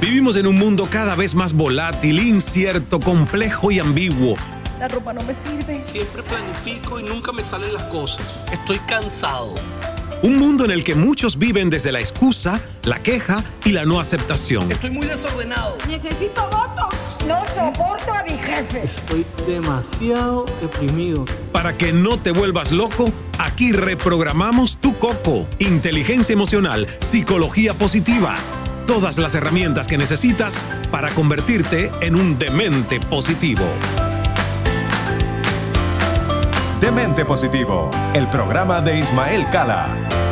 Vivimos 0.00 0.36
en 0.36 0.46
un 0.46 0.56
mundo 0.56 0.88
cada 0.90 1.16
vez 1.16 1.34
más 1.34 1.52
volátil, 1.52 2.20
incierto, 2.20 3.00
complejo 3.00 3.70
y 3.70 3.78
ambiguo. 3.78 4.36
La 4.78 4.88
ropa 4.88 5.12
no 5.12 5.22
me 5.22 5.34
sirve. 5.34 5.82
Siempre 5.84 6.22
planifico 6.22 7.00
y 7.00 7.02
nunca 7.02 7.32
me 7.32 7.42
salen 7.42 7.72
las 7.72 7.84
cosas. 7.84 8.24
Estoy 8.52 8.78
cansado. 8.80 9.54
Un 10.22 10.38
mundo 10.38 10.64
en 10.64 10.70
el 10.70 10.84
que 10.84 10.94
muchos 10.94 11.38
viven 11.38 11.70
desde 11.70 11.92
la 11.92 12.00
excusa, 12.00 12.60
la 12.84 13.02
queja 13.02 13.44
y 13.64 13.72
la 13.72 13.84
no 13.84 14.00
aceptación. 14.00 14.70
Estoy 14.72 14.90
muy 14.90 15.06
desordenado. 15.06 15.78
Necesito 15.88 16.42
votos. 16.50 16.95
No 17.26 17.44
soporto 17.44 18.12
a 18.12 18.22
mi 18.22 18.38
jefe. 18.38 18.84
Estoy 18.84 19.26
demasiado 19.46 20.44
deprimido. 20.60 21.24
Para 21.52 21.76
que 21.76 21.92
no 21.92 22.18
te 22.18 22.30
vuelvas 22.30 22.72
loco, 22.72 23.10
aquí 23.38 23.72
reprogramamos 23.72 24.76
tu 24.76 24.96
coco. 24.98 25.48
Inteligencia 25.58 26.32
emocional, 26.32 26.86
psicología 27.00 27.74
positiva. 27.74 28.36
Todas 28.86 29.18
las 29.18 29.34
herramientas 29.34 29.88
que 29.88 29.98
necesitas 29.98 30.58
para 30.92 31.10
convertirte 31.10 31.90
en 32.00 32.14
un 32.14 32.38
demente 32.38 33.00
positivo. 33.00 33.64
Demente 36.80 37.24
Positivo, 37.24 37.90
el 38.14 38.28
programa 38.28 38.80
de 38.80 38.98
Ismael 38.98 39.48
Cala. 39.50 40.25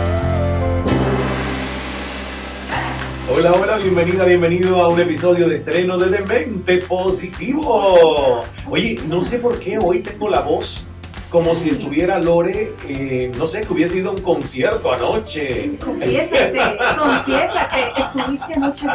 Hola, 3.37 3.53
hola, 3.53 3.79
bienvenida, 3.79 4.25
bienvenido 4.25 4.81
a 4.81 4.87
un 4.87 5.01
episodio 5.01 5.49
de 5.49 5.57
estreno 5.57 5.99
de 5.99 6.09
Demente 6.09 6.79
Positivo. 6.79 8.45
Oye, 8.71 9.01
no 9.09 9.25
sé 9.25 9.41
por 9.41 9.59
qué 9.59 9.77
hoy 9.77 10.03
tengo 10.03 10.29
la 10.29 10.39
voz 10.39 10.87
como 11.31 11.53
si 11.57 11.71
estuviera 11.71 12.21
Lore, 12.21 12.75
eh, 12.89 13.33
no 13.37 13.49
sé, 13.49 13.63
que 13.63 13.73
hubiese 13.73 13.99
ido 13.99 14.11
a 14.11 14.13
un 14.13 14.21
concierto 14.21 14.93
anoche. 14.93 15.77
Confiésate, 15.85 16.61
confiésate, 16.97 17.93
estuviste 17.97 18.55
anoche. 18.55 18.87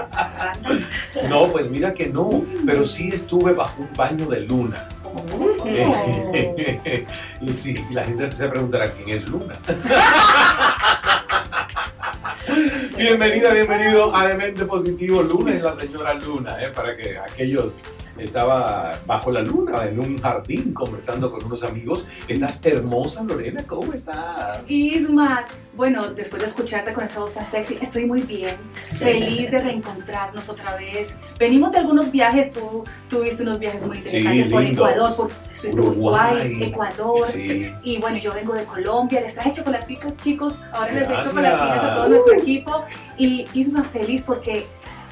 No, 1.28 1.50
pues 1.52 1.70
mira 1.70 1.94
que 1.94 2.08
no, 2.08 2.46
pero 2.66 2.86
sí 2.86 3.10
estuve 3.14 3.52
bajo 3.52 3.82
un 3.82 3.92
baño 3.94 4.26
de 4.26 4.40
luna. 4.40 4.88
y 7.42 7.56
sí, 7.56 7.76
la 7.92 8.04
gente 8.04 8.34
se 8.34 8.48
preguntará 8.48 8.92
quién 8.94 9.10
es 9.10 9.28
Luna. 9.28 9.54
Bienvenida, 13.00 13.54
bienvenido 13.54 14.14
a 14.14 14.28
Demente 14.28 14.66
Positivo. 14.66 15.24
Luna 15.24 15.54
es 15.54 15.62
la 15.62 15.72
señora 15.72 16.14
Luna, 16.16 16.62
¿eh? 16.62 16.70
para 16.76 16.98
que 16.98 17.18
aquellos 17.18 17.78
estaba 18.18 19.00
bajo 19.06 19.32
la 19.32 19.42
luna 19.42 19.86
en 19.86 20.02
un 20.02 20.18
jardín 20.18 20.74
conversando 20.74 21.32
con 21.32 21.46
unos 21.46 21.64
amigos. 21.64 22.10
Estás 22.28 22.60
hermosa, 22.66 23.24
Lorena, 23.24 23.64
¿cómo 23.66 23.94
estás? 23.94 24.70
Isma, 24.70 25.46
bueno, 25.80 26.10
después 26.10 26.42
de 26.42 26.50
escucharte 26.50 26.92
con 26.92 27.06
esa 27.06 27.22
voz 27.22 27.36
tan 27.36 27.46
sexy, 27.46 27.78
estoy 27.80 28.06
muy 28.06 28.22
bien. 28.24 28.54
Sí. 28.90 29.06
Feliz 29.06 29.50
de 29.50 29.60
reencontrarnos 29.60 30.50
otra 30.50 30.76
vez. 30.76 31.16
Venimos 31.40 31.72
de 31.72 31.78
algunos 31.78 32.12
viajes, 32.12 32.52
tú 32.52 32.84
tuviste 33.08 33.44
unos 33.44 33.60
viajes 33.60 33.82
muy 33.84 33.96
interesantes 34.00 34.48
Sí, 34.48 34.52
por. 34.52 34.62
Ecuador, 34.66 35.10
por, 35.16 35.32
Uruguay, 35.72 36.36
Uruguay. 36.36 36.64
Ecuador. 36.64 37.24
Sí. 37.24 37.74
Y 37.84 37.98
bueno, 38.00 38.18
yo 38.18 38.34
vengo 38.34 38.56
de 38.56 38.66
Colombia, 38.66 39.22
les 39.22 39.34
traje 39.36 39.54
chocolaticas, 39.54 40.18
chicos. 40.22 40.62
Ahora 40.74 40.92
les 40.92 41.08
doy 41.08 41.18
chocolaticas 41.24 41.78
a 41.78 41.96
todo 41.96 42.10
nuestro 42.10 42.34
equipo. 42.34 42.84
Y 43.18 43.48
Isma, 43.54 43.82
feliz 43.86 44.24
porque 44.28 44.66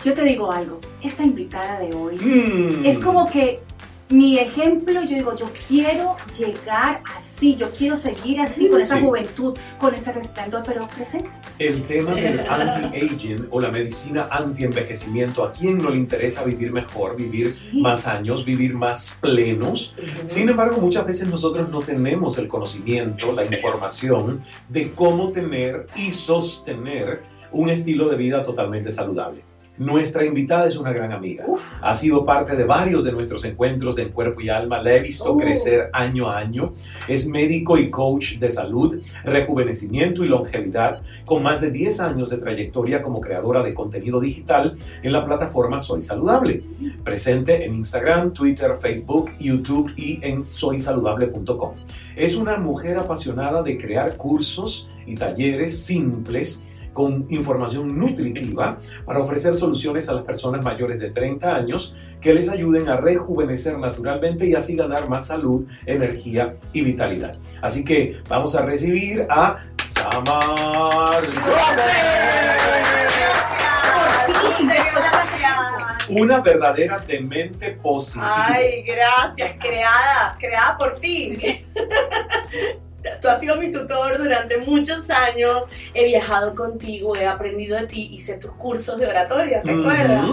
yo 0.04 0.14
te 0.14 0.24
digo 0.24 0.52
algo, 0.52 0.82
esta 1.02 1.24
invitada 1.24 1.80
de 1.80 1.94
hoy 1.96 2.18
Mm. 2.18 2.86
es 2.86 3.00
como 3.00 3.30
que 3.32 3.62
mi 4.10 4.38
ejemplo, 4.40 5.02
yo 5.02 5.16
digo, 5.16 5.36
yo 5.36 5.48
quiero 5.68 6.16
llegar 6.38 7.02
así, 7.16 7.56
yo 7.56 7.70
quiero 7.72 7.98
seguir 7.98 8.40
así, 8.40 8.70
con 8.70 8.80
esa 8.80 8.96
Sí. 8.96 9.02
juventud, 9.02 9.58
con 9.80 9.94
ese 9.94 10.14
resplandor, 10.14 10.64
pero 10.66 10.88
presente. 10.88 11.30
El 11.60 11.84
tema 11.84 12.14
del 12.16 12.40
anti-aging 12.50 13.48
o 13.52 13.60
la 13.60 13.70
medicina 13.70 14.28
anti-envejecimiento, 14.32 15.44
¿a 15.44 15.52
quién 15.52 15.78
no 15.80 15.90
le 15.90 15.98
interesa 15.98 16.44
vivir 16.44 16.72
mejor, 16.72 17.16
vivir 17.18 17.52
Sí. 17.52 17.82
más 17.82 18.08
años, 18.08 18.46
vivir 18.46 18.74
más 18.76 19.18
plenos? 19.20 19.94
Sin 20.26 20.48
embargo, 20.48 20.78
muchas 20.80 21.06
veces 21.06 21.28
nosotros 21.28 21.70
no 21.70 21.80
tenemos 21.82 22.38
el 22.38 22.48
conocimiento, 22.48 23.34
la 23.34 23.44
información 23.46 24.40
de 24.70 24.92
cómo 24.94 25.32
tener 25.32 25.88
y 25.96 26.12
sostener 26.12 27.22
un 27.52 27.70
estilo 27.70 28.10
de 28.10 28.16
vida 28.18 28.44
totalmente 28.44 28.90
saludable. 28.90 29.44
Nuestra 29.78 30.26
invitada 30.26 30.66
es 30.66 30.76
una 30.78 30.92
gran 30.92 31.12
amiga. 31.12 31.46
Uf. 31.48 31.76
Ha 31.82 31.94
sido 31.94 32.26
parte 32.26 32.56
de 32.56 32.64
varios 32.64 33.04
de 33.04 33.12
nuestros 33.12 33.46
encuentros 33.46 33.96
de 33.96 34.10
cuerpo 34.10 34.42
y 34.42 34.50
alma. 34.50 34.82
La 34.82 34.96
he 34.96 35.00
visto 35.00 35.34
Oh. 35.34 35.38
crecer 35.38 35.90
año 35.94 36.28
a 36.28 36.40
año. 36.40 36.74
Es 37.08 37.28
médico 37.28 37.78
y 37.78 37.90
coach 37.90 38.38
de 38.38 38.50
salud, 38.50 39.00
rejuvenecimiento 39.24 40.24
y 40.24 40.28
longevidad, 40.30 41.04
con 41.26 41.44
más 41.44 41.62
de 41.62 41.70
10 41.72 42.00
años 42.00 42.30
de 42.30 42.38
trayectoria 42.38 43.02
como 43.02 43.22
creadora 43.22 43.62
de 43.62 43.74
contenido 43.74 44.20
digital 44.20 44.76
en 45.04 45.12
la 45.12 45.26
plataforma 45.26 45.80
Soy 45.80 46.02
Saludable. 46.02 46.60
Presente 47.04 47.66
en 47.66 47.76
Instagram, 47.76 48.34
Twitter, 48.34 48.72
Facebook, 48.80 49.32
YouTube 49.40 49.94
y 49.96 50.20
en 50.24 50.44
soysaludable.com. 50.44 51.74
Es 52.16 52.36
una 52.36 52.58
mujer 52.58 52.98
apasionada 52.98 53.62
de 53.62 53.78
crear 53.78 54.18
cursos 54.18 54.90
y 55.06 55.16
talleres 55.16 55.80
simples 55.86 56.64
con 56.98 57.28
información 57.30 57.96
nutritiva 57.96 58.80
para 59.06 59.20
ofrecer 59.20 59.54
soluciones 59.54 60.10
a 60.10 60.14
las 60.14 60.24
personas 60.24 60.66
mayores 60.66 60.98
de 60.98 61.12
30 61.12 61.56
años 61.56 61.94
que 62.20 62.34
les 62.34 62.50
ayuden 62.50 62.90
a 62.90 62.98
rejuvenecer 62.98 63.78
naturalmente 63.78 64.48
y 64.48 64.56
así 64.56 64.76
ganar 64.76 65.08
más 65.08 65.28
salud, 65.28 65.68
energía 65.86 66.56
y 66.74 66.82
vitalidad. 66.82 67.38
Así 67.62 67.86
que 67.86 68.20
vamos 68.28 68.56
a 68.56 68.64
recibir 68.64 69.28
a 69.30 69.60
Samar 69.86 71.22
una 76.10 76.40
verdadera 76.40 76.98
demente 76.98 77.74
positiva. 77.74 78.48
Ay, 78.48 78.82
gracias, 78.82 79.56
creada, 79.60 80.36
creada 80.40 80.78
por 80.80 80.96
ti. 80.96 81.64
Tú 83.22 83.28
has 83.28 83.40
sido 83.40 83.56
mi 83.58 83.72
tutor 83.72 84.18
durante 84.18 84.58
muchos 84.58 85.10
años, 85.10 85.66
he 85.94 86.06
viajado 86.06 86.56
contigo, 86.56 87.16
he 87.16 87.26
aprendido 87.26 87.78
de 87.78 87.88
ti, 87.88 88.10
hice 88.12 88.38
tus 88.38 88.52
cursos 88.52 89.00
de 89.00 89.08
oratoria, 89.08 89.62
¿te 89.62 89.72
acuerdas? 89.72 90.26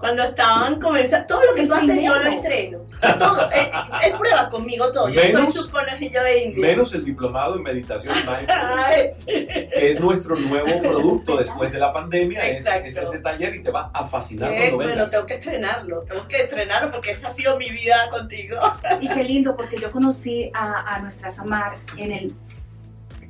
Cuando 0.00 0.22
estaban 0.22 0.80
comenzando, 0.80 1.26
todo 1.26 1.44
lo 1.44 1.54
que 1.54 1.66
tú 1.66 1.74
haces 1.74 2.02
yo 2.02 2.18
lo 2.18 2.26
estreno. 2.28 2.78
Todo, 3.18 3.50
él, 3.50 3.68
él 4.04 4.12
prueba 4.18 4.48
conmigo 4.48 4.90
todo. 4.92 5.08
Yo 5.10 5.20
Menos- 5.20 5.54
soy 5.54 5.64
su 5.64 5.70
conejillo 5.70 6.22
de 6.22 6.44
India. 6.44 6.60
Menos 6.68 6.94
el 6.94 7.04
diplomado 7.04 7.56
en 7.56 7.62
meditación 7.62 8.14
y 8.14 8.28
mindfulness. 8.28 9.24
Que 9.26 9.90
es 9.90 10.00
nuestro 10.00 10.36
nuevo 10.36 10.66
producto 10.80 11.36
después 11.36 11.72
de 11.72 11.78
la 11.80 11.92
pandemia, 11.92 12.46
es, 12.48 12.66
ese 12.66 13.18
taller 13.20 13.54
y 13.54 13.62
te 13.62 13.70
va 13.70 13.90
a 13.92 14.06
fascinar 14.06 14.50
Eh, 14.52 14.56
cuando 14.56 14.76
bueno, 14.76 14.90
vengas. 14.92 15.10
tengo 15.12 15.26
que 15.26 15.34
estrenarlo, 15.34 16.00
tengo 16.02 16.26
que 16.28 16.36
estrenarlo 16.44 16.90
porque 16.90 17.10
esa 17.12 17.28
ha 17.28 17.32
sido 17.32 17.56
mi 17.58 17.70
vida 17.70 18.08
contigo. 18.10 18.56
Y 19.00 19.08
qué 19.08 19.22
lindo, 19.22 19.54
porque 19.56 19.76
yo 19.76 19.90
conocí 19.90 20.50
a, 20.54 20.94
a 20.94 20.98
nuestra 21.00 21.30
Samar 21.30 21.74
en 21.98 22.12
el 22.12 22.34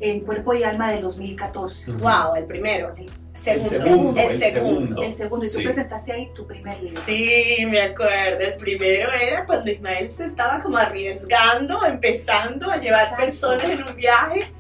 en 0.03 0.21
Cuerpo 0.21 0.55
y 0.55 0.63
Alma 0.63 0.91
del 0.93 1.03
2014. 1.03 1.91
Ujú. 1.91 2.01
Wow, 2.05 2.35
el 2.37 2.45
primero. 2.47 2.95
El 2.97 3.07
segundo, 3.41 4.21
el 4.21 4.31
el 4.33 4.41
segundo. 4.41 4.41
segundo. 4.51 5.03
El 5.03 5.15
segundo, 5.15 5.47
y 5.47 5.49
tú 5.49 5.59
Sí. 5.59 5.65
presentaste 5.65 6.13
ahí 6.13 6.31
tu 6.35 6.47
primer 6.47 6.81
libro. 6.83 7.01
Sí, 7.07 7.57
me 7.69 7.81
acuerdo. 7.83 8.41
El 8.45 8.55
primero 8.57 9.11
era 9.13 9.47
cuando 9.47 9.71
Ismael 9.71 10.11
se 10.11 10.25
estaba 10.27 10.63
como 10.63 10.79
arriesgando, 10.79 11.85
empezando 11.87 12.71
a 12.71 12.77
llevar 12.77 13.03
Exacto. 13.05 13.25
personas 13.25 13.65
en 13.71 13.83
un 13.83 13.97
viaje. 13.97 14.53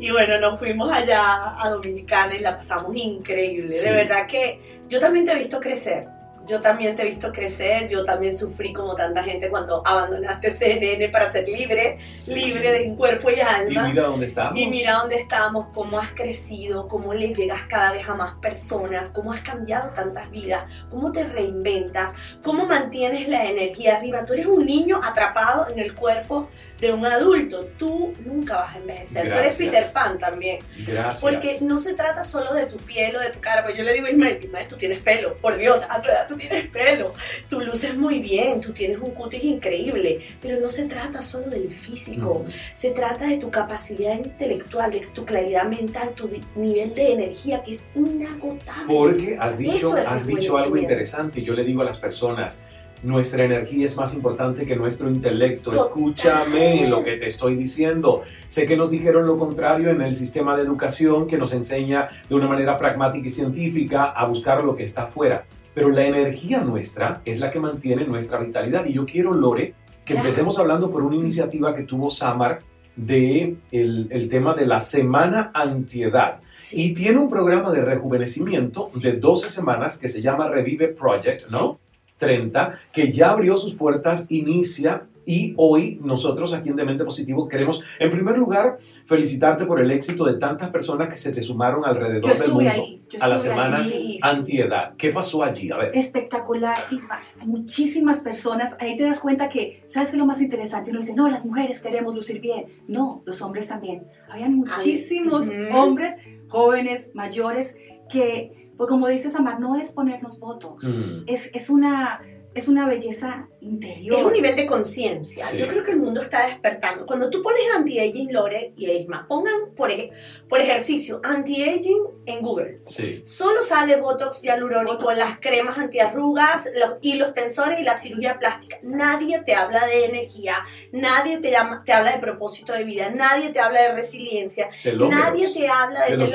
Y 0.00 0.10
bueno, 0.12 0.38
nos 0.38 0.58
fuimos 0.60 0.92
allá 0.92 1.60
a 1.60 1.68
Dominicana 1.70 2.34
y 2.36 2.38
la 2.38 2.56
pasamos 2.56 2.94
increíble. 2.94 3.72
Sí. 3.72 3.88
De 3.88 3.92
verdad 3.96 4.26
que 4.28 4.60
yo 4.88 5.00
también 5.00 5.26
te 5.26 5.32
he 5.32 5.36
visto 5.36 5.58
crecer. 5.58 6.06
Yo 6.48 6.60
también 6.60 6.96
te 6.96 7.02
he 7.02 7.04
visto 7.04 7.30
crecer, 7.30 7.88
yo 7.88 8.04
también 8.04 8.36
sufrí 8.36 8.72
como 8.72 8.94
tanta 8.94 9.22
gente 9.22 9.48
cuando 9.50 9.82
abandonaste 9.86 10.50
CNN 10.50 11.08
para 11.10 11.30
ser 11.30 11.46
libre, 11.48 11.96
Sí. 11.98 12.34
libre 12.34 12.72
de 12.72 12.94
cuerpo 12.94 13.30
y 13.30 13.34
Y 13.36 13.40
alma. 13.40 13.88
mira 13.88 14.06
dónde 14.06 14.26
estamos. 14.26 14.58
Y 14.58 14.66
mira 14.66 14.94
dónde 14.94 15.16
estamos, 15.16 15.68
cómo 15.74 15.98
has 15.98 16.10
crecido, 16.12 16.88
cómo 16.88 17.12
le 17.14 17.34
llegas 17.34 17.60
cada 17.68 17.92
vez 17.92 18.08
a 18.08 18.14
más 18.14 18.34
personas, 18.40 19.10
cómo 19.10 19.32
has 19.32 19.42
cambiado 19.42 19.90
tantas 19.90 20.30
vidas, 20.30 20.64
cómo 20.90 21.12
te 21.12 21.24
reinventas, 21.24 22.12
cómo 22.42 22.66
mantienes 22.66 23.28
la 23.28 23.44
energía 23.44 23.96
arriba. 23.96 24.24
Tú 24.24 24.32
eres 24.32 24.46
un 24.46 24.64
niño 24.64 25.00
atrapado 25.02 25.68
en 25.70 25.78
el 25.78 25.94
cuerpo 25.94 26.48
de 26.80 26.92
un 26.92 27.04
adulto. 27.04 27.66
Tú 27.78 28.14
nunca 28.24 28.56
vas 28.56 28.76
a 28.76 28.78
envejecer. 28.78 29.22
Tú 29.22 29.28
Gracias. 29.28 29.60
eres 29.60 29.72
Peter 29.72 29.92
Pan 29.92 30.18
también. 30.18 30.60
Gracias. 30.86 31.20
Porque 31.20 31.58
no 31.62 31.78
se 31.78 31.94
trata 31.94 32.24
solo 32.24 32.54
de 32.54 32.66
tu 32.66 32.76
piel 32.76 33.16
o 33.16 33.20
de 33.20 33.30
tu 33.30 33.40
cara. 33.40 33.64
Pues 33.64 33.76
yo 33.76 33.84
le 33.84 33.92
digo 33.92 34.06
Ismael, 34.06 34.38
Ismael, 34.42 34.68
tú 34.68 34.76
tienes 34.76 35.00
pelo. 35.00 35.36
Por 35.36 35.56
Dios, 35.56 35.80
a 35.88 36.00
tu 36.00 36.08
edad 36.08 36.26
tú 36.26 36.36
tienes 36.36 36.66
pelo. 36.68 37.12
Tú 37.48 37.60
luces 37.60 37.96
muy 37.96 38.20
bien, 38.20 38.60
tú 38.60 38.72
tienes 38.72 38.98
un 38.98 39.10
cutis 39.10 39.42
increíble. 39.42 40.20
Pero 40.40 40.60
no 40.60 40.68
se 40.68 40.84
trata 40.86 41.22
solo 41.22 41.50
del 41.50 41.70
físico. 41.70 42.44
Mm. 42.46 42.50
Se 42.74 42.90
trata 42.90 43.26
de 43.26 43.38
tu 43.38 43.50
capacidad 43.50 44.14
intelectual, 44.14 44.90
de 44.90 45.00
tu 45.12 45.24
claridad 45.24 45.64
mental, 45.64 46.10
tu 46.14 46.30
nivel 46.54 46.94
de 46.94 47.12
energía 47.12 47.62
que 47.62 47.74
es 47.74 47.82
inagotable. 47.94 48.94
Porque 48.94 49.36
has 49.38 49.58
dicho, 49.58 49.96
es 49.96 50.06
has 50.06 50.26
dicho 50.26 50.56
algo 50.56 50.76
interesante. 50.76 51.42
Yo 51.42 51.54
le 51.54 51.64
digo 51.64 51.82
a 51.82 51.84
las 51.84 51.98
personas, 51.98 52.62
nuestra 53.02 53.44
energía 53.44 53.86
es 53.86 53.96
más 53.96 54.14
importante 54.14 54.66
que 54.66 54.76
nuestro 54.76 55.08
intelecto. 55.08 55.72
Escúchame 55.72 56.86
lo 56.88 57.04
que 57.04 57.16
te 57.16 57.26
estoy 57.26 57.56
diciendo. 57.56 58.22
Sé 58.48 58.66
que 58.66 58.76
nos 58.76 58.90
dijeron 58.90 59.26
lo 59.26 59.36
contrario 59.36 59.90
en 59.90 60.02
el 60.02 60.14
sistema 60.14 60.56
de 60.56 60.62
educación 60.62 61.26
que 61.26 61.38
nos 61.38 61.52
enseña 61.52 62.08
de 62.28 62.34
una 62.34 62.48
manera 62.48 62.76
pragmática 62.76 63.26
y 63.26 63.30
científica 63.30 64.04
a 64.04 64.26
buscar 64.26 64.64
lo 64.64 64.76
que 64.76 64.82
está 64.82 65.04
afuera. 65.04 65.44
Pero 65.74 65.90
la 65.90 66.06
energía 66.06 66.60
nuestra 66.60 67.22
es 67.24 67.38
la 67.38 67.50
que 67.50 67.60
mantiene 67.60 68.04
nuestra 68.04 68.38
vitalidad. 68.38 68.84
Y 68.86 68.94
yo 68.94 69.06
quiero, 69.06 69.32
Lore, 69.32 69.74
que 70.04 70.14
empecemos 70.14 70.58
hablando 70.58 70.90
por 70.90 71.02
una 71.02 71.16
iniciativa 71.16 71.74
que 71.74 71.84
tuvo 71.84 72.10
Samar 72.10 72.60
de 72.96 73.56
el, 73.70 74.08
el 74.10 74.28
tema 74.28 74.54
de 74.54 74.66
la 74.66 74.80
semana 74.80 75.52
antiedad. 75.54 76.40
Sí. 76.52 76.90
Y 76.90 76.94
tiene 76.94 77.18
un 77.18 77.28
programa 77.28 77.70
de 77.70 77.82
rejuvenecimiento 77.82 78.86
de 79.00 79.12
12 79.12 79.50
semanas 79.50 79.98
que 79.98 80.08
se 80.08 80.20
llama 80.20 80.48
Revive 80.48 80.88
Project, 80.88 81.50
¿no? 81.50 81.78
30, 82.18 82.78
que 82.92 83.10
ya 83.10 83.30
abrió 83.30 83.56
sus 83.56 83.74
puertas, 83.74 84.26
inicia 84.28 85.06
y 85.28 85.52
hoy 85.58 86.00
nosotros 86.02 86.54
aquí 86.54 86.70
en 86.70 86.76
Demente 86.76 87.04
Positivo 87.04 87.48
queremos, 87.48 87.84
en 87.98 88.10
primer 88.10 88.38
lugar, 88.38 88.78
felicitarte 89.04 89.66
por 89.66 89.78
el 89.78 89.90
éxito 89.90 90.24
de 90.24 90.38
tantas 90.38 90.70
personas 90.70 91.10
que 91.10 91.18
se 91.18 91.30
te 91.30 91.42
sumaron 91.42 91.84
alrededor 91.84 92.34
del 92.34 92.50
mundo 92.50 92.70
ahí. 92.70 93.02
A 93.20 93.28
la 93.28 93.36
semana 93.36 93.80
ahí. 93.84 94.18
antiedad. 94.22 94.94
¿Qué 94.96 95.10
pasó 95.10 95.42
allí? 95.44 95.70
A 95.70 95.76
ver. 95.76 95.90
Espectacular, 95.94 96.78
Isma. 96.90 97.20
Muchísimas 97.44 98.20
personas, 98.20 98.74
ahí 98.80 98.96
te 98.96 99.02
das 99.02 99.20
cuenta 99.20 99.50
que, 99.50 99.84
¿sabes 99.88 100.08
qué 100.08 100.16
es 100.16 100.18
lo 100.18 100.24
más 100.24 100.40
interesante? 100.40 100.92
Uno 100.92 101.00
dice, 101.00 101.14
no, 101.14 101.28
las 101.28 101.44
mujeres 101.44 101.82
queremos 101.82 102.14
lucir 102.14 102.40
bien. 102.40 102.64
No, 102.88 103.22
los 103.26 103.42
hombres 103.42 103.68
también. 103.68 104.04
Habían 104.30 104.54
muchísimos 104.54 105.48
Ujú. 105.48 105.76
hombres, 105.76 106.14
jóvenes, 106.48 107.10
mayores, 107.12 107.76
que, 108.08 108.67
pues 108.78 108.88
como 108.88 109.08
dices, 109.08 109.34
Amar, 109.34 109.60
no 109.60 109.76
es 109.76 109.92
ponernos 109.92 110.38
votos. 110.38 110.84
Mm. 110.84 111.24
Es, 111.26 111.50
es, 111.52 111.68
una, 111.68 112.22
es 112.54 112.68
una 112.68 112.86
belleza 112.86 113.48
interior. 113.60 114.18
Es 114.20 114.24
un 114.24 114.32
nivel 114.32 114.56
de 114.56 114.66
conciencia. 114.66 115.44
Sí. 115.44 115.58
Yo 115.58 115.66
creo 115.68 115.82
que 115.84 115.90
el 115.90 115.96
mundo 115.98 116.20
está 116.22 116.46
despertando. 116.46 117.04
Cuando 117.06 117.28
tú 117.30 117.42
pones 117.42 117.62
anti-aging, 117.76 118.32
Lore 118.32 118.72
y 118.76 118.90
Isma, 118.90 119.26
pongan 119.28 119.72
por, 119.76 119.90
ej- 119.90 120.10
por 120.48 120.60
ejercicio 120.60 121.20
anti-aging 121.24 122.02
en 122.26 122.40
Google. 122.40 122.80
Sí. 122.84 123.22
Solo 123.24 123.62
sale 123.62 123.96
Botox 123.96 124.42
hialurónico, 124.42 124.96
Botox. 124.98 125.18
las 125.18 125.38
cremas 125.38 125.76
antiarrugas 125.78 126.68
los- 126.74 126.98
y 127.00 127.14
los 127.14 127.34
tensores 127.34 127.80
y 127.80 127.82
la 127.82 127.94
cirugía 127.94 128.38
plástica. 128.38 128.78
Nadie 128.82 129.42
te 129.42 129.54
habla 129.54 129.86
de 129.86 130.04
energía, 130.06 130.56
nadie 130.92 131.38
te, 131.38 131.50
llama- 131.50 131.82
te 131.84 131.92
habla 131.92 132.12
de 132.12 132.18
propósito 132.18 132.72
de 132.72 132.84
vida, 132.84 133.10
nadie 133.10 133.50
te 133.50 133.60
habla 133.60 133.82
de 133.82 133.92
resiliencia, 133.92 134.68
Telómeros. 134.82 135.24
nadie 135.24 135.52
te 135.52 135.68
habla 135.68 136.04
de, 136.04 136.16
De 136.16 136.26
tú 136.26 136.32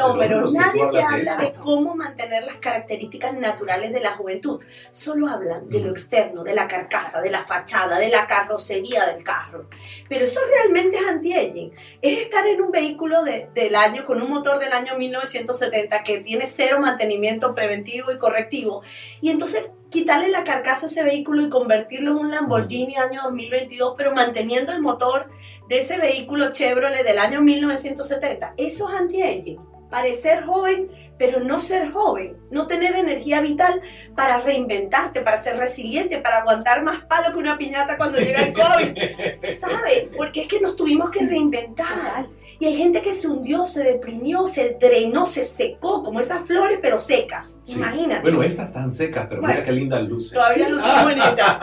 nadie 0.54 0.86
te 0.92 0.98
de 0.98 1.04
habla 1.04 1.38
de, 1.38 1.54
cómo 1.54 1.96
mantener 1.96 2.44
las 2.44 2.58
características 2.58 3.34
naturales 3.38 3.94
de 3.94 4.00
la 4.00 4.12
juventud. 4.12 4.62
Solo 4.92 5.28
hablan 5.28 5.70
de 5.70 5.80
lo 5.80 5.92
externo, 5.92 6.44
de 6.44 6.54
la 6.54 6.68
carcasa, 6.68 7.13
de 7.22 7.30
la 7.30 7.44
fachada, 7.44 8.00
de 8.00 8.10
la 8.10 8.28
carrocería 8.28 9.06
del 9.06 9.24
carro. 9.24 9.70
Pero 10.10 10.26
eso 10.26 10.40
realmente 10.48 10.98
es 10.98 11.06
anti-aging. 11.08 11.72
Es 12.02 12.20
estar 12.20 12.46
en 12.48 12.62
un 12.62 12.72
vehículo 12.72 13.24
de- 13.24 13.50
del 13.54 13.76
año, 13.76 14.06
con 14.06 14.22
un 14.22 14.30
motor 14.30 14.60
del 14.60 14.74
año 14.74 14.96
1970 14.98 16.04
que 16.04 16.20
tiene 16.20 16.48
cero 16.48 16.80
mantenimiento 16.80 17.54
preventivo 17.56 18.12
y 18.12 18.18
correctivo. 18.18 18.82
Y 19.22 19.30
entonces 19.30 19.70
quitarle 19.90 20.30
la 20.30 20.44
carcasa 20.44 20.88
a 20.88 20.90
ese 20.90 21.04
vehículo 21.04 21.44
y 21.44 21.50
convertirlo 21.50 22.12
en 22.12 22.18
un 22.18 22.32
Lamborghini 22.32 22.96
año 22.98 23.22
2022, 23.26 23.94
pero 23.96 24.14
manteniendo 24.14 24.72
el 24.72 24.82
motor 24.82 25.30
de 25.70 25.78
ese 25.78 25.98
vehículo 26.00 26.52
Chevrolet 26.52 27.04
del 27.04 27.20
año 27.20 27.42
1970. 27.42 28.56
Eso 28.58 28.90
es 28.90 28.96
anti-aging. 28.96 29.73
Parecer 29.94 30.44
joven, 30.44 30.90
pero 31.20 31.40
no 31.40 31.60
ser 31.60 31.92
joven. 31.92 32.36
No 32.50 32.66
tener 32.66 32.96
energía 32.96 33.42
vital 33.42 33.80
para 34.16 34.40
reinventarte, 34.40 35.22
para 35.22 35.38
ser 35.38 35.58
resiliente, 35.58 36.18
para 36.18 36.38
aguantar 36.40 36.82
más 36.82 37.06
palo 37.06 37.32
que 37.32 37.38
una 37.38 37.60
piñata 37.60 37.96
cuando 37.96 38.18
llega 38.18 38.42
el 38.42 38.54
COVID. 38.54 38.98
¿Sabes? 39.60 40.10
Porque 40.18 40.42
es 40.42 40.48
que 40.48 40.60
nos 40.62 40.76
tuvimos 40.76 41.12
que 41.12 41.28
reinventar. 41.28 42.26
Y 42.60 42.66
hay 42.66 42.76
gente 42.76 43.04
que 43.04 43.14
se 43.14 43.28
hundió, 43.28 43.68
se 43.68 43.84
deprimió, 43.84 44.48
se 44.48 44.78
drenó, 44.80 45.28
se 45.28 45.44
secó, 45.44 46.02
como 46.04 46.20
esas 46.20 46.42
flores, 46.44 46.80
pero 46.82 46.98
secas. 46.98 47.58
Sí. 47.64 47.78
Imagínate. 47.78 48.24
Bueno, 48.24 48.42
estas 48.42 48.70
están 48.70 48.96
secas, 48.96 49.28
pero 49.30 49.42
Bueno. 49.42 49.54
mira 49.54 49.64
qué 49.66 49.72
linda 49.74 50.00
luce. 50.00 50.34
Todavía 50.34 50.70
luce 50.70 50.88
bonita. 51.04 51.60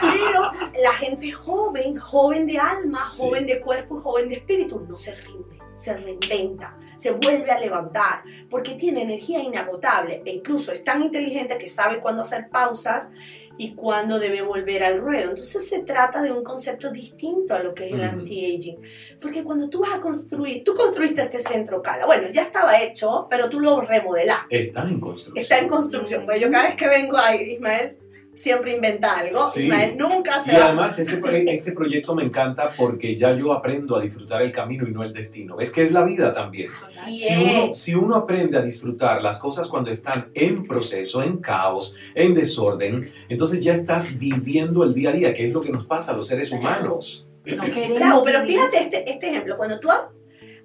Pero 0.00 0.50
la 0.82 0.92
gente 0.92 1.30
joven, 1.30 1.96
joven 1.98 2.46
de 2.46 2.58
alma, 2.58 3.10
Sí. 3.12 3.20
joven 3.22 3.46
de 3.46 3.60
cuerpo 3.60 3.98
y 3.98 4.02
joven 4.02 4.28
de 4.30 4.36
espíritu, 4.36 4.80
no 4.88 4.96
se 4.96 5.14
rinde, 5.14 5.58
se 5.76 5.94
reinventa, 5.96 6.74
se 7.00 7.12
vuelve 7.12 7.50
a 7.50 7.58
levantar, 7.58 8.22
porque 8.50 8.74
tiene 8.74 9.02
energía 9.02 9.42
inagotable 9.42 10.22
e 10.24 10.32
incluso 10.32 10.70
es 10.70 10.84
tan 10.84 11.02
inteligente 11.02 11.56
que 11.56 11.68
sabe 11.68 12.00
cuándo 12.00 12.22
hacer 12.22 12.48
pausas 12.50 13.08
y 13.56 13.74
cuándo 13.74 14.18
debe 14.18 14.42
volver 14.42 14.84
al 14.84 15.00
ruedo. 15.00 15.30
Entonces 15.30 15.68
se 15.68 15.80
trata 15.80 16.22
de 16.22 16.32
un 16.32 16.44
concepto 16.44 16.90
distinto 16.90 17.54
a 17.54 17.62
lo 17.62 17.74
que 17.74 17.88
es 17.88 17.92
el 17.94 18.02
anti-aging. 18.02 18.78
Porque 19.20 19.42
cuando 19.42 19.68
tú 19.68 19.80
vas 19.80 19.94
a 19.94 20.00
construir, 20.00 20.62
tú 20.64 20.74
construiste 20.74 21.22
este 21.22 21.40
centro 21.40 21.82
Cala, 21.82 22.06
bueno, 22.06 22.28
ya 22.30 22.42
estaba 22.42 22.80
hecho, 22.80 23.26
pero 23.30 23.48
tú 23.48 23.60
lo 23.60 23.80
remodelaste. 23.80 24.60
Está 24.60 24.82
en 24.82 25.00
construcción. 25.00 25.42
Está 25.42 25.58
en 25.58 25.68
construcción. 25.68 26.24
Pues 26.24 26.40
yo 26.40 26.50
cada 26.50 26.68
vez 26.68 26.76
que 26.76 26.88
vengo 26.88 27.16
ahí, 27.18 27.52
Ismael 27.52 27.98
siempre 28.40 28.74
inventa 28.74 29.18
algo. 29.18 29.46
Sí. 29.46 29.62
Ismael 29.64 29.96
nunca 29.98 30.42
se 30.42 30.52
Y 30.52 30.54
va. 30.56 30.66
además 30.66 30.98
este, 30.98 31.16
pro- 31.18 31.30
este 31.32 31.72
proyecto 31.72 32.14
me 32.14 32.24
encanta 32.24 32.70
porque 32.76 33.16
ya 33.16 33.34
yo 33.36 33.52
aprendo 33.52 33.96
a 33.96 34.00
disfrutar 34.00 34.42
el 34.42 34.50
camino 34.52 34.86
y 34.88 34.92
no 34.92 35.02
el 35.02 35.12
destino. 35.12 35.56
¿Ves 35.56 35.70
que 35.72 35.82
es 35.82 35.92
la 35.92 36.02
vida 36.04 36.32
también? 36.32 36.70
Así 36.76 37.16
Si 37.18 37.34
uno, 37.34 37.70
es. 37.70 37.78
si 37.78 37.94
uno 37.94 38.14
aprende 38.16 38.56
a 38.58 38.62
disfrutar 38.62 39.22
las 39.22 39.38
cosas 39.38 39.68
cuando 39.68 39.90
están 39.90 40.30
en 40.34 40.66
proceso, 40.66 41.22
en 41.22 41.38
caos, 41.38 41.94
en 42.14 42.34
desorden, 42.34 43.08
entonces 43.28 43.60
ya 43.62 43.72
estás 43.72 44.18
viviendo 44.18 44.82
el 44.84 44.94
día 44.94 45.10
a 45.10 45.12
día, 45.12 45.34
que 45.34 45.46
es 45.46 45.52
lo 45.52 45.60
que 45.60 45.70
nos 45.70 45.86
pasa 45.86 46.12
a 46.12 46.16
los 46.16 46.26
seres 46.26 46.50
humanos. 46.52 47.26
No 47.44 47.62
queremos 47.74 47.98
Bravo, 47.98 48.24
pero 48.24 48.44
fíjate 48.46 48.82
este, 48.84 49.10
este 49.10 49.28
ejemplo. 49.30 49.56
Cuando 49.56 49.78
tú 49.80 49.90
ad- 49.90 50.08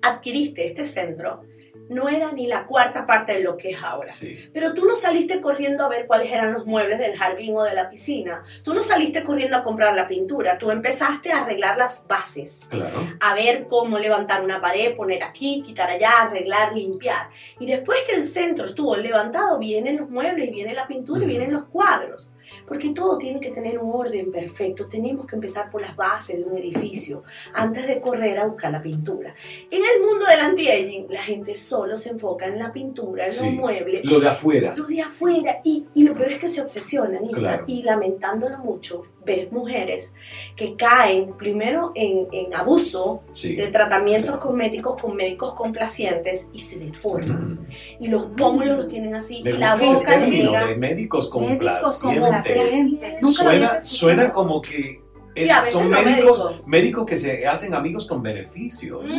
adquiriste 0.01 0.65
este 0.67 0.85
centro, 0.85 1.41
no 1.89 2.09
era 2.09 2.31
ni 2.31 2.47
la 2.47 2.65
cuarta 2.65 3.05
parte 3.05 3.33
de 3.33 3.41
lo 3.43 3.57
que 3.57 3.71
es 3.71 3.83
ahora. 3.83 4.07
Sí. 4.09 4.37
Pero 4.53 4.73
tú 4.73 4.85
no 4.85 4.95
saliste 4.95 5.41
corriendo 5.41 5.85
a 5.85 5.89
ver 5.89 6.07
cuáles 6.07 6.31
eran 6.31 6.53
los 6.53 6.65
muebles 6.65 6.99
del 6.99 7.15
jardín 7.17 7.55
o 7.57 7.63
de 7.63 7.73
la 7.73 7.89
piscina. 7.89 8.41
Tú 8.63 8.73
no 8.73 8.81
saliste 8.81 9.23
corriendo 9.23 9.57
a 9.57 9.63
comprar 9.63 9.95
la 9.95 10.07
pintura. 10.07 10.57
Tú 10.57 10.71
empezaste 10.71 11.31
a 11.31 11.41
arreglar 11.41 11.77
las 11.77 12.05
bases. 12.07 12.67
Claro. 12.69 12.95
a 13.19 13.33
ver 13.33 13.67
cómo 13.67 13.97
levantar 13.99 14.43
una 14.43 14.59
pared, 14.61 14.95
poner 14.95 15.23
aquí, 15.23 15.61
quitar 15.65 15.89
allá, 15.89 16.21
arreglar, 16.21 16.73
limpiar. 16.75 17.29
Y 17.59 17.65
después 17.65 17.99
que 18.07 18.15
el 18.15 18.23
centro 18.23 18.65
estuvo 18.65 18.95
levantado, 18.95 19.57
vienen 19.59 19.97
los 19.97 20.09
muebles, 20.09 20.51
viene 20.51 20.73
la 20.73 20.87
pintura 20.87 21.19
y 21.21 21.23
Ujú. 21.23 21.29
vienen 21.29 21.53
los 21.53 21.65
cuadros. 21.65 22.31
Porque 22.67 22.91
todo 22.91 23.17
tiene 23.17 23.39
que 23.39 23.51
tener 23.51 23.79
un 23.79 23.91
orden 23.93 24.31
perfecto. 24.31 24.87
Tenemos 24.87 25.25
que 25.27 25.35
empezar 25.35 25.69
por 25.71 25.81
las 25.81 25.95
bases 25.95 26.37
de 26.37 26.43
un 26.45 26.57
edificio 26.57 27.23
antes 27.53 27.87
de 27.87 27.99
correr 28.01 28.39
a 28.39 28.45
buscar 28.47 28.71
la 28.71 28.81
pintura. 28.81 29.35
En 29.71 29.81
el 29.83 30.01
mundo 30.05 30.25
del 30.27 30.39
anti-aging, 30.39 31.07
la 31.09 31.21
gente 31.21 31.55
solo 31.55 31.97
se 31.97 32.09
enfoca 32.09 32.45
en 32.47 32.59
la 32.59 32.71
pintura, 32.71 33.25
en 33.25 33.31
Sí. 33.31 33.45
los 33.45 33.53
muebles, 33.55 34.05
Lo 34.05 34.19
de 34.19 34.27
afuera. 34.29 34.73
tú 34.73 34.85
de 34.87 35.01
afuera 35.01 35.59
y, 35.63 35.87
y 35.93 36.03
lo 36.03 36.15
peor 36.15 36.33
es 36.33 36.39
que 36.39 36.49
se 36.49 36.61
obsesionan 36.61 37.25
Claro. 37.27 37.63
y 37.67 37.83
lamentándolo 37.83 38.57
mucho 38.59 39.03
ves 39.25 39.51
mujeres 39.51 40.13
que 40.55 40.75
caen 40.75 41.33
primero 41.37 41.91
en, 41.95 42.27
en 42.31 42.53
abuso 42.53 43.23
Sí. 43.31 43.55
de 43.55 43.67
tratamientos 43.67 44.37
cosméticos 44.37 45.01
con 45.01 45.15
médicos 45.15 45.53
complacientes 45.55 46.47
y 46.53 46.59
se 46.59 46.77
deforman 46.79 47.55
Mm. 47.55 48.03
y 48.03 48.07
los 48.07 48.25
pómulos 48.37 48.77
los 48.77 48.87
tienen 48.87 49.15
así 49.15 49.41
Me 49.43 49.51
y 49.51 49.53
la 49.53 49.73
el 49.73 49.79
boca 49.79 50.07
término 50.07 50.43
llega 50.51 50.65
de 50.67 50.75
médicos 50.75 51.31
Médicos 51.35 51.99
complacientes. 51.99 51.99
complacientes. 52.01 53.17
Nunca 53.21 53.43
lo 53.43 53.49
había 53.49 53.67
Suena, 53.69 53.85
suena 53.85 54.31
como 54.33 54.61
que 54.61 55.01
Es- 55.35 55.47
Y 55.47 55.49
a 55.51 55.59
veces 55.59 55.73
son 55.73 55.91
no 55.91 56.01
médicos, 56.01 56.39
médicos. 56.45 56.67
médicos 56.67 57.05
que 57.05 57.17
se 57.17 57.45
hacen 57.45 57.73
amigos 57.73 58.07
con 58.07 58.23
beneficios. 58.23 59.03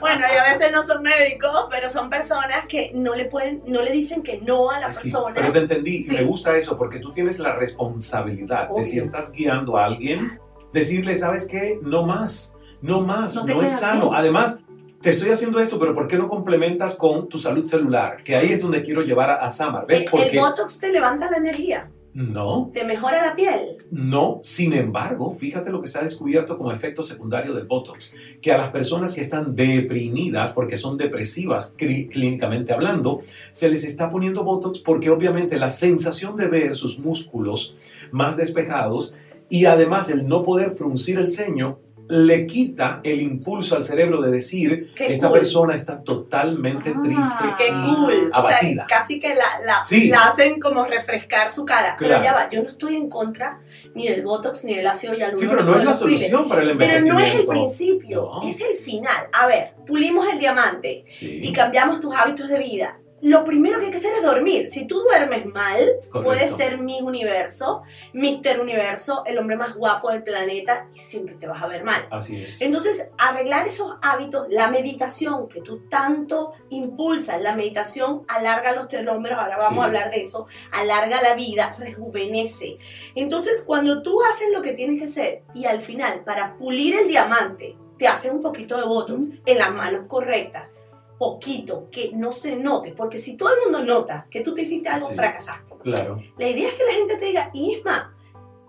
Bueno, 0.00 0.24
y 0.32 0.36
a 0.36 0.52
veces 0.52 0.70
no 0.72 0.82
son 0.82 1.02
médicos, 1.02 1.66
pero 1.70 1.88
son 1.88 2.10
personas 2.10 2.66
que 2.68 2.92
no 2.94 3.14
le 3.14 3.26
pueden, 3.26 3.62
no 3.66 3.80
le 3.82 3.90
dicen 3.92 4.22
que 4.22 4.38
no 4.40 4.70
a 4.70 4.80
la 4.80 4.92
Sí, 4.92 5.10
persona. 5.10 5.34
pero 5.34 5.52
te 5.52 5.58
entendí, 5.60 6.02
Sí. 6.02 6.12
me 6.12 6.22
gusta 6.24 6.56
eso 6.56 6.76
porque 6.76 6.98
tú 6.98 7.10
tienes 7.10 7.38
la 7.38 7.54
responsabilidad 7.54 8.68
de 8.68 8.84
si 8.84 8.98
estás 8.98 9.32
guiando 9.32 9.76
a 9.76 9.86
alguien, 9.86 10.38
decirle, 10.72 11.16
¿sabes 11.16 11.46
qué? 11.46 11.78
No 11.82 12.04
más, 12.06 12.54
no 12.82 13.00
más, 13.00 13.42
No 13.44 13.62
es 13.62 13.70
sano. 13.80 14.10
bien. 14.10 14.14
Además, 14.16 14.60
te 15.00 15.10
estoy 15.10 15.30
haciendo 15.30 15.60
esto, 15.60 15.78
pero 15.78 15.94
¿por 15.94 16.08
qué 16.08 16.16
no 16.16 16.28
complementas 16.28 16.94
con 16.96 17.28
tu 17.28 17.38
salud 17.38 17.64
celular? 17.66 18.22
Que 18.22 18.36
ahí 18.36 18.52
es 18.52 18.60
donde 18.62 18.82
quiero 18.82 19.02
llevar 19.02 19.30
a, 19.30 19.34
a 19.44 19.50
Samar. 19.50 19.86
¿Ves? 19.86 19.98
el, 20.00 20.04
el 20.04 20.10
Porque 20.10 20.38
Botox 20.38 20.78
te 20.78 20.90
levanta 20.90 21.30
la 21.30 21.36
energía, 21.36 21.90
no, 22.14 22.70
te 22.72 22.84
mejora 22.84 23.20
la 23.26 23.34
piel. 23.34 23.76
no. 23.90 24.38
Sin 24.42 24.72
embargo, 24.72 25.32
fíjate 25.32 25.70
lo 25.70 25.82
que 25.82 25.88
se 25.88 25.98
ha 25.98 26.02
descubierto 26.02 26.56
como 26.56 26.70
efecto 26.72 27.02
secundario 27.02 27.52
del 27.54 27.66
Botox, 27.66 28.14
que 28.40 28.52
a 28.52 28.56
las 28.58 28.70
personas 28.70 29.14
que 29.14 29.20
están 29.20 29.54
deprimidas, 29.54 30.52
porque 30.52 30.76
son 30.76 30.96
depresivas 30.96 31.74
clí- 31.76 32.08
clínicamente 32.08 32.72
hablando, 32.72 33.20
se 33.52 33.68
les 33.68 33.84
está 33.84 34.10
poniendo 34.10 34.44
Botox 34.44 34.78
porque 34.78 35.10
obviamente 35.10 35.58
la 35.58 35.70
sensación 35.70 36.36
de 36.36 36.46
ver 36.46 36.74
sus 36.76 36.98
músculos 36.98 37.76
más 38.12 38.36
despejados 38.36 39.14
y 39.48 39.66
además 39.66 40.08
el 40.10 40.26
no 40.26 40.42
poder 40.42 40.70
fruncir 40.72 41.18
el 41.18 41.28
ceño 41.28 41.78
le 42.08 42.46
quita 42.46 43.00
el 43.02 43.22
impulso 43.22 43.76
al 43.76 43.82
cerebro 43.82 44.20
de 44.20 44.30
decir 44.30 44.92
Qué 44.94 45.06
esta 45.12 45.28
cool. 45.28 45.38
persona 45.38 45.74
está 45.74 46.02
totalmente 46.02 46.92
Ah, 46.94 47.00
triste 47.02 47.44
Qué 47.56 47.68
y 47.68 47.94
cool. 47.94 48.30
O 48.34 48.42
sea, 48.46 48.56
abatida. 48.58 48.86
casi 48.88 49.18
que 49.18 49.28
la, 49.34 49.44
la, 49.64 49.84
Sí. 49.84 50.08
la 50.08 50.18
hacen 50.18 50.60
como 50.60 50.84
refrescar 50.84 51.50
su 51.50 51.64
cara. 51.64 51.96
Pero 51.98 52.10
Claro. 52.10 52.24
ya 52.24 52.32
va, 52.34 52.50
yo 52.50 52.62
no 52.62 52.68
estoy 52.68 52.96
en 52.96 53.08
contra 53.08 53.60
ni 53.94 54.08
del 54.08 54.22
Botox 54.22 54.64
ni 54.64 54.74
del 54.74 54.86
ácido 54.86 55.14
hialurónico. 55.14 55.40
sí, 55.40 55.46
pero 55.48 55.62
no 55.62 55.78
es 55.78 55.84
la 55.84 55.96
solución 55.96 56.48
para 56.48 56.62
el 56.62 56.76
Pero 56.76 56.82
envejecimiento. 56.84 57.18
no 57.20 57.24
es 57.26 57.34
el 57.34 57.46
principio, 57.46 58.30
No. 58.42 58.48
es 58.48 58.60
el 58.60 58.76
final. 58.76 59.28
A 59.32 59.46
ver, 59.46 59.72
pulimos 59.86 60.26
el 60.32 60.38
diamante 60.38 61.04
Sí, 61.08 61.40
y 61.42 61.52
cambiamos 61.52 62.00
tus 62.00 62.14
hábitos 62.14 62.48
de 62.48 62.58
vida. 62.58 62.98
Lo 63.24 63.42
primero 63.44 63.78
que 63.80 63.86
hay 63.86 63.90
que 63.90 63.96
hacer 63.96 64.12
es 64.14 64.22
dormir. 64.22 64.66
Si 64.68 64.86
tú 64.86 65.00
duermes 65.00 65.46
mal, 65.46 65.78
correcto. 66.10 66.22
puedes 66.22 66.50
ser 66.54 66.76
mi 66.76 67.00
universo, 67.00 67.82
Mister 68.12 68.60
Universo, 68.60 69.22
el 69.24 69.38
hombre 69.38 69.56
más 69.56 69.74
guapo 69.76 70.10
del 70.10 70.22
planeta 70.22 70.88
y 70.94 70.98
siempre 70.98 71.34
te 71.36 71.46
vas 71.46 71.62
a 71.62 71.66
ver 71.66 71.84
mal. 71.84 72.06
Así 72.10 72.36
es. 72.36 72.60
Entonces, 72.60 73.06
arreglar 73.16 73.66
esos 73.66 73.94
hábitos, 74.02 74.46
la 74.50 74.70
meditación 74.70 75.48
que 75.48 75.62
tú 75.62 75.88
tanto 75.88 76.52
impulsas, 76.68 77.40
la 77.40 77.54
meditación 77.56 78.24
alarga 78.28 78.74
los 78.74 78.88
telómeros, 78.88 79.38
ahora 79.38 79.56
vamos 79.56 79.72
Sí. 79.72 79.80
a 79.80 79.84
hablar 79.84 80.10
de 80.10 80.20
eso, 80.20 80.46
alarga 80.70 81.22
la 81.22 81.34
vida, 81.34 81.74
rejuvenece. 81.78 82.76
Entonces, 83.14 83.62
cuando 83.66 84.02
tú 84.02 84.22
haces 84.22 84.48
lo 84.52 84.60
que 84.60 84.72
tienes 84.74 84.98
que 85.00 85.06
hacer 85.06 85.42
y 85.54 85.64
al 85.64 85.80
final, 85.80 86.24
para 86.24 86.56
pulir 86.58 86.94
el 86.96 87.08
diamante, 87.08 87.76
te 87.98 88.06
haces 88.08 88.32
un 88.32 88.42
poquito 88.42 88.76
de 88.76 88.84
botox 88.84 89.30
en 89.46 89.58
las 89.58 89.72
manos 89.72 90.06
correctas, 90.08 90.72
poquito, 91.18 91.88
que 91.90 92.10
no 92.14 92.32
se 92.32 92.56
note, 92.56 92.92
porque 92.96 93.18
si 93.18 93.36
todo 93.36 93.50
el 93.54 93.60
mundo 93.64 93.84
nota 93.84 94.26
que 94.30 94.40
tú 94.40 94.54
te 94.54 94.62
hiciste 94.62 94.88
algo, 94.88 95.08
Sí. 95.08 95.14
fracasaste. 95.14 95.74
Claro. 95.82 96.20
La 96.38 96.48
idea 96.48 96.68
es 96.68 96.74
que 96.74 96.84
la 96.84 96.92
gente 96.92 97.16
te 97.16 97.24
diga, 97.26 97.50
Isma, 97.52 98.16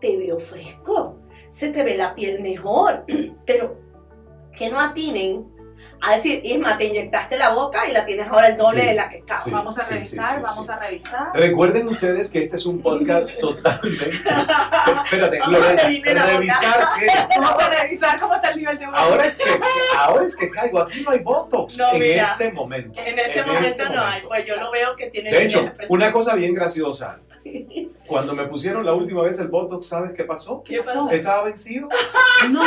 te 0.02 0.18
veo 0.18 0.40
fresco, 0.40 1.18
se 1.50 1.70
te 1.72 1.84
ve 1.84 1.98
la 1.98 2.14
piel 2.14 2.42
mejor, 2.42 3.06
pero 3.46 3.78
que 4.54 4.70
no 4.70 4.80
atinen 4.80 5.55
a 6.02 6.12
decir, 6.12 6.40
Isma, 6.44 6.78
te 6.78 6.86
inyectaste 6.86 7.36
la 7.38 7.50
boca 7.50 7.88
y 7.90 7.94
la 7.94 8.06
tienes 8.06 8.28
ahora 8.28 8.48
el 8.50 8.58
doble 8.58 8.82
Sí, 8.82 8.88
de 8.88 8.94
la 8.94 9.10
que 9.10 9.18
estaba. 9.18 9.42
sí. 9.42 9.50
Vamos 9.50 9.78
a 9.80 9.82
sí, 9.84 9.94
revisar, 9.96 10.42
vamos 10.42 10.70
a 10.70 10.78
revisar. 10.78 11.28
Recuerden 11.34 11.88
ustedes 11.88 12.30
que 12.30 12.42
este 12.42 12.58
es 12.58 12.66
un 12.68 12.80
podcast 12.82 13.40
totalmente. 13.40 14.10
Espérate, 15.04 15.40
Vamos 15.40 15.60
a 15.60 15.74
Lorena, 15.74 15.84
boca. 15.84 16.26
revisar 16.38 16.88
qué. 17.00 17.08
Vamos 17.40 17.64
a 17.64 17.70
revisar 17.70 18.20
cómo 18.20 18.36
está 18.36 18.50
el 18.50 18.58
nivel 18.58 18.78
de 18.78 18.86
Ahora 18.86 19.26
es 19.26 19.38
que, 19.38 19.60
ahora 19.98 20.26
es 20.26 20.36
que 20.36 20.50
caigo. 20.52 20.80
Aquí 20.80 21.02
no 21.04 21.12
hay 21.12 21.20
botox 21.20 21.78
No, 21.78 21.94
en 21.94 22.00
mira. 22.00 22.24
este 22.24 22.52
momento. 22.52 23.00
En 23.04 23.18
este 23.18 23.44
momento 23.44 23.90
no 23.90 24.06
hay, 24.06 24.22
pues 24.28 24.46
yo 24.46 24.56
lo 24.58 24.72
veo 24.72 24.96
que 24.96 25.10
tiene 25.10 25.32
De 25.32 25.44
hecho, 25.44 25.72
una 25.90 26.12
cosa 26.12 26.36
bien 26.36 26.54
graciosa. 26.54 27.20
Cuando 28.08 28.36
me 28.36 28.46
pusieron 28.48 28.86
la 28.86 28.94
última 28.94 29.22
vez 29.24 29.40
el 29.40 29.48
botox, 29.48 29.88
¿sabes 29.88 30.12
qué 30.12 30.24
pasó? 30.24 30.64
¿Qué 30.64 30.80
pasó? 30.82 31.10
Estaba 31.10 31.44
vencido. 31.44 31.90
No, 32.52 32.62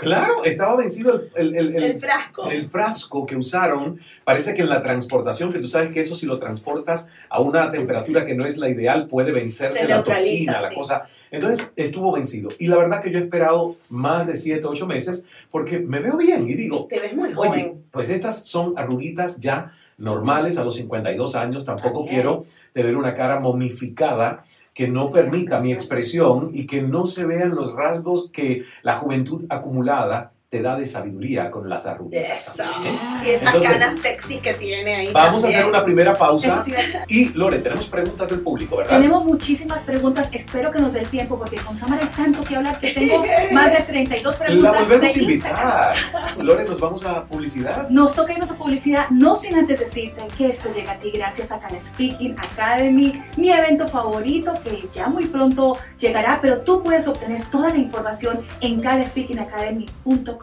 Claro, 0.00 0.44
estaba 0.44 0.76
vencido 0.76 1.12
el, 1.36 1.54
el- 1.54 1.76
el- 1.76 1.84
El 1.84 2.00
frasco. 2.00 2.50
el 2.50 2.70
frasco 2.70 3.26
que 3.26 3.36
usaron. 3.36 4.00
Parece 4.24 4.54
que 4.54 4.62
en 4.62 4.70
la 4.70 4.82
transportación, 4.82 5.52
que 5.52 5.58
tú 5.58 5.68
sabes 5.68 5.90
que 5.92 6.00
eso 6.00 6.14
si 6.16 6.24
lo 6.24 6.38
transportas 6.38 7.08
a 7.28 7.40
una 7.40 7.70
temperatura 7.70 8.24
que 8.24 8.34
no 8.34 8.46
es 8.46 8.56
la 8.56 8.70
ideal, 8.70 9.08
puede 9.08 9.30
vencerse 9.30 9.80
Se 9.80 9.86
la 9.88 10.02
toxina, 10.02 10.52
la 10.54 10.68
sí. 10.70 10.74
cosa. 10.74 11.02
Entonces 11.30 11.72
estuvo 11.76 12.10
vencido. 12.12 12.48
Y 12.58 12.68
la 12.68 12.78
verdad 12.78 13.02
que 13.02 13.10
yo 13.10 13.18
he 13.18 13.22
esperado 13.22 13.76
más 13.90 14.26
de 14.26 14.36
7, 14.36 14.66
8 14.66 14.86
meses 14.86 15.26
porque 15.50 15.78
me 15.80 16.00
veo 16.00 16.16
bien 16.16 16.48
y 16.48 16.54
digo, 16.54 16.86
Te 16.88 16.98
ves 16.98 17.14
muy 17.14 17.28
Oye, 17.36 17.48
joven. 17.50 17.84
pues 17.92 18.08
estas 18.08 18.44
son 18.48 18.72
arruguitas 18.76 19.38
ya 19.38 19.72
normales 20.00 20.58
a 20.58 20.64
los 20.64 20.74
52 20.76 21.36
años. 21.36 21.64
Tampoco 21.64 22.00
También. 22.00 22.14
quiero 22.14 22.44
tener 22.72 22.96
una 22.96 23.14
cara 23.14 23.38
momificada 23.40 24.42
que 24.74 24.88
no 24.88 25.10
permita 25.10 25.60
mi 25.60 25.72
expresión 25.72 26.50
y 26.52 26.66
que 26.66 26.82
no 26.82 27.06
se 27.06 27.26
vean 27.26 27.54
los 27.54 27.74
rasgos 27.74 28.30
que 28.32 28.64
la 28.82 28.96
juventud 28.96 29.44
acumulada 29.48 30.32
te 30.50 30.62
da 30.62 30.74
de 30.74 30.84
sabiduría 30.84 31.48
con 31.48 31.68
las 31.68 31.86
arruguitas. 31.86 32.48
Eso. 32.48 32.64
también, 32.64 32.96
¿eh? 32.96 32.98
Y 33.24 33.28
esa 33.30 33.52
Entonces, 33.52 33.70
cara 33.70 33.92
sexy 34.02 34.38
que 34.38 34.54
tiene 34.54 34.96
ahí. 34.96 35.12
Vamos 35.12 35.44
a 35.44 35.48
hacer 35.48 35.64
una 35.64 35.84
primera 35.84 36.16
pausa. 36.16 36.64
Y 37.06 37.28
Lore, 37.28 37.60
tenemos 37.60 37.86
preguntas 37.86 38.28
del 38.28 38.40
público, 38.40 38.78
¿verdad? 38.78 38.96
Tenemos 38.96 39.24
muchísimas 39.24 39.84
preguntas, 39.84 40.28
espero 40.32 40.72
que 40.72 40.80
nos 40.80 40.94
dé 40.94 41.00
el 41.02 41.08
tiempo 41.08 41.38
porque 41.38 41.56
con 41.58 41.76
Samara 41.76 42.02
hay 42.02 42.08
tanto 42.08 42.42
que 42.42 42.56
hablar 42.56 42.80
que 42.80 42.90
tengo 42.90 43.22
más 43.52 43.70
de 43.70 43.80
32 43.80 44.38
La 44.40 44.44
preguntas 44.44 44.80
volvemos 44.80 45.16
a 45.16 45.18
invitar. 45.20 45.96
Lore, 46.38 46.64
nos 46.64 46.80
vamos 46.80 47.04
a 47.04 47.24
publicidad. 47.26 47.88
Nos 47.88 48.16
toca 48.16 48.32
irnos 48.32 48.50
a 48.50 48.56
publicidad, 48.56 49.08
no 49.10 49.36
sin 49.36 49.54
antes 49.54 49.78
decirte 49.78 50.22
que 50.36 50.48
esto 50.48 50.72
llega 50.72 50.92
a 50.92 50.98
ti 50.98 51.12
gracias 51.12 51.52
a 51.52 51.60
Can 51.60 51.78
Speaking 51.80 52.34
Academy, 52.36 53.22
mi 53.36 53.52
evento 53.52 53.86
favorito 53.86 54.54
que 54.64 54.88
ya 54.90 55.08
muy 55.08 55.28
pronto 55.28 55.78
llegará, 55.96 56.40
pero 56.42 56.62
tú 56.62 56.82
puedes 56.82 57.06
obtener 57.06 57.44
toda 57.50 57.68
la 57.68 57.76
información 57.76 58.40
en 58.60 58.80
canspeakingacademy.com. 58.80 60.39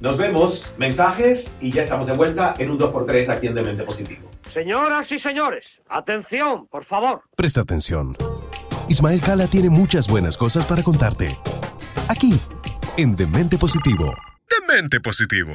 Nos 0.00 0.16
vemos, 0.16 0.72
mensajes 0.76 1.56
y 1.60 1.72
ya 1.72 1.82
estamos 1.82 2.06
de 2.06 2.12
vuelta 2.12 2.54
en 2.58 2.70
un 2.70 2.78
2x3 2.78 3.28
aquí 3.30 3.46
en 3.46 3.54
Demente 3.54 3.82
Positivo. 3.84 4.30
Señoras 4.52 5.10
y 5.10 5.18
señores, 5.18 5.64
atención, 5.88 6.66
por 6.68 6.84
favor. 6.84 7.22
Presta 7.36 7.62
atención. 7.62 8.16
Ismael 8.88 9.20
Cala 9.20 9.46
tiene 9.46 9.70
muchas 9.70 10.08
buenas 10.08 10.36
cosas 10.36 10.64
para 10.66 10.82
contarte. 10.82 11.36
Aquí, 12.08 12.38
en 12.96 13.16
Demente 13.16 13.58
Positivo. 13.58 14.14
Demente 14.48 15.00
positivo. 15.00 15.54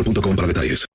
boostmobile.com 0.03 0.35
para 0.35 0.47
detalles. 0.47 0.85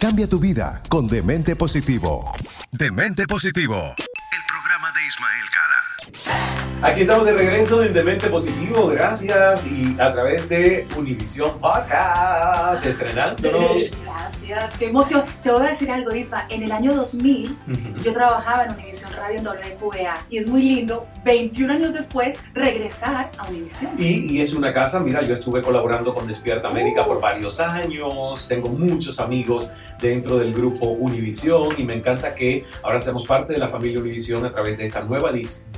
Cambia 0.00 0.28
tu 0.28 0.38
vida 0.38 0.82
con 0.88 1.06
Demente 1.06 1.56
Positivo. 1.56 2.32
Demente 2.72 3.26
Positivo. 3.26 3.94
El 3.96 4.42
programa 4.46 4.92
de 4.92 5.06
Ismael 5.06 5.44
Cala. 5.50 6.73
Aquí 6.84 7.00
estamos 7.00 7.24
de 7.24 7.32
regreso 7.32 7.82
en 7.82 7.94
Demente 7.94 8.28
Positivo, 8.28 8.88
gracias. 8.88 9.66
Y 9.66 9.96
a 9.98 10.12
través 10.12 10.50
de 10.50 10.86
Univision 10.98 11.58
Podcast, 11.58 12.84
estrenándonos. 12.84 13.90
Gracias, 14.04 14.78
qué 14.78 14.88
emoción. 14.88 15.24
Te 15.42 15.50
voy 15.50 15.66
a 15.66 15.70
decir 15.70 15.90
algo, 15.90 16.14
Isma. 16.14 16.46
En 16.50 16.62
el 16.62 16.70
año 16.70 16.94
2000, 16.94 17.56
yo 18.02 18.12
trabajaba 18.12 18.64
en 18.64 18.74
Univision 18.74 19.10
Radio 19.12 19.38
en 19.38 19.46
WQA 19.46 20.26
y 20.28 20.38
es 20.38 20.46
muy 20.46 20.62
lindo, 20.62 21.06
21 21.24 21.72
años 21.72 21.94
después, 21.94 22.36
regresar 22.52 23.30
a 23.38 23.48
Univision. 23.48 23.92
Y, 23.98 24.36
y 24.36 24.40
es 24.42 24.52
una 24.52 24.72
casa, 24.72 25.00
mira, 25.00 25.22
yo 25.22 25.32
estuve 25.32 25.62
colaborando 25.62 26.14
con 26.14 26.26
Despierta 26.26 26.68
América 26.68 27.06
por 27.06 27.20
varios 27.20 27.60
años, 27.60 28.46
tengo 28.46 28.68
muchos 28.68 29.18
amigos 29.18 29.72
dentro 30.00 30.38
del 30.38 30.52
grupo 30.52 30.86
Univisión 30.86 31.74
y 31.78 31.84
me 31.84 31.94
encanta 31.94 32.34
que 32.34 32.66
ahora 32.82 33.00
seamos 33.00 33.26
parte 33.26 33.54
de 33.54 33.58
la 33.58 33.68
familia 33.68 34.00
Univisión 34.00 34.44
a 34.44 34.52
través 34.52 34.76
de 34.76 34.84
esta 34.84 35.00
nueva 35.02 35.32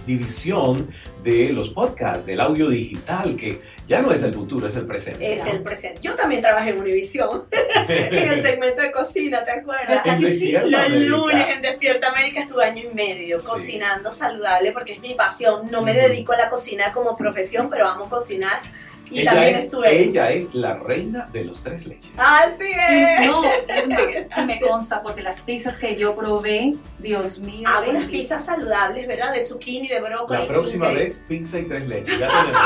división 0.06 0.88
de 1.22 1.50
los 1.52 1.70
podcasts, 1.70 2.24
del 2.26 2.40
audio 2.40 2.68
digital, 2.68 3.36
que 3.36 3.60
ya 3.86 4.02
no 4.02 4.12
es 4.12 4.22
el 4.22 4.32
futuro, 4.34 4.66
es 4.66 4.76
el 4.76 4.86
presente. 4.86 5.32
Es 5.32 5.46
el 5.46 5.62
presente. 5.62 6.00
Yo 6.02 6.14
también 6.14 6.40
trabajé 6.42 6.70
en 6.70 6.80
Univisión, 6.80 7.44
en 7.88 8.14
el 8.32 8.42
segmento 8.42 8.82
de 8.82 8.92
cocina, 8.92 9.44
¿te 9.44 9.50
acuerdas? 9.52 10.02
Los 10.66 10.90
lunes 10.90 11.48
en 11.48 11.62
Despierta 11.62 12.08
América 12.10 12.40
estuve 12.40 12.64
año 12.64 12.82
y 12.90 12.94
medio 12.94 13.38
Sí. 13.40 13.46
cocinando 13.48 14.10
saludable 14.10 14.72
porque 14.72 14.94
es 14.94 15.00
mi 15.00 15.14
pasión. 15.14 15.70
No 15.70 15.82
me 15.82 15.92
dedico 15.94 16.32
a 16.32 16.36
la 16.36 16.50
cocina 16.50 16.92
como 16.92 17.16
profesión, 17.16 17.68
pero 17.70 17.86
amo 17.88 18.08
cocinar. 18.08 18.60
Y 19.10 19.20
Ella 19.20 19.30
también 19.32 19.54
es, 19.54 19.62
estuve. 19.64 20.02
ella 20.02 20.30
es 20.32 20.54
la 20.54 20.74
reina 20.74 21.28
de 21.32 21.44
los 21.44 21.62
tres 21.62 21.86
leches. 21.86 22.10
Así 22.16 22.64
es. 22.64 23.24
Y 23.24 23.28
no, 23.28 23.42
me 24.46 24.60
consta 24.60 25.02
porque 25.02 25.22
las 25.22 25.40
pizzas 25.42 25.78
que 25.78 25.96
yo 25.96 26.16
probé, 26.16 26.74
Dios 26.98 27.38
mío. 27.38 27.68
Hago 27.68 27.82
unas 27.90 28.02
bendito. 28.02 28.10
pizzas 28.10 28.44
saludables, 28.44 29.06
¿verdad? 29.06 29.32
De 29.32 29.42
zucchini, 29.42 29.88
de 29.88 30.00
brócoli. 30.00 30.40
La 30.40 30.46
próxima 30.46 30.86
increíble. 30.86 31.04
vez, 31.04 31.24
pizza 31.28 31.58
y 31.60 31.62
tres 31.64 31.88
leches. 31.88 32.18
Ya 32.18 32.26
tenemos 32.28 32.62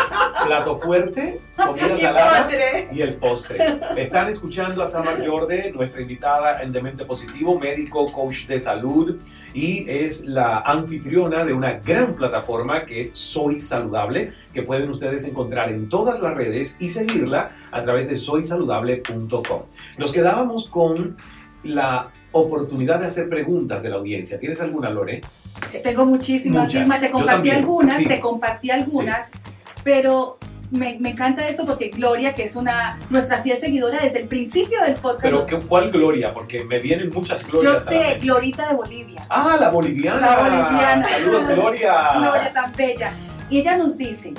plato 0.47 0.79
fuerte, 0.79 1.41
comida 1.57 1.95
Y 1.97 2.01
salada 2.01 2.43
postre. 2.47 2.89
y 2.93 3.03
el 3.03 3.15
postre. 3.15 3.59
Están 3.97 4.29
escuchando 4.29 4.83
a 4.83 4.87
Samar 4.87 5.27
Jorde, 5.27 5.73
nuestra 5.73 6.01
invitada 6.01 6.63
en 6.63 6.73
Demente 6.73 7.05
Positivo, 7.05 7.59
médico, 7.59 8.07
coach 8.13 8.47
de 8.47 8.59
salud 8.59 9.17
y 9.53 9.85
es 9.91 10.25
la 10.25 10.61
anfitriona 10.61 11.45
de 11.45 11.53
una 11.53 11.73
gran 11.75 12.15
plataforma 12.15 12.87
que 12.87 13.01
es 13.01 13.11
Soy 13.15 13.61
Saludable, 13.61 14.33
que 14.55 14.63
pueden 14.63 14.89
ustedes 14.89 15.25
encontrar 15.25 15.69
en 15.71 15.89
todas 15.89 16.21
las 16.21 16.30
redes 16.35 16.77
y 16.79 16.89
seguirla 16.89 17.53
a 17.71 17.83
través 17.83 18.09
de 18.09 18.17
soysaludable.com. 18.17 19.63
Nos 19.99 20.13
quedábamos 20.13 20.69
con 20.69 21.17
la 21.63 22.11
oportunidad 22.33 23.01
de 23.01 23.07
hacer 23.07 23.29
preguntas 23.29 23.83
de 23.83 23.91
la 23.91 23.97
audiencia. 23.97 24.39
¿Tienes 24.39 24.61
alguna, 24.61 24.91
Lore? 24.91 25.21
Tengo 25.83 26.07
muchísimas, 26.07 26.63
Muchas. 26.65 27.01
Te 27.01 27.07
Yo 27.09 27.13
compartí 27.13 27.51
algunas, 27.51 27.97
sí. 27.97 28.07
te 28.07 28.21
compartí 28.21 28.71
algunas, 28.71 29.31
pero 29.83 30.39
me, 30.71 30.97
me 31.01 31.11
encanta 31.11 31.49
esto 31.49 31.67
porque 31.67 31.89
Gloria, 31.89 32.35
que 32.35 32.45
es 32.45 32.55
una 32.55 32.99
nuestra 33.11 33.43
fiel 33.43 33.59
seguidora 33.59 33.99
desde 34.01 34.21
el 34.21 34.29
principio 34.29 34.81
del 34.85 34.95
podcast, 34.95 35.23
Pero 35.23 35.45
¿qué- 35.47 35.57
¿cuál 35.59 35.91
gloria? 35.91 36.33
Porque 36.33 36.63
me 36.65 36.79
vienen 36.79 37.11
muchas 37.11 37.43
yo 37.43 37.49
glorias. 37.61 37.85
la 37.87 37.91
sé. 37.91 38.19
Glorita 38.21 38.69
de 38.69 38.75
Bolivia. 38.77 39.27
Ah, 39.29 39.57
la 39.61 39.71
boliviana. 39.71 40.21
La 40.21 40.37
boliviana. 40.39 41.09
Saludos, 41.09 41.47
Gloria. 41.49 42.09
Gloria 42.17 42.53
tan 42.53 42.73
bella. 42.77 43.13
Y 43.51 43.59
ella 43.59 43.77
nos 43.77 43.99
dice, 43.99 44.33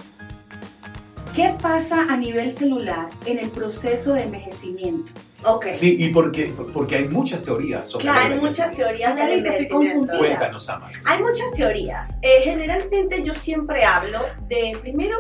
¿qué 1.36 1.56
pasa 1.62 2.08
a 2.10 2.18
nivel 2.18 2.52
celular 2.52 3.10
en 3.26 3.40
el 3.40 3.50
proceso 3.50 4.14
de 4.14 4.24
envejecimiento? 4.24 5.12
Ok. 5.44 5.68
Sí, 5.72 5.96
y 6.04 6.10
porque, 6.10 6.54
porque 6.74 6.98
hay 6.98 7.08
muchas 7.08 7.42
teorías 7.42 7.88
sobre 7.88 8.04
Claro, 8.04 8.20
hay 8.34 8.40
muchas 8.40 8.76
teorías 8.76 9.18
estoy 9.18 9.38
envejecimiento. 9.38 10.18
Cuéntanos, 10.18 10.66
Sama. 10.66 10.90
Hay 11.06 11.22
muchas 11.22 11.52
teorías. 11.54 12.18
Eh, 12.22 12.42
generalmente 12.44 13.24
yo 13.24 13.34
siempre 13.34 13.84
hablo 13.84 14.20
de, 14.48 14.78
primero, 14.82 15.18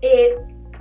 eh, 0.00 0.36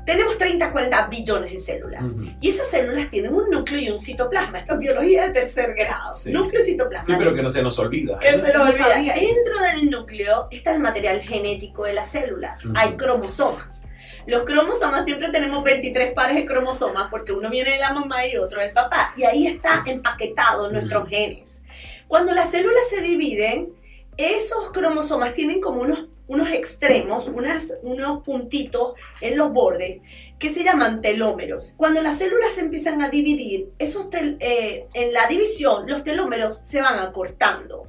tenemos 0.06 0.38
30, 0.38 0.72
40 0.72 1.08
billones 1.08 1.52
de 1.52 1.58
células. 1.58 2.12
Ujú. 2.12 2.30
Y 2.40 2.50
esas 2.50 2.68
células 2.68 3.10
tienen 3.10 3.34
un 3.34 3.50
núcleo 3.50 3.82
y 3.82 3.90
un 3.90 4.00
citoplasma. 4.00 4.60
Esto 4.60 4.76
es 4.76 4.80
biología 4.80 5.28
de 5.28 5.32
tercer 5.32 5.76
grado. 5.76 6.14
Sí. 6.14 6.32
Núcleo 6.32 6.62
y 6.62 6.66
citoplasma. 6.66 7.14
Sí, 7.14 7.20
pero 7.22 7.36
que 7.36 7.44
no 7.44 7.50
se 7.50 7.62
nos 7.62 7.78
olvida. 7.78 8.18
Que 8.20 8.30
¿eh? 8.30 8.40
se 8.40 8.54
lo 8.54 8.60
No 8.60 8.70
olvida. 8.70 8.96
Dentro 8.96 9.62
del 9.74 9.90
núcleo 9.90 10.48
está 10.50 10.74
el 10.74 10.80
material 10.80 11.20
genético 11.20 11.84
de 11.84 11.94
las 11.94 12.10
células. 12.10 12.64
Ujú. 12.64 12.74
Hay 12.78 12.96
cromosomas. 12.96 13.82
Los 14.28 14.44
cromosomas 14.44 15.06
siempre 15.06 15.30
tenemos 15.32 15.64
23 15.64 16.14
pares 16.14 16.36
de 16.36 16.46
cromosomas 16.46 17.08
porque 17.10 17.32
uno 17.32 17.50
viene 17.50 17.72
de 17.72 17.78
la 17.80 17.94
mamá 17.94 18.28
y 18.28 18.38
otro 18.38 18.62
del 18.62 18.74
papá. 18.74 19.14
Y 19.16 19.24
ahí 19.24 19.48
está 19.48 19.84
empaquetado 19.88 20.70
nuestros 20.72 21.08
genes. 21.10 21.62
Cuando 22.08 22.34
las 22.34 22.52
células 22.52 22.88
se 22.90 23.02
dividen, 23.02 23.70
esos 24.18 24.72
cromosomas 24.72 25.34
tienen 25.34 25.62
como 25.62 25.82
unos, 25.82 26.06
unos 26.28 26.50
extremos, 26.52 27.28
unas, 27.28 27.76
unos 27.84 28.24
puntitos 28.24 28.94
en 29.22 29.38
los 29.38 29.52
bordes 29.54 30.00
que 30.40 30.50
se 30.50 30.64
llaman 30.64 31.02
telómeros. 31.02 31.74
Cuando 31.78 32.02
las 32.02 32.18
células 32.18 32.54
se 32.54 32.62
empiezan 32.62 33.02
a 33.02 33.10
dividir, 33.10 33.72
esos 33.80 34.10
tel- 34.10 34.38
eh, 34.40 34.88
en 34.94 35.14
la 35.14 35.28
división 35.28 35.88
los 35.88 36.04
telómeros 36.04 36.62
se 36.66 36.82
van 36.82 37.00
acortando. 37.00 37.88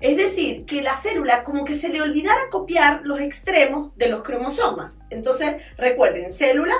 Es 0.00 0.16
decir, 0.16 0.64
que 0.64 0.82
la 0.82 0.96
célula 0.96 1.44
como 1.44 1.64
que 1.64 1.74
se 1.74 1.88
le 1.88 2.02
olvidara 2.02 2.50
copiar 2.50 3.00
los 3.04 3.20
extremos 3.20 3.96
de 3.96 4.08
los 4.08 4.22
cromosomas. 4.22 4.98
Entonces, 5.10 5.56
recuerden, 5.76 6.32
célula, 6.32 6.74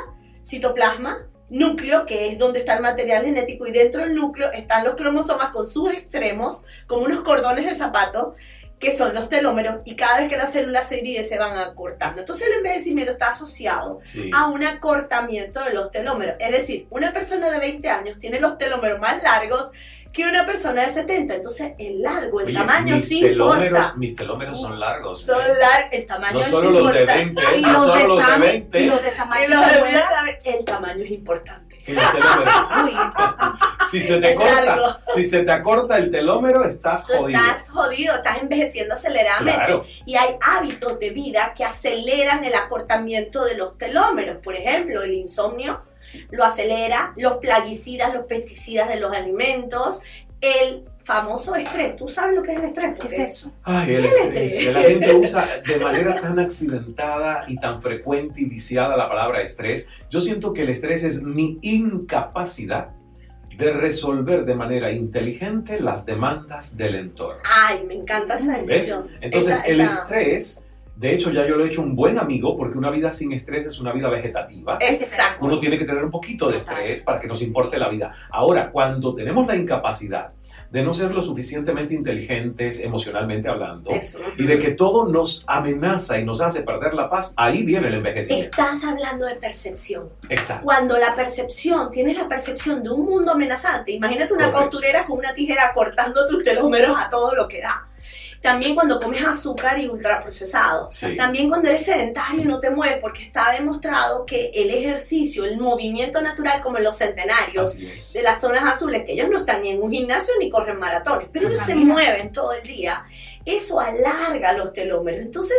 citoplasma, 0.45 1.27
núcleo, 1.49 2.07
que 2.07 2.29
es 2.29 2.39
donde 2.39 2.59
está 2.59 2.77
el 2.77 2.83
material 2.83 3.25
genético, 3.25 3.67
y 3.67 3.73
dentro 3.73 4.03
del 4.03 4.15
núcleo 4.15 4.51
están 4.53 4.85
los 4.85 4.95
cromosomas 4.95 5.51
con 5.51 5.67
sus 5.67 5.93
extremos, 5.93 6.63
como 6.87 7.05
unos 7.05 7.21
cordones 7.21 7.67
de 7.67 7.75
zapato, 7.75 8.35
que 8.79 8.97
son 8.97 9.15
los 9.15 9.29
telómeros, 9.31 9.77
y 9.87 9.97
cada 9.97 10.21
vez 10.21 10.29
que 10.29 10.37
la 10.37 10.47
célula 10.47 10.83
se 10.83 10.97
divide 10.97 11.25
se 11.25 11.39
van 11.39 11.57
acortando. 11.57 12.21
Entonces 12.21 12.47
el 12.49 12.59
envejecimiento 12.59 13.13
está 13.13 13.31
asociado 13.31 14.01
Sí. 14.03 14.31
a 14.35 14.49
un 14.49 14.65
acortamiento 14.65 15.65
de 15.65 15.73
los 15.73 15.91
telómeros. 15.91 16.37
Es 16.41 16.51
decir, 16.53 16.87
una 16.91 17.13
persona 17.13 17.51
de 17.51 17.59
20 17.59 17.89
años 17.89 18.19
tiene 18.19 18.39
los 18.39 18.59
telómeros 18.59 19.01
más 19.01 19.23
largos 19.23 19.71
que 20.13 20.25
una 20.25 20.47
persona 20.47 20.83
de 20.83 20.89
70. 20.91 21.35
Entonces, 21.35 21.73
el 21.79 22.01
largo, 22.03 22.41
el 22.41 22.47
Oye, 22.47 22.55
tamaño 22.55 22.95
mis 22.97 23.09
sí 23.09 23.21
telómeros, 23.21 23.67
importa. 23.79 23.95
mis 23.99 24.15
telómeros 24.15 24.61
son 24.61 24.79
largos. 24.81 25.21
Son 25.23 25.39
lar- 25.39 25.89
el 25.93 26.07
tamaño 26.07 26.39
no 26.39 26.45
sí 26.45 26.51
solo 26.51 26.71
los 26.71 26.93
de 26.93 27.01
importa. 27.01 27.15
20, 27.15 27.43
Y 27.59 27.63
no 27.63 27.73
los 27.73 27.83
solo 27.83 27.95
de 27.95 28.09
los 28.09 28.17
de 28.19 28.23
Sammy, 28.25 28.47
20. 28.47 28.81
y 28.81 28.87
los 28.87 29.03
de 29.03 29.09
Y 29.09 29.49
los 29.49 29.61
de 29.63 30.59
el 30.59 30.65
tamaño 30.65 31.05
es 31.05 31.11
importante. 31.11 31.66
Y 31.87 31.93
los 31.93 32.13
telómeros. 32.13 32.55
Muy 32.83 32.91
importante. 32.91 33.65
Si 33.91 34.01
se 34.01 34.19
te 34.21 34.35
largo. 34.35 34.83
corta, 34.83 35.01
si 35.15 35.25
se 35.25 35.43
te 35.43 35.53
acorta 35.53 35.99
el 35.99 36.11
telómero, 36.11 36.65
estás 36.65 37.07
Tú 37.07 37.13
jodido. 37.15 37.39
estás 37.41 37.71
jodido, 37.71 38.15
estás 38.17 38.39
envejeciendo 38.43 38.95
aceleradamente. 38.95 39.59
Claro. 39.59 39.85
Y 40.05 40.17
hay 40.17 40.37
hábitos 40.43 40.99
de 40.99 41.11
vida 41.11 41.53
que 41.57 41.65
aceleran 41.65 42.45
el 42.45 42.55
acortamiento 42.55 43.45
de 43.45 43.57
los 43.57 43.79
telómeros. 43.79 44.39
Por 44.43 44.57
ejemplo, 44.57 45.03
el 45.03 45.13
insomnio 45.13 45.83
lo 46.31 46.45
acelera, 46.45 47.13
los 47.17 47.39
plaguicidas, 47.39 48.13
los 48.15 48.27
pesticidas 48.27 48.89
de 48.89 48.97
los 48.97 49.13
alimentos, 49.13 50.03
el 50.41 50.85
famoso 51.11 51.55
estrés. 51.55 51.95
¿Tú 51.95 52.09
sabes 52.09 52.35
lo 52.35 52.43
que 52.43 52.51
es 52.53 52.59
el 52.59 52.65
estrés? 52.65 52.95
¿Qué 52.95 53.01
Porque- 53.03 53.23
es 53.23 53.31
eso? 53.37 53.53
Ay, 53.63 53.95
el 53.95 54.03
¿Qué 54.03 54.09
estrés. 54.09 54.53
estrés? 54.53 54.75
La 54.75 54.83
gente 54.83 55.15
usa 55.15 55.49
de 55.65 55.79
manera 55.79 56.15
tan 56.15 56.39
accidentada 56.41 57.45
y 57.47 57.57
tan 57.61 57.81
frecuente 57.81 58.41
y 58.41 58.47
viciada 58.47 58.97
la 58.97 59.09
palabra 59.09 59.41
estrés. 59.41 59.89
Yo 60.11 60.21
siento 60.21 60.53
que 60.53 60.63
el 60.63 60.71
estrés 60.71 61.05
es 61.05 61.23
mi 61.23 61.59
incapacidad 61.63 62.89
de 63.57 63.73
resolver 63.73 64.45
de 64.45 64.55
manera 64.57 64.91
inteligente 64.91 65.81
las 65.81 66.05
demandas 66.05 66.77
del 66.77 66.97
entorno. 66.97 67.41
Ay, 67.67 67.85
me 67.87 67.95
encanta 67.95 68.35
esa 68.35 68.59
¿Ves? 68.59 68.67
decisión. 68.67 69.09
Entonces, 69.21 69.53
Esa- 69.59 69.63
el 69.67 69.81
esa- 69.83 69.93
estrés 70.03 70.61
De 70.99 71.13
hecho, 71.13 71.31
ya 71.31 71.47
yo 71.47 71.57
lo 71.57 71.65
he 71.67 71.67
hecho 71.69 71.83
un 71.83 71.95
buen 71.95 72.19
amigo 72.19 72.57
porque 72.57 72.79
una 72.79 72.89
vida 72.91 73.11
sin 73.11 73.31
estrés 73.35 73.67
es 73.67 73.79
una 73.81 73.93
vida 73.93 74.09
vegetativa. 74.09 74.79
Exacto. 74.81 75.45
Uno 75.45 75.59
tiene 75.59 75.77
que 75.79 75.85
tener 75.85 76.03
un 76.03 76.11
poquito 76.11 76.51
de 76.51 76.57
estrés 76.57 77.03
para 77.03 77.21
que 77.21 77.27
nos 77.27 77.43
importe 77.43 77.77
la 77.79 77.91
vida. 77.91 78.15
Ahora, 78.31 78.71
cuando 78.71 79.13
tenemos 79.13 79.47
la 79.47 79.57
incapacidad 79.57 80.33
de 80.71 80.83
no 80.83 80.93
ser 80.95 81.13
lo 81.13 81.23
suficientemente 81.23 81.95
inteligentes 81.95 82.81
emocionalmente 82.81 83.49
hablando 83.49 83.91
Eso. 83.91 84.19
y 84.37 84.45
de 84.47 84.59
que 84.59 84.71
todo 84.73 85.07
nos 85.07 85.45
amenaza 85.47 86.19
y 86.19 86.25
nos 86.25 86.41
hace 86.41 86.63
perder 86.63 86.95
la 86.95 87.09
paz, 87.09 87.33
ahí 87.37 87.63
viene 87.63 87.89
el 87.89 87.95
envejecimiento. 87.95 88.51
Estás 88.51 88.85
hablando 88.85 89.27
de 89.27 89.37
percepción. 89.37 90.09
Exacto. 90.29 90.65
Cuando 90.65 90.99
la 90.99 91.15
percepción, 91.15 91.91
tienes 91.91 92.17
la 92.17 92.29
percepción 92.29 92.83
de 92.83 92.91
un 92.91 93.05
mundo 93.05 93.33
amenazante, 93.33 93.93
imagínate 93.93 94.33
una 94.35 94.51
Correcto. 94.51 94.71
costurera 94.71 95.05
con 95.05 95.19
una 95.19 95.35
tijera 95.35 95.73
cortando 95.75 96.27
tus 96.27 96.43
telómeros 96.43 96.97
a 96.99 97.09
todo 97.11 97.35
lo 97.35 97.49
que 97.49 97.61
da. 97.61 97.89
También 98.43 98.75
cuando 98.75 99.01
comes 99.01 99.25
azúcar 99.25 99.79
y 99.79 99.89
ultraprocesado. 99.89 100.89
Sí. 100.91 101.17
También 101.17 101.49
cuando 101.49 101.69
eres 101.69 101.85
sedentario 101.85 102.41
y 102.43 102.45
no 102.45 102.61
te 102.61 102.71
mueves, 102.71 102.99
porque 103.01 103.23
está 103.23 103.53
demostrado 103.53 104.25
que 104.25 104.51
el 104.55 104.71
ejercicio, 104.71 105.45
el 105.45 105.59
movimiento 105.59 106.21
natural, 106.23 106.61
como 106.63 106.79
en 106.79 106.85
los 106.85 106.97
centenarios 106.97 107.77
de 108.13 108.23
las 108.23 108.41
zonas 108.41 108.65
azules, 108.65 109.05
que 109.05 109.13
ellos 109.13 109.29
no 109.31 109.39
están 109.39 109.63
ni 109.63 109.71
en 109.71 109.83
un 109.83 109.91
gimnasio 109.91 110.35
ni 110.39 110.49
corren 110.51 110.79
maratones, 110.79 111.29
pero 111.33 111.49
ellos 111.49 111.63
se 111.63 111.75
mueven 111.75 112.33
todo 112.33 112.53
el 112.53 112.67
día, 112.67 113.05
eso 113.45 113.81
alarga 113.81 114.53
los 114.53 114.73
telómeros. 114.73 115.21
Entonces, 115.21 115.57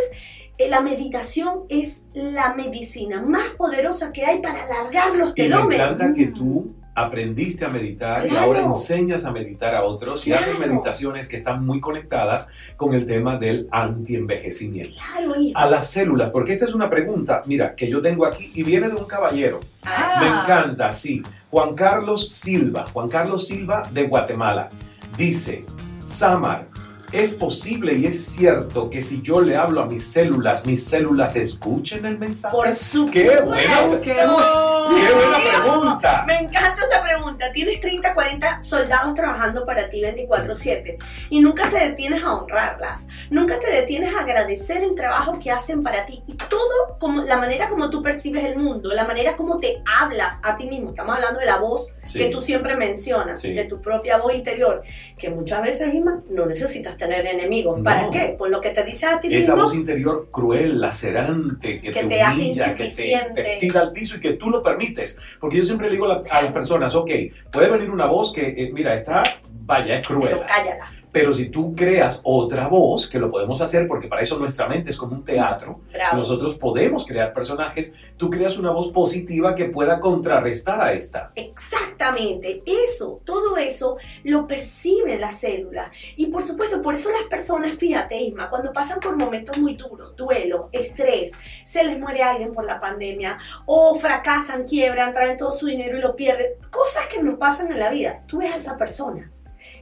eh, 0.56 0.68
la 0.68 0.80
meditación 0.80 1.64
es 1.68 2.02
la 2.14 2.52
medicina 2.54 3.20
más 3.20 3.48
poderosa 3.56 4.12
que 4.12 4.24
hay 4.24 4.40
para 4.40 4.64
alargar 4.64 5.14
los 5.14 5.28
Y 5.36 5.42
me 5.42 5.48
telómeros. 5.48 5.92
encanta 5.92 6.14
que 6.14 6.26
tú 6.26 6.74
aprendiste 7.04 7.64
a 7.64 7.68
meditar 7.68 8.26
y 8.26 8.36
ahora 8.36 8.60
enseñas 8.60 9.24
a 9.24 9.32
meditar 9.32 9.74
a 9.74 9.84
otros 9.84 10.26
y 10.26 10.32
haces 10.32 10.58
meditaciones 10.58 11.28
que 11.28 11.36
están 11.36 11.64
muy 11.64 11.80
conectadas 11.80 12.48
con 12.76 12.94
el 12.94 13.06
tema 13.06 13.36
del 13.36 13.68
antienvejecimiento. 13.70 14.96
Claro, 14.96 15.34
A 15.54 15.66
las 15.68 15.90
células, 15.90 16.30
porque 16.30 16.52
esta 16.52 16.64
es 16.64 16.74
una 16.74 16.90
pregunta, 16.90 17.40
mira, 17.46 17.74
que 17.74 17.88
yo 17.88 18.00
tengo 18.00 18.26
aquí 18.26 18.50
y 18.54 18.62
viene 18.62 18.88
de 18.88 18.94
un 18.94 19.04
caballero. 19.04 19.60
Ah. 19.84 20.18
Me 20.20 20.28
encanta, 20.28 20.92
sí. 20.92 21.22
Juan 21.50 21.74
Carlos 21.74 22.28
Silva, 22.28 22.86
Juan 22.92 23.08
Carlos 23.08 23.46
Silva 23.46 23.88
de 23.92 24.06
Guatemala. 24.06 24.68
Dice, 25.16 25.64
Samar, 26.04 26.67
¿es 27.12 27.32
posible 27.32 27.94
y 27.94 28.06
es 28.06 28.24
cierto 28.26 28.90
que 28.90 29.00
si 29.00 29.22
yo 29.22 29.40
le 29.40 29.56
hablo 29.56 29.80
a 29.82 29.86
mis 29.86 30.04
células, 30.04 30.66
mis 30.66 30.84
células 30.84 31.36
escuchen 31.36 32.04
el 32.04 32.18
mensaje? 32.18 32.54
Por 32.54 32.72
supuesto. 32.74 33.12
¡Qué 33.12 33.40
buena, 33.40 34.00
¡Qué 34.02 34.12
qué 34.12 35.14
buena 35.14 35.38
pregunta! 35.62 36.24
Me 36.26 36.38
encanta 36.40 36.82
esa 36.90 37.02
pregunta. 37.02 37.50
Tienes 37.52 37.80
30, 37.80 38.14
40 38.14 38.62
soldados 38.62 39.14
trabajando 39.14 39.64
para 39.66 39.88
ti 39.90 40.02
24/7 40.02 40.98
y 41.30 41.40
nunca 41.40 41.68
te 41.68 41.78
detienes 41.78 42.22
a 42.24 42.34
honrarlas. 42.34 43.06
Nunca 43.30 43.58
te 43.58 43.70
detienes 43.70 44.14
a 44.14 44.20
agradecer 44.20 44.82
el 44.82 44.94
trabajo 44.94 45.38
que 45.38 45.50
hacen 45.50 45.82
para 45.82 46.04
ti 46.06 46.22
y 46.26 46.34
todo 46.36 46.96
como 46.98 47.22
la 47.22 47.36
manera 47.36 47.68
como 47.68 47.90
tú 47.90 48.02
percibes 48.02 48.44
el 48.44 48.58
mundo, 48.58 48.92
la 48.94 49.04
manera 49.04 49.36
como 49.36 49.58
te 49.60 49.82
hablas 50.00 50.38
a 50.42 50.56
ti 50.56 50.66
mismo. 50.68 50.90
Estamos 50.90 51.14
hablando 51.16 51.40
de 51.40 51.46
la 51.46 51.56
voz 51.58 51.92
Sí. 52.04 52.18
que 52.18 52.28
tú 52.30 52.40
siempre 52.40 52.76
mencionas, 52.76 53.40
Sí. 53.40 53.52
de 53.52 53.64
tu 53.64 53.80
propia 53.80 54.18
voz 54.18 54.34
interior, 54.34 54.82
que 55.18 55.28
muchas 55.30 55.62
veces, 55.62 55.92
Isma, 55.94 56.22
no 56.30 56.46
necesitas 56.46 56.96
tener 56.98 57.26
enemigos. 57.26 57.80
¿Para 57.82 58.10
qué? 58.10 58.34
Por 58.36 58.50
lo 58.50 58.60
que 58.60 58.70
te 58.70 58.82
dice 58.84 59.06
a 59.06 59.20
ti 59.20 59.28
Esa 59.28 59.52
mismo. 59.52 59.62
voz 59.62 59.74
interior 59.74 60.28
cruel, 60.30 60.80
lacerante, 60.80 61.80
que, 61.80 61.90
Que 61.92 62.02
te, 62.02 62.06
te 62.08 62.22
hace 62.22 62.34
humilla, 62.40 62.74
que 62.74 62.84
te, 62.84 63.56
tira 63.60 63.80
al 63.80 63.92
piso 63.92 64.16
y 64.16 64.20
que 64.20 64.32
tú 64.34 64.50
lo 64.50 64.62
permites. 64.62 65.18
Porque 65.40 65.56
yo 65.58 65.62
siempre 65.62 65.86
le 65.86 65.92
digo 65.94 66.04
a, 66.06 66.08
la- 66.08 66.22
a 66.30 66.42
las 66.42 66.52
personas, 66.52 66.94
ok, 66.94 67.10
puede 67.50 67.70
venir 67.70 67.90
una 67.90 68.06
voz 68.06 68.32
que, 68.32 68.48
eh, 68.48 68.70
mira, 68.72 68.92
está, 68.94 69.22
vaya, 69.64 69.98
es 70.00 70.06
Pero 70.06 70.20
cruel. 70.20 70.40
cállala. 70.46 70.92
Pero 71.12 71.32
si 71.32 71.48
tú 71.48 71.74
creas 71.74 72.20
otra 72.22 72.68
voz, 72.68 73.08
que 73.08 73.18
lo 73.18 73.30
podemos 73.30 73.60
hacer 73.60 73.86
porque 73.86 74.08
para 74.08 74.22
eso 74.22 74.38
nuestra 74.38 74.68
mente 74.68 74.90
es 74.90 74.96
como 74.96 75.14
un 75.14 75.24
teatro, 75.24 75.80
Bravo. 75.92 76.16
nosotros 76.16 76.54
podemos 76.56 77.06
crear 77.06 77.32
personajes, 77.32 77.92
tú 78.16 78.30
creas 78.30 78.58
una 78.58 78.70
voz 78.70 78.88
positiva 78.88 79.54
que 79.54 79.66
pueda 79.66 80.00
contrarrestar 80.00 80.80
a 80.80 80.92
esta. 80.92 81.30
Exactamente, 81.34 82.62
eso, 82.66 83.20
todo 83.24 83.56
eso 83.56 83.96
lo 84.24 84.46
perciben 84.46 85.20
las 85.20 85.40
células. 85.40 85.88
Y 86.16 86.26
por 86.26 86.44
supuesto, 86.44 86.82
por 86.82 86.94
eso 86.94 87.10
las 87.10 87.24
personas, 87.24 87.76
fíjate, 87.76 88.16
Isma, 88.16 88.50
cuando 88.50 88.72
pasan 88.72 89.00
por 89.00 89.16
momentos 89.16 89.58
muy 89.58 89.74
duros, 89.74 90.14
duelo, 90.16 90.68
estrés, 90.72 91.32
se 91.64 91.84
les 91.84 91.98
muere 91.98 92.22
alguien 92.22 92.52
por 92.52 92.64
la 92.64 92.80
pandemia, 92.80 93.36
o 93.66 93.94
fracasan, 93.94 94.64
quiebran, 94.64 95.12
traen 95.12 95.36
todo 95.36 95.52
su 95.52 95.66
dinero 95.66 95.98
y 95.98 96.00
lo 96.00 96.14
pierden, 96.14 96.48
cosas 96.70 97.06
que 97.06 97.22
nos 97.22 97.38
pasan 97.38 97.72
en 97.72 97.78
la 97.78 97.90
vida. 97.90 98.22
Tú 98.26 98.38
ves 98.38 98.52
a 98.52 98.56
esa 98.56 98.76
persona 98.76 99.32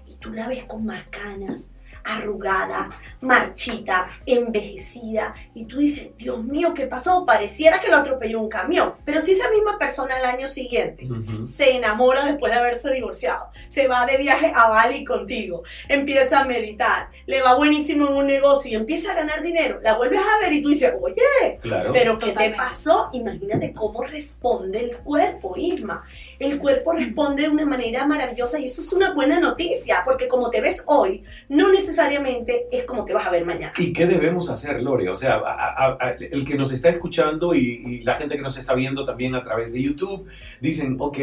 y 0.07 0.17
tú 0.17 0.33
la 0.33 0.49
ves 0.49 0.65
con 0.65 0.85
más 0.87 1.05
canas, 1.11 1.71
arrugada, 2.09 2.91
marchita, 3.21 4.09
envejecida, 4.27 5.35
y 5.55 5.65
tú 5.67 5.79
dices, 5.79 6.11
Dios 6.17 6.43
mío, 6.45 6.73
¿qué 6.73 6.87
pasó? 6.87 7.27
Pareciera 7.27 7.81
que 7.81 7.89
lo 7.89 7.97
atropelló 7.97 8.41
un 8.41 8.49
camión. 8.49 8.95
Pero 9.05 9.21
si 9.21 9.33
esa 9.33 9.51
misma 9.51 9.77
persona 9.77 10.15
al 10.17 10.25
año 10.25 10.47
siguiente 10.47 11.09
se 11.45 11.77
enamora 11.77 12.25
después 12.25 12.53
de 12.53 12.59
haberse 12.61 12.93
divorciado, 12.93 13.51
se 13.67 13.89
va 13.89 14.07
de 14.07 14.19
viaje 14.19 14.53
a 14.55 14.69
Bali 14.69 15.05
contigo, 15.05 15.65
empieza 15.89 16.41
a 16.41 16.45
meditar, 16.45 17.09
le 17.27 17.43
va 17.43 17.57
buenísimo 17.57 18.07
en 18.07 18.15
un 18.15 18.27
negocio 18.29 18.71
y 18.71 18.75
empieza 18.77 19.11
a 19.11 19.15
ganar 19.17 19.43
dinero, 19.43 19.81
la 19.83 19.97
vuelves 19.97 20.21
a 20.21 20.39
ver 20.41 20.53
y 20.53 20.63
tú 20.63 20.69
dices, 20.69 20.95
oye, 21.01 21.59
Claro. 21.61 21.91
pero 21.93 22.19
¿qué 22.21 22.31
te 22.31 22.51
pasó? 22.51 23.11
Imagínate 23.15 23.73
cómo 23.73 24.05
responde 24.05 24.79
el 24.79 24.97
cuerpo, 24.99 25.55
Irma. 25.57 26.05
El 26.39 26.59
cuerpo 26.59 26.93
responde 26.93 27.43
de 27.45 27.49
una 27.49 27.65
manera 27.65 28.07
maravillosa 28.07 28.59
y 28.59 28.67
eso 28.67 28.81
es 28.81 28.93
una 28.93 29.15
buena 29.15 29.41
noticia, 29.41 30.03
porque 30.05 30.29
como 30.29 30.51
te 30.51 30.61
ves 30.61 30.83
hoy, 30.87 31.23
no 31.49 31.71
necesariamente 31.73 32.67
es 32.71 32.85
como 32.85 33.05
te 33.05 33.15
vas 33.15 33.27
a 33.27 33.31
ver 33.31 33.45
mañana. 33.45 33.73
¿Y 33.79 33.93
qué 33.93 34.07
debemos 34.07 34.51
hacer, 34.51 34.83
Lore? 34.83 35.09
O 35.09 35.15
sea, 35.17 35.35
a- 35.37 35.87
a- 35.87 35.99
a- 36.01 36.11
el 36.13 36.45
que 36.45 36.55
nos 36.57 36.73
está 36.73 36.89
escuchando 36.89 37.55
y, 37.55 37.61
y 37.87 38.03
la 38.03 38.15
gente 38.17 38.37
que 38.37 38.43
nos 38.43 38.57
está 38.59 38.75
viendo 38.75 39.05
también 39.05 39.35
a 39.35 39.43
través 39.43 39.73
de 39.73 39.83
YouTube, 39.83 40.27
dicen, 40.61 40.97
ok, 40.99 41.19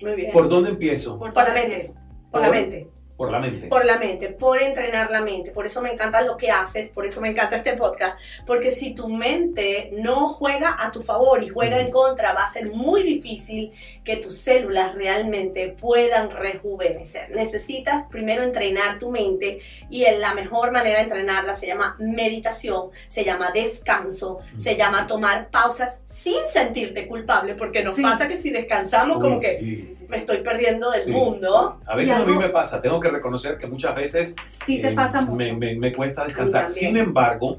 Muy 0.00 0.14
bien. 0.16 0.32
¿por 0.32 0.48
dónde 0.48 0.70
empiezo? 0.70 1.18
Por 1.18 1.32
la 1.34 1.52
mente. 1.54 1.94
Por 2.30 2.40
la 2.40 2.50
mente. 2.50 2.88
Por 3.22 3.30
la 3.30 3.38
mente. 3.38 3.68
Por 3.68 3.84
la 3.84 3.98
mente, 3.98 4.28
por 4.30 4.60
entrenar 4.60 5.10
la 5.12 5.20
mente. 5.22 5.52
Por 5.52 5.64
eso 5.64 5.80
me 5.80 5.92
encanta 5.92 6.22
lo 6.22 6.36
que 6.36 6.50
haces, 6.50 6.88
por 6.88 7.06
eso 7.06 7.20
me 7.20 7.28
encanta 7.28 7.54
este 7.56 7.74
podcast. 7.76 8.18
Porque 8.46 8.72
si 8.72 8.94
tu 8.96 9.08
mente 9.08 9.90
no 9.92 10.28
juega 10.28 10.76
a 10.76 10.90
tu 10.90 11.04
favor 11.04 11.40
y 11.40 11.48
juega 11.48 11.80
en 11.80 11.92
contra, 11.92 12.32
va 12.32 12.42
a 12.42 12.48
ser 12.50 12.72
muy 12.72 13.04
difícil 13.04 13.70
que 14.02 14.16
tus 14.16 14.38
células 14.38 14.96
realmente 14.96 15.68
puedan 15.80 16.30
rejuvenecer. 16.32 17.30
Necesitas 17.30 18.06
primero 18.06 18.42
entrenar 18.42 18.98
tu 18.98 19.10
mente 19.10 19.60
y 19.88 20.04
en 20.04 20.20
la 20.20 20.34
mejor 20.34 20.72
manera 20.72 20.96
de 20.98 21.04
entrenarla 21.04 21.54
se 21.54 21.68
llama 21.68 21.94
meditación, 22.00 22.90
se 23.06 23.24
llama 23.24 23.52
descanso, 23.52 24.38
se 24.56 24.74
llama 24.76 25.06
tomar 25.06 25.48
pausas 25.50 26.00
sin 26.04 26.44
sentirte 26.52 27.06
culpable. 27.06 27.54
Porque 27.54 27.84
nos 27.84 27.94
Sí. 27.94 28.02
pasa 28.02 28.26
que 28.26 28.36
si 28.36 28.50
descansamos, 28.50 29.18
Uy, 29.18 29.22
como 29.22 29.38
que 29.40 29.48
sí. 29.48 29.90
me 30.08 30.16
estoy 30.16 30.38
perdiendo 30.38 30.90
del 30.90 31.02
Sí, 31.02 31.12
mundo. 31.12 31.78
A 31.86 31.94
veces 31.94 32.14
a 32.16 32.24
mí 32.24 32.36
me 32.36 32.48
pasa, 32.48 32.80
tengo 32.82 32.98
que 32.98 33.11
reconocer 33.12 33.58
que 33.58 33.66
muchas 33.66 33.94
veces 33.94 34.34
Sí 34.46 34.80
te 34.82 34.88
eh, 34.88 34.94
pasa 34.94 35.20
mucho. 35.20 35.34
Me, 35.36 35.52
me- 35.54 35.76
me 35.76 35.92
cuesta 35.92 36.24
descansar. 36.24 36.68
Sin 36.68 36.96
embargo, 36.96 37.58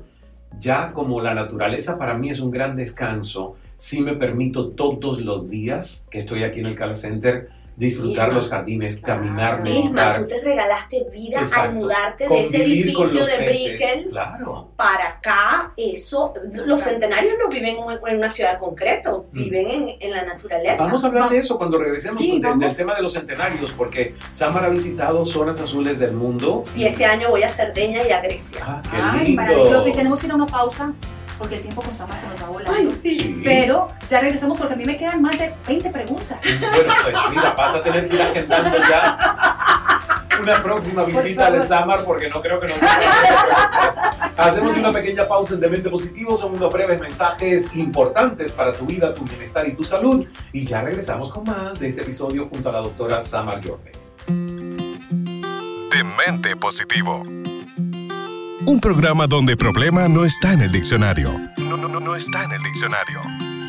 ya 0.60 0.92
como 0.94 1.22
la 1.22 1.34
naturaleza 1.34 1.98
para 1.98 2.14
mí 2.16 2.30
es 2.30 2.40
un 2.40 2.52
gran 2.52 2.76
descanso, 2.76 3.56
sí 3.78 4.02
me 4.02 4.14
permito 4.14 4.70
todos 4.70 5.22
los 5.22 5.50
días 5.50 6.06
que 6.10 6.18
estoy 6.20 6.44
aquí 6.44 6.60
en 6.60 6.68
el 6.68 6.76
Call 6.76 6.96
Center 6.96 7.50
disfrutar 7.76 8.28
Isma. 8.28 8.36
los 8.36 8.50
jardines, 8.50 9.02
caminar, 9.02 9.62
Isma, 9.66 9.82
meditar. 9.82 10.20
tú 10.20 10.28
te 10.28 10.42
regalaste 10.42 11.06
vida 11.12 11.40
al 11.40 11.44
Exacto. 11.46 11.72
mudarte 11.74 12.28
de 12.30 12.42
ese 12.42 12.58
Convivir 12.60 12.86
edificio 12.88 13.26
de 13.26 13.38
Brickell 13.50 14.10
Claro. 14.10 14.70
para 14.76 15.10
acá. 15.10 15.74
Eso, 15.78 16.34
los 16.66 16.82
centenarios 16.82 17.34
no 17.42 17.50
viven 17.50 17.78
en 18.08 18.18
una 18.18 18.30
ciudad 18.30 18.60
concreta, 18.60 19.14
viven 19.32 19.68
en, 19.70 19.90
en 20.00 20.12
la 20.12 20.24
naturaleza. 20.26 20.84
Mm. 20.84 20.86
Vamos 20.88 21.04
a 21.04 21.08
hablar 21.08 21.30
de 21.30 21.38
eso 21.40 21.58
cuando 21.58 21.78
regresemos 21.80 22.20
Sí, 22.22 22.40
de- 22.40 22.56
del 22.58 22.76
tema 22.76 22.96
de 22.96 23.02
los 23.02 23.14
centenarios, 23.14 23.72
porque 23.72 24.16
Samar 24.32 24.66
ha 24.66 24.70
visitado 24.70 25.26
zonas 25.26 25.60
azules 25.60 25.98
del 26.00 26.12
mundo. 26.14 26.64
Y 26.76 26.86
este 26.86 27.06
año 27.06 27.30
voy 27.30 27.44
a 27.44 27.50
Cerdeña 27.50 28.08
y 28.08 28.12
a 28.12 28.22
Grecia. 28.22 28.60
Ah, 28.64 28.82
qué 28.84 28.90
Ay, 29.02 29.26
lindo. 29.28 29.42
maravilloso. 29.42 29.88
Y 29.88 29.92
tenemos 29.94 30.20
que 30.20 30.28
ir 30.28 30.32
a 30.32 30.36
una 30.36 30.46
pausa 30.46 30.94
porque 31.44 31.58
el 31.58 31.62
tiempo 31.62 31.82
con 31.82 31.94
Samar 31.94 32.18
se 32.18 32.28
nos 32.28 32.42
va 32.42 32.48
volando. 32.48 32.72
Ay, 32.74 32.98
sí. 33.02 33.12
Sí. 33.12 33.42
Pero 33.44 33.90
ya 34.10 34.22
regresamos 34.22 34.58
porque 34.58 34.76
a 34.76 34.78
mí 34.78 34.86
me 34.86 34.96
quedan 34.96 35.22
más 35.22 35.38
de 35.38 35.54
20 35.68 35.90
preguntas. 35.90 36.40
Bueno, 36.42 36.94
pues 37.04 37.16
mira, 37.32 37.52
vas 37.52 37.76
a 37.76 37.84
tener 37.84 38.08
que 38.08 38.16
ir 38.16 38.22
agendando 38.22 38.78
ya 38.90 40.16
una 40.42 40.64
próxima 40.64 41.04
visita 41.04 41.52
de 41.52 41.60
Samar 41.66 42.00
porque 42.06 42.30
no 42.30 42.42
creo 42.42 42.62
que 42.62 42.68
nos 42.68 42.78
Hacemos 44.38 44.78
una 44.78 44.94
pequeña 44.94 45.28
pausa 45.28 45.56
en 45.56 45.60
Demente 45.60 45.90
Positivo, 45.90 46.38
son 46.38 46.54
unos 46.54 46.72
breves 46.72 47.02
mensajes 47.02 47.70
importantes 47.76 48.54
para 48.54 48.72
tu 48.72 48.86
vida, 48.86 49.14
tu 49.14 49.26
bienestar 49.26 49.68
y 49.68 49.76
tu 49.76 49.84
salud. 49.84 50.26
Y 50.54 50.64
ya 50.66 50.82
regresamos 50.82 51.30
con 51.30 51.44
más 51.44 51.78
de 51.78 51.90
este 51.90 52.04
episodio 52.04 52.48
junto 52.48 52.70
a 52.70 52.72
la 52.72 52.80
doctora 52.80 53.20
Samar 53.20 53.62
Jorge. 53.62 53.92
Demente 55.92 56.56
Positivo. 56.56 57.26
Un 58.66 58.80
programa 58.80 59.28
donde 59.28 59.58
problema 59.58 60.08
no 60.08 60.24
está 60.24 60.54
en 60.54 60.62
el 60.62 60.72
diccionario. 60.72 61.34
No, 61.58 61.76
no, 61.76 61.90
no, 61.90 62.00
no 62.00 62.16
está 62.16 62.46
en 62.46 62.54
el 62.54 62.64
diccionario. 62.64 63.20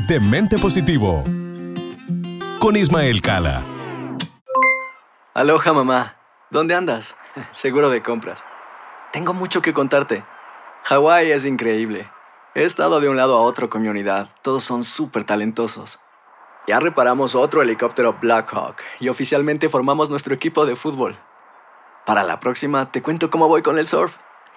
Demente 0.07 0.57
Positivo. 0.57 1.25
Con 2.61 2.77
Ismael 2.77 3.21
Cala. 3.21 3.65
Aloha 5.35 5.73
mamá, 5.73 6.15
¿dónde 6.51 6.77
andas? 6.77 7.17
Seguro 7.51 7.91
de 7.91 8.05
compras. 8.05 8.45
Tengo 9.13 9.35
mucho 9.35 9.63
que 9.63 9.75
contarte. 9.75 10.25
Hawái 10.85 11.33
es 11.33 11.45
increíble. 11.45 12.09
He 12.55 12.63
estado 12.63 13.01
de 13.01 13.09
un 13.09 13.17
lado 13.17 13.37
a 13.37 13.41
otro 13.41 13.69
con 13.69 13.83
mi 13.83 13.89
unidad. 13.89 14.29
Todos 14.43 14.63
son 14.63 14.85
súper 14.85 15.25
talentosos. 15.25 15.99
Ya 16.69 16.79
reparamos 16.79 17.35
otro 17.35 17.63
helicóptero 17.63 18.17
Blackhawk 18.21 18.77
y 19.01 19.09
oficialmente 19.09 19.69
formamos 19.69 20.09
nuestro 20.09 20.35
equipo 20.35 20.65
de 20.67 20.77
fútbol. 20.77 21.19
Para 22.07 22.23
la 22.23 22.39
próxima 22.39 22.93
te 22.93 23.03
cuento 23.03 23.29
cómo 23.29 23.49
voy 23.49 23.63
con 23.63 23.77
el 23.79 23.89
surf 23.89 24.15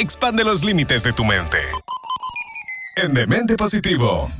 Expande 0.00 0.44
los 0.44 0.64
límites 0.64 1.02
de 1.02 1.12
tu 1.12 1.26
mente. 1.26 1.58
En 2.96 3.12
Demente 3.12 3.54
Positivo. 3.54 4.30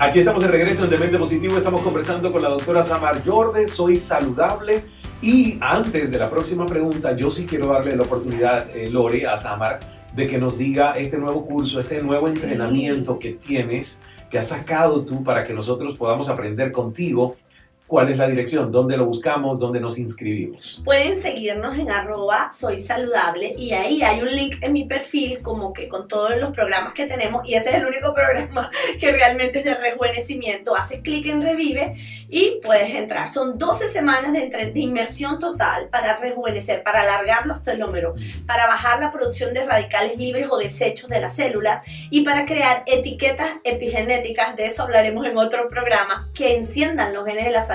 Aquí 0.00 0.18
estamos 0.18 0.42
de 0.42 0.48
regreso 0.48 0.82
en 0.82 0.90
Demente 0.90 1.16
Positivo. 1.16 1.56
Estamos 1.56 1.80
conversando 1.82 2.32
con 2.32 2.42
la 2.42 2.48
doctora 2.48 2.82
Samar 2.82 3.22
Jorde. 3.24 3.68
Soy 3.68 4.00
saludable. 4.00 4.84
Y 5.22 5.58
antes 5.60 6.10
de 6.10 6.18
la 6.18 6.28
próxima 6.28 6.66
pregunta, 6.66 7.14
yo 7.16 7.30
sí 7.30 7.46
quiero 7.46 7.68
darle 7.68 7.94
la 7.94 8.02
oportunidad, 8.02 8.68
eh, 8.76 8.90
Lore, 8.90 9.28
a 9.28 9.36
Samar, 9.36 9.78
de 10.12 10.26
que 10.26 10.38
nos 10.38 10.58
diga 10.58 10.98
este 10.98 11.18
nuevo 11.18 11.46
curso, 11.46 11.78
este 11.78 12.02
nuevo 12.02 12.26
Sí. 12.26 12.34
entrenamiento 12.34 13.20
que 13.20 13.30
tienes, 13.30 14.00
que 14.28 14.38
has 14.38 14.48
sacado 14.48 15.04
tú 15.04 15.22
para 15.22 15.44
que 15.44 15.54
nosotros 15.54 15.96
podamos 15.96 16.28
aprender 16.28 16.72
contigo. 16.72 17.36
¿Cuál 17.86 18.10
es 18.10 18.16
la 18.16 18.26
dirección? 18.26 18.72
¿Dónde 18.72 18.96
lo 18.96 19.04
buscamos? 19.04 19.58
¿Dónde 19.60 19.78
nos 19.78 19.98
inscribimos? 19.98 20.80
Pueden 20.86 21.16
seguirnos 21.18 21.76
en 21.76 21.90
arroba 21.90 22.50
soy 22.50 22.78
saludable 22.78 23.54
y 23.58 23.74
ahí 23.74 24.02
hay 24.02 24.22
un 24.22 24.30
link 24.34 24.56
en 24.62 24.72
mi 24.72 24.84
perfil 24.84 25.42
como 25.42 25.74
que 25.74 25.86
con 25.86 26.08
todos 26.08 26.34
los 26.40 26.50
programas 26.52 26.94
que 26.94 27.04
tenemos 27.06 27.46
y 27.46 27.54
ese 27.54 27.68
es 27.68 27.74
el 27.76 27.86
único 27.86 28.14
programa 28.14 28.70
que 28.98 29.12
realmente 29.12 29.58
es 29.58 29.66
de 29.66 29.74
rejuvenecimiento. 29.74 30.74
Haces 30.74 31.02
clic 31.02 31.26
en 31.26 31.42
revive 31.42 31.92
y 32.30 32.58
puedes 32.64 32.88
entrar. 32.94 33.28
Son 33.28 33.58
12 33.58 33.86
semanas 33.88 34.32
de, 34.32 34.44
entre- 34.44 34.72
de 34.72 34.80
inmersión 34.80 35.38
total 35.38 35.88
para 35.90 36.16
rejuvenecer, 36.16 36.82
para 36.82 37.02
alargar 37.02 37.44
los 37.46 37.62
telómeros, 37.62 38.18
para 38.46 38.66
bajar 38.66 38.98
la 38.98 39.12
producción 39.12 39.52
de 39.52 39.66
radicales 39.66 40.16
libres 40.16 40.48
o 40.50 40.56
desechos 40.56 41.10
de 41.10 41.20
las 41.20 41.36
células 41.36 41.82
y 42.10 42.22
para 42.22 42.46
crear 42.46 42.82
etiquetas 42.86 43.50
epigenéticas, 43.62 44.56
de 44.56 44.64
eso 44.64 44.84
hablaremos 44.84 45.26
en 45.26 45.36
otro 45.36 45.68
programa, 45.68 46.30
que 46.34 46.56
enciendan 46.56 47.12
los 47.12 47.26
genes 47.26 47.44
de 47.44 47.50
la 47.50 47.60
salud 47.60 47.73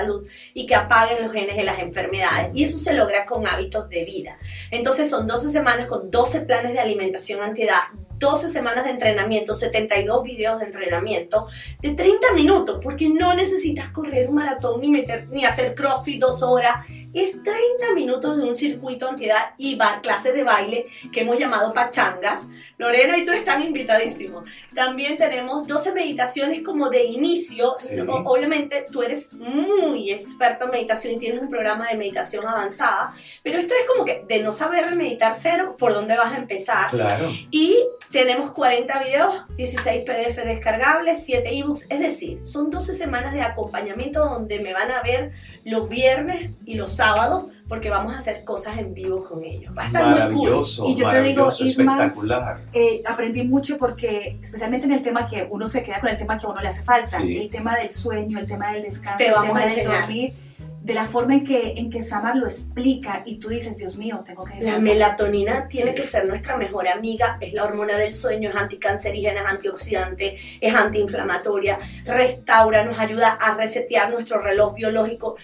y 0.54 0.66
que 0.66 0.74
apaguen 0.74 1.22
los 1.22 1.32
genes 1.32 1.56
de 1.56 1.64
las 1.64 1.78
enfermedades. 1.78 2.50
Y 2.54 2.64
eso 2.64 2.78
se 2.78 2.94
logra 2.94 3.24
con 3.24 3.46
hábitos 3.46 3.88
de 3.88 4.04
vida. 4.04 4.38
Entonces 4.70 5.10
son 5.10 5.26
12 5.26 5.50
semanas 5.50 5.86
con 5.86 6.10
12 6.10 6.42
planes 6.42 6.72
de 6.72 6.80
alimentación 6.80 7.42
antiedad, 7.42 7.80
12 8.20 8.50
semanas 8.50 8.84
de 8.84 8.90
entrenamiento, 8.90 9.54
72 9.54 10.22
videos 10.22 10.60
de 10.60 10.66
entrenamiento 10.66 11.46
de 11.80 11.94
30 11.94 12.34
minutos, 12.34 12.78
porque 12.82 13.08
no 13.08 13.34
necesitas 13.34 13.88
correr 13.88 14.28
un 14.28 14.34
maratón 14.34 14.80
ni, 14.80 14.88
meter, 14.88 15.26
ni 15.30 15.44
hacer 15.44 15.74
crossfit 15.74 16.20
dos 16.20 16.42
horas. 16.42 16.84
Es 17.12 17.32
30 17.32 17.94
minutos 17.94 18.36
de 18.36 18.44
un 18.44 18.54
circuito 18.54 19.08
antiedad 19.08 19.54
y 19.58 19.78
clases 20.02 20.34
de 20.34 20.44
baile 20.44 20.86
que 21.12 21.20
hemos 21.22 21.38
llamado 21.38 21.72
pachangas. 21.72 22.48
Lorena 22.78 23.18
y 23.18 23.24
tú 23.24 23.32
están 23.32 23.62
invitadísimos. 23.62 24.48
También 24.74 25.16
tenemos 25.16 25.66
12 25.66 25.92
meditaciones 25.92 26.62
como 26.62 26.90
de 26.90 27.04
inicio. 27.04 27.74
Sí. 27.76 27.96
Obviamente 28.00 28.86
tú 28.90 29.02
eres 29.02 29.32
muy 29.32 30.10
experto 30.12 30.66
en 30.66 30.70
meditación 30.70 31.14
y 31.14 31.18
tienes 31.18 31.42
un 31.42 31.48
programa 31.48 31.88
de 31.88 31.96
meditación 31.96 32.46
avanzada, 32.46 33.12
pero 33.42 33.58
esto 33.58 33.74
es 33.74 33.86
como 33.86 34.04
que 34.04 34.24
de 34.28 34.42
no 34.42 34.52
saber 34.52 34.94
meditar 34.94 35.34
cero, 35.36 35.76
¿por 35.78 35.92
dónde 35.92 36.16
vas 36.16 36.32
a 36.32 36.36
empezar? 36.36 36.90
Claro. 36.90 37.28
Y 37.50 37.76
tenemos 38.10 38.52
40 38.52 39.02
videos, 39.02 39.46
16 39.56 40.04
PDF 40.04 40.44
descargables, 40.44 41.24
7 41.24 41.48
ebooks, 41.58 41.86
es 41.88 42.00
decir, 42.00 42.40
son 42.44 42.70
12 42.70 42.94
semanas 42.94 43.32
de 43.32 43.42
acompañamiento 43.42 44.24
donde 44.24 44.60
me 44.60 44.72
van 44.72 44.90
a 44.90 45.02
ver 45.02 45.32
los 45.64 45.88
viernes 45.88 46.50
y 46.64 46.74
los 46.74 46.99
sábados 47.04 47.48
porque 47.68 47.88
vamos 47.90 48.12
a 48.14 48.18
hacer 48.18 48.44
cosas 48.44 48.78
en 48.78 48.94
vivo 48.94 49.24
con 49.28 49.44
ellos. 49.44 49.72
Va 49.76 49.84
a 49.84 49.86
estar 49.86 50.02
muy 50.04 50.12
cool. 50.14 50.20
Maravilloso, 50.50 50.84
Y 50.86 50.94
yo 50.96 51.08
te 51.08 51.22
digo, 51.22 51.44
maravilloso, 51.44 51.64
Isma, 51.64 51.92
espectacular. 51.96 52.60
Eh, 52.72 53.02
aprendí 53.06 53.44
mucho 53.44 53.76
porque, 53.76 54.38
especialmente 54.42 54.86
en 54.86 54.92
el 54.92 55.02
tema 55.02 55.26
que 55.28 55.46
uno 55.50 55.66
se 55.68 55.82
queda 55.82 56.00
con 56.00 56.08
el 56.10 56.16
tema 56.16 56.36
que 56.38 56.46
a 56.46 56.48
uno 56.50 56.60
le 56.60 56.68
hace 56.68 56.82
falta, 56.82 57.18
Sí. 57.18 57.38
el 57.38 57.50
tema 57.50 57.76
del 57.76 57.90
sueño, 57.90 58.38
el 58.38 58.46
tema 58.46 58.72
del 58.72 58.82
descanso, 58.82 59.18
Te 59.18 59.26
el 59.28 59.32
vamos 59.34 59.48
tema 59.48 59.60
a 59.62 59.66
del 59.74 59.84
dormir, 59.86 60.34
de 60.82 60.94
la 60.94 61.04
forma 61.04 61.34
en 61.34 61.44
que, 61.44 61.74
en 61.76 61.90
que 61.90 62.00
Samar 62.02 62.36
lo 62.36 62.46
explica 62.46 63.22
y 63.26 63.36
tú 63.36 63.50
dices, 63.50 63.76
Dios 63.76 63.96
mío, 63.96 64.22
tengo 64.24 64.44
que 64.44 64.52
La 64.52 64.56
descansar. 64.56 64.82
melatonina 64.82 65.66
tiene 65.66 65.90
Sí. 65.90 65.96
que 65.96 66.02
ser 66.02 66.24
nuestra 66.26 66.56
mejor 66.56 66.88
amiga, 66.88 67.36
es 67.42 67.52
la 67.52 67.64
hormona 67.64 67.96
del 67.98 68.14
sueño, 68.14 68.48
es 68.48 68.56
anticancerígena, 68.56 69.42
es 69.42 69.46
antioxidante, 69.46 70.36
es 70.60 70.74
antiinflamatoria, 70.74 71.78
restaura, 72.06 72.84
nos 72.84 72.98
ayuda 72.98 73.32
a 73.40 73.54
resetear 73.54 74.10
nuestro 74.10 74.40
reloj 74.40 74.74
biológico. 74.74 75.36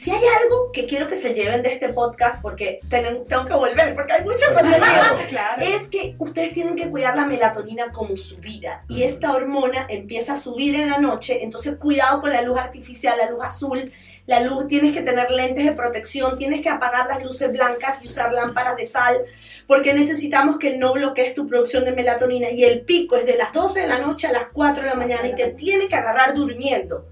Si 0.00 0.12
hay 0.12 0.22
algo 0.44 0.70
que 0.70 0.86
quiero 0.86 1.08
que 1.08 1.16
se 1.16 1.34
lleven 1.34 1.60
de 1.60 1.70
este 1.72 1.88
podcast, 1.88 2.40
porque 2.40 2.78
ten- 2.88 3.24
tengo 3.26 3.44
que 3.46 3.52
volver, 3.54 3.96
porque 3.96 4.12
hay 4.12 4.22
mucha 4.22 4.46
Claro, 4.46 4.60
contenido, 4.60 5.02
claro. 5.28 5.60
es 5.62 5.88
que 5.88 6.14
ustedes 6.18 6.52
tienen 6.52 6.76
que 6.76 6.88
cuidar 6.88 7.16
la 7.16 7.26
melatonina 7.26 7.90
como 7.90 8.16
su 8.16 8.36
vida. 8.36 8.84
Y 8.88 9.02
esta 9.02 9.32
hormona 9.34 9.86
empieza 9.88 10.34
a 10.34 10.36
subir 10.36 10.76
en 10.76 10.88
la 10.88 10.98
noche, 10.98 11.42
entonces 11.42 11.74
cuidado 11.78 12.20
con 12.20 12.30
la 12.30 12.42
luz 12.42 12.56
artificial, 12.58 13.18
la 13.18 13.28
luz 13.28 13.42
azul, 13.42 13.90
la 14.26 14.38
luz, 14.38 14.68
tienes 14.68 14.92
que 14.92 15.02
tener 15.02 15.32
lentes 15.32 15.64
de 15.64 15.72
protección, 15.72 16.38
tienes 16.38 16.60
que 16.60 16.68
apagar 16.68 17.08
las 17.08 17.20
luces 17.24 17.50
blancas 17.50 17.98
y 18.04 18.06
usar 18.06 18.32
lámparas 18.32 18.76
de 18.76 18.86
sal, 18.86 19.24
porque 19.66 19.94
necesitamos 19.94 20.58
que 20.58 20.76
no 20.76 20.92
bloquees 20.92 21.34
tu 21.34 21.48
producción 21.48 21.84
de 21.84 21.90
melatonina. 21.90 22.50
Y 22.50 22.62
el 22.62 22.82
pico 22.82 23.16
es 23.16 23.26
de 23.26 23.36
las 23.36 23.52
12 23.52 23.80
de 23.80 23.88
la 23.88 23.98
noche 23.98 24.28
a 24.28 24.32
las 24.32 24.46
4 24.52 24.84
de 24.84 24.90
la 24.90 24.94
mañana 24.94 25.26
y 25.26 25.34
te 25.34 25.48
tiene 25.48 25.88
que 25.88 25.96
agarrar 25.96 26.34
durmiendo. 26.34 27.06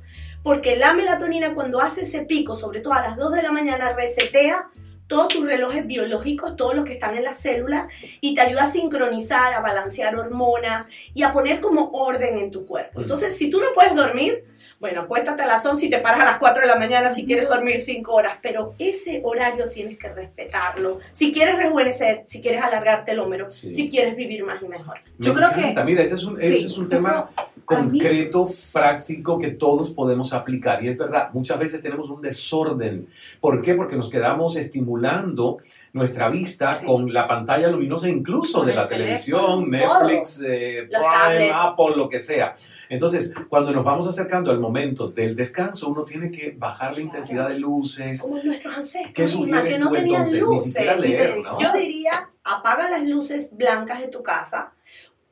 Porque 0.46 0.76
la 0.76 0.94
melatonina 0.94 1.56
cuando 1.56 1.80
hace 1.80 2.02
ese 2.02 2.20
pico, 2.20 2.54
sobre 2.54 2.78
todo 2.78 2.92
a 2.92 3.02
las 3.02 3.16
2 3.16 3.32
de 3.32 3.42
la 3.42 3.50
mañana, 3.50 3.92
resetea 3.94 4.68
todos 5.08 5.26
tus 5.26 5.44
relojes 5.44 5.84
biológicos, 5.88 6.54
todos 6.54 6.72
los 6.76 6.84
que 6.84 6.92
están 6.92 7.16
en 7.16 7.24
las 7.24 7.40
células, 7.40 7.88
y 8.20 8.32
te 8.32 8.42
ayuda 8.42 8.62
a 8.62 8.70
sincronizar, 8.70 9.52
a 9.54 9.60
balancear 9.60 10.14
hormonas 10.14 10.86
y 11.14 11.24
a 11.24 11.32
poner 11.32 11.60
como 11.60 11.90
orden 11.90 12.38
en 12.38 12.52
tu 12.52 12.64
cuerpo. 12.64 13.00
Mm. 13.00 13.02
Entonces, 13.02 13.36
si 13.36 13.50
tú 13.50 13.58
no 13.58 13.66
puedes 13.74 13.96
dormir, 13.96 14.44
bueno, 14.78 15.00
acuéstate 15.02 15.42
a 15.42 15.46
las 15.46 15.64
11 15.64 15.86
y 15.86 15.90
te 15.90 15.98
paras 15.98 16.20
a 16.20 16.24
las 16.24 16.38
4 16.38 16.60
de 16.62 16.68
la 16.68 16.76
mañana 16.76 17.08
si 17.10 17.24
quieres 17.24 17.48
dormir 17.48 17.80
5 17.80 18.12
horas, 18.12 18.38
pero 18.42 18.74
ese 18.78 19.20
horario 19.24 19.68
tienes 19.70 19.98
que 19.98 20.08
respetarlo. 20.08 21.00
Si 21.12 21.32
quieres 21.32 21.56
rejuvenecer, 21.56 22.24
si 22.26 22.40
quieres 22.42 22.62
alargar 22.62 23.04
telómero, 23.04 23.48
Sí. 23.50 23.72
si 23.74 23.88
quieres 23.88 24.16
vivir 24.16 24.44
más 24.44 24.62
y 24.62 24.66
mejor. 24.68 24.98
Me 25.18 25.26
Yo 25.26 25.32
creo 25.34 25.50
que- 25.52 25.60
encanta. 25.60 25.84
Mira, 25.84 26.02
ese 26.02 26.14
es 26.14 26.24
un, 26.24 26.38
ese 26.40 26.54
Sí, 26.56 26.64
es 26.66 26.76
un 26.78 26.88
tema 26.90 27.30
concreto, 27.64 28.46
práctico, 28.72 29.38
que 29.38 29.48
todos 29.48 29.90
podemos 29.90 30.32
aplicar. 30.32 30.84
Y 30.84 30.88
es 30.88 30.96
verdad, 30.96 31.30
muchas 31.32 31.58
veces 31.58 31.82
tenemos 31.82 32.10
un 32.10 32.22
desorden. 32.22 33.08
¿Por 33.40 33.60
qué? 33.62 33.74
Porque 33.74 33.96
nos 33.96 34.08
quedamos 34.10 34.56
estimulando 34.56 35.58
nuestra 35.96 36.28
vista 36.28 36.72
Sí. 36.74 36.86
con 36.86 37.12
la 37.12 37.26
pantalla 37.26 37.68
luminosa 37.68 38.08
incluso 38.08 38.58
Con 38.58 38.66
de 38.68 38.74
la 38.74 38.86
televisión, 38.86 39.70
Netflix, 39.70 40.42
eh, 40.46 40.88
Prime. 40.88 41.50
Apple, 41.52 41.96
lo 41.96 42.08
que 42.08 42.20
sea. 42.20 42.54
Entonces, 42.88 43.32
cuando 43.48 43.72
nos 43.72 43.84
vamos 43.84 44.06
acercando 44.06 44.50
al 44.50 44.60
momento 44.60 45.08
del 45.08 45.34
descanso, 45.34 45.88
uno 45.88 46.04
tiene 46.04 46.30
que 46.30 46.54
bajar 46.56 46.94
la 46.94 47.00
intensidad 47.00 47.48
de 47.48 47.58
luces. 47.58 48.20
Como 48.22 48.40
nuestros 48.42 48.76
ancestros, 48.76 49.12
¿Qué 49.14 49.22
Isma, 49.24 49.40
sugieres 49.40 49.72
que 49.76 49.78
no 49.80 49.88
tú 49.88 49.94
tenían 49.94 50.14
entonces? 50.22 50.34
Ni 50.34 50.40
luces. 50.40 50.72
siquiera 50.72 50.96
leer, 50.96 51.36
¿no? 51.38 51.60
Yo 51.60 51.72
diría, 51.72 52.30
apaga 52.44 52.90
las 52.90 53.02
luces 53.04 53.50
blancas 53.52 54.00
de 54.00 54.08
tu 54.08 54.22
casa, 54.22 54.72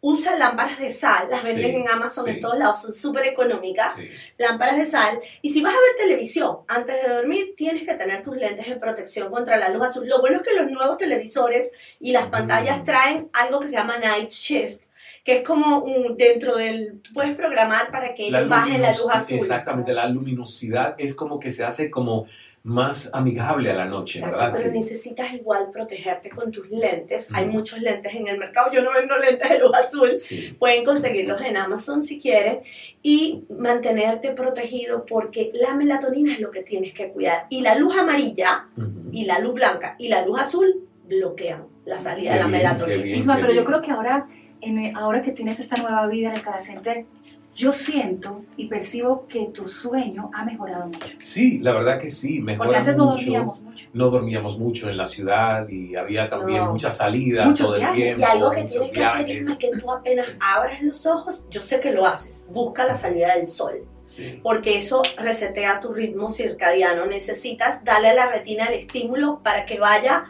usa 0.07 0.37
lámparas 0.37 0.79
de 0.79 0.93
sal, 0.93 1.29
las 1.31 1.43
Sí, 1.43 1.55
venden 1.55 1.77
en 1.81 1.89
Amazon 1.89 2.27
sí. 2.27 2.33
en 2.33 2.41
todos 2.41 2.59
lados, 2.59 2.83
son 2.83 2.93
súper 2.93 3.25
económicas, 3.27 3.95
Sí. 3.97 4.07
lámparas 4.37 4.77
de 4.77 4.85
sal, 4.85 5.19
y 5.41 5.51
si 5.51 5.63
vas 5.63 5.73
a 5.73 5.81
ver 5.81 5.97
televisión 5.97 6.59
antes 6.69 7.03
de 7.03 7.09
dormir, 7.15 7.55
tienes 7.57 7.85
que 7.85 7.95
tener 7.95 8.23
tus 8.23 8.37
lentes 8.37 8.67
de 8.69 8.77
protección 8.77 9.31
contra 9.31 9.57
la 9.57 9.71
luz 9.71 9.87
azul. 9.87 10.07
Lo 10.07 10.21
bueno 10.21 10.37
es 10.37 10.43
que 10.43 10.55
los 10.55 10.71
nuevos 10.71 10.99
televisores 10.99 11.71
y 12.01 12.13
las 12.13 12.27
pantallas 12.27 12.81
Mm. 12.81 12.85
traen 12.85 13.31
algo 13.33 13.61
que 13.61 13.69
se 13.69 13.75
llama 13.77 13.97
night 13.97 14.31
shift, 14.31 14.83
que 15.25 15.39
es 15.39 15.43
como 15.43 15.79
un, 15.79 16.19
dentro 16.19 16.55
del, 16.57 17.01
tú 17.01 17.15
puedes 17.15 17.35
programar 17.35 17.91
para 17.91 18.13
que 18.13 18.27
ellos 18.29 18.47
bajen 18.47 18.83
la 18.83 18.91
luz 18.91 19.07
azul. 19.11 19.37
Exactamente, 19.39 19.95
la 19.95 20.07
luminosidad 20.07 20.97
es 20.99 21.15
como 21.15 21.39
que 21.41 21.51
se 21.51 21.65
hace 21.65 21.91
como 21.91 22.27
más 22.67 23.11
amigable 23.13 23.71
a 23.71 23.75
la 23.75 23.85
noche, 23.85 24.19
Exacto, 24.21 24.39
¿verdad? 24.39 24.53
pero 24.55 24.73
Sí. 24.73 24.79
necesitas 24.81 25.35
igual 25.35 25.71
protegerte 25.71 26.31
con 26.31 26.51
tus 26.51 26.69
lentes. 26.71 27.29
Hay 27.35 27.45
muchos 27.45 27.79
lentes 27.81 28.15
en 28.15 28.27
el 28.27 28.39
mercado. 28.39 28.73
Yo 28.73 28.83
no 28.83 28.91
vendo 28.91 29.19
lentes 29.19 29.51
de 29.51 29.59
luz 29.59 29.73
azul. 29.75 30.17
Pueden 30.59 30.83
conseguirlos 30.83 31.43
en 31.43 31.59
Amazon 31.59 32.03
si 32.03 32.19
quieren. 32.19 32.61
Y 33.03 33.45
mantenerte 33.51 34.31
protegido 34.33 35.05
porque 35.05 35.51
la 35.53 35.75
melatonina 35.75 36.33
es 36.33 36.41
lo 36.41 36.51
que 36.51 36.63
tienes 36.63 36.95
que 36.95 37.11
cuidar. 37.11 37.47
Y 37.51 37.61
la 37.61 37.75
luz 37.75 37.97
amarilla 37.99 38.67
y 39.13 39.27
la 39.27 39.39
luz 39.41 39.53
blanca 39.55 39.95
y 39.99 40.09
la 40.09 40.25
luz 40.25 40.41
azul 40.41 40.89
bloquean 41.07 41.67
la 41.85 41.99
salida 41.99 42.31
Qué 42.31 42.37
de 42.39 42.41
la 42.45 42.47
bien, 42.49 42.59
melatonina. 42.63 43.03
bien, 43.03 43.19
Isma, 43.19 43.35
pero 43.37 43.49
yo 43.49 43.53
bien. 43.57 43.65
creo 43.67 43.83
que 43.83 43.91
ahora, 43.91 44.27
en, 44.63 44.97
ahora 44.97 45.21
que 45.21 45.33
tienes 45.33 45.61
esta 45.61 45.77
nueva 45.83 46.07
vida 46.07 46.31
en 46.31 46.37
el 46.37 46.61
Center, 46.61 47.05
yo 47.55 47.71
siento 47.73 48.45
y 48.57 48.67
percibo 48.67 49.27
que 49.29 49.47
tu 49.47 49.69
sueño 49.69 50.31
ha 50.35 50.45
mejorado 50.45 50.87
mucho. 50.87 51.09
Sí, 51.21 51.59
la 51.61 51.73
verdad 51.73 52.01
que 52.01 52.11
sí, 52.11 52.41
mejora 52.41 52.67
Porque 52.67 52.79
antes 52.79 52.97
no 52.97 53.05
mucho. 53.07 53.17
dormíamos 53.23 53.61
mucho. 53.63 53.89
No 53.93 54.11
dormíamos 54.11 54.59
mucho 54.59 54.89
en 54.91 54.97
la 54.97 55.07
ciudad 55.07 55.69
y 55.69 55.95
había 55.95 56.29
también 56.29 56.65
No. 56.65 56.73
muchas 56.73 56.97
salidas 56.97 57.47
Muchos 57.49 57.67
todo 57.67 57.77
el 57.77 57.81
viajes. 57.83 57.97
tiempo. 57.97 58.21
Y 58.21 58.25
algo 58.25 58.51
que 58.51 58.65
tienes 58.65 58.91
que 58.91 59.05
hacer 59.05 59.31
es 59.31 59.57
que 59.59 59.71
tú 59.81 59.93
apenas 59.93 60.27
abras 60.41 60.83
los 60.83 61.07
ojos, 61.07 61.45
yo 61.49 61.63
sé 61.63 61.79
que 61.81 61.93
lo 61.93 62.07
haces, 62.07 62.45
busca 62.51 62.85
la 62.87 62.95
salida 62.97 63.37
del 63.37 63.47
sol. 63.47 63.85
Sí. 64.03 64.41
Porque 64.43 64.77
eso 64.77 65.03
resetea 65.17 65.81
tu 65.81 65.93
ritmo 65.95 66.29
circadiano. 66.31 67.07
Necesitas 67.07 67.85
darle 67.85 68.11
a 68.11 68.15
la 68.15 68.27
retina 68.31 68.67
el 68.67 68.75
estímulo 68.75 69.41
para 69.43 69.65
que 69.65 69.79
vaya 69.79 70.25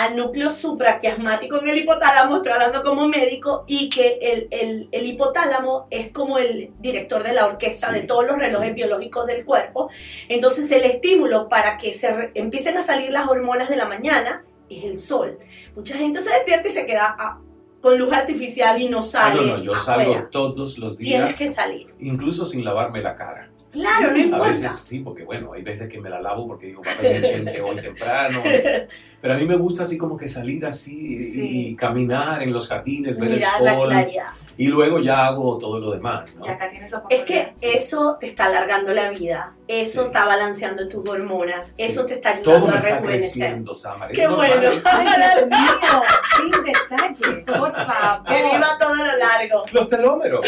al 0.00 0.14
núcleo 0.16 0.50
supraquiasmático 0.52 1.58
en 1.60 1.68
el 1.70 1.78
hipotálamo, 1.78 2.36
estoy 2.36 2.52
hablando 2.52 2.84
como 2.84 3.08
médico, 3.08 3.64
y 3.66 3.88
que 3.88 4.18
el, 4.22 4.48
el- 4.52 4.88
el 4.92 5.06
hipotálamo 5.06 5.88
es 5.90 6.12
como 6.12 6.38
el 6.38 6.70
director 6.78 7.24
de 7.24 7.32
la 7.32 7.46
orquesta 7.46 7.90
de 7.90 8.02
todos 8.02 8.24
los 8.24 8.36
relojes 8.38 8.74
biológicos 8.74 9.26
del 9.26 9.44
cuerpo. 9.44 9.90
Entonces 10.28 10.70
el 10.70 10.84
estímulo 10.84 11.48
para 11.48 11.76
que 11.76 11.92
se 11.92 12.30
empiecen 12.34 12.76
a 12.78 12.82
salir 12.82 13.10
las 13.10 13.26
hormonas 13.28 13.68
de 13.68 13.74
la 13.76 13.86
mañana 13.86 14.44
es 14.70 14.84
el 14.84 14.98
sol. 14.98 15.38
Mucha 15.74 15.96
gente 15.96 16.20
se 16.20 16.30
despierta 16.30 16.68
y 16.68 16.70
se 16.70 16.86
queda 16.86 17.16
ah, 17.18 17.40
con 17.80 17.98
luz 17.98 18.12
artificial 18.12 18.80
y 18.80 18.88
no 18.88 19.00
Ah, 19.00 19.02
sale. 19.02 19.34
no, 19.46 19.56
no, 19.56 19.64
yo 19.64 19.72
afuera. 19.72 20.04
salgo 20.04 20.28
todos 20.30 20.78
los 20.78 20.96
días. 20.96 21.10
Tienes 21.34 21.38
que 21.38 21.50
salir. 21.50 21.92
Incluso 21.98 22.44
sin 22.44 22.64
lavarme 22.64 23.02
la 23.02 23.16
cara. 23.16 23.50
Claro, 23.70 24.10
no 24.10 24.14
A 24.16 24.18
importa. 24.18 24.48
veces 24.48 24.72
sí, 24.72 25.00
porque 25.00 25.24
bueno, 25.24 25.52
hay 25.52 25.62
veces 25.62 25.88
que 25.88 26.00
me 26.00 26.08
la 26.08 26.20
lavo 26.22 26.46
porque 26.46 26.68
digo, 26.68 26.82
va 26.86 26.90
a 26.90 27.02
venir 27.02 27.22
gente 27.36 27.60
hoy 27.60 27.76
temprano. 27.76 28.40
Pero 29.20 29.34
a 29.34 29.36
mí 29.36 29.44
me 29.44 29.56
gusta 29.56 29.82
así 29.82 29.98
como 29.98 30.16
que 30.16 30.26
salir 30.28 30.64
así 30.64 31.16
y- 31.16 31.20
Sí. 31.32 31.68
y 31.70 31.76
caminar 31.76 32.42
en 32.42 32.52
los 32.52 32.68
jardines, 32.68 33.18
ver 33.18 33.30
Mirar 33.30 33.50
el 33.58 33.64
la 33.64 33.78
sol. 33.78 33.88
claridad. 33.90 34.26
Y 34.56 34.68
luego 34.68 35.00
ya 35.00 35.26
hago 35.26 35.58
todo 35.58 35.78
lo 35.80 35.90
demás, 35.92 36.36
¿no? 36.36 36.46
Y 36.46 36.48
acá 36.48 36.68
tienes 36.70 36.90
la 36.92 37.02
Es 37.10 37.22
que 37.24 37.52
eso 37.60 38.16
te 38.18 38.28
está 38.28 38.46
alargando 38.46 38.92
la 38.94 39.10
vida, 39.10 39.54
eso 39.68 40.06
está 40.06 40.24
balanceando 40.24 40.88
tus 40.88 41.08
hormonas, 41.08 41.74
eso 41.78 42.06
te 42.06 42.14
está 42.14 42.30
ayudando 42.30 42.58
Todo 42.60 42.66
me 42.68 42.72
a 42.74 42.76
está 42.78 42.88
rejuvenecer. 42.96 43.62
Qué 44.12 44.22
normal 44.24 44.36
bueno. 44.60 44.70
Ay, 44.84 45.06
Dios 45.16 45.48
mío, 45.48 46.02
sin 46.36 46.62
detalles, 46.64 47.44
por 47.46 47.74
favor. 47.74 48.24
Que 48.26 48.42
viva 48.44 48.78
todo 48.78 48.94
lo 48.96 49.16
largo. 49.18 49.64
Los 49.72 49.88
telómeros. 49.88 50.46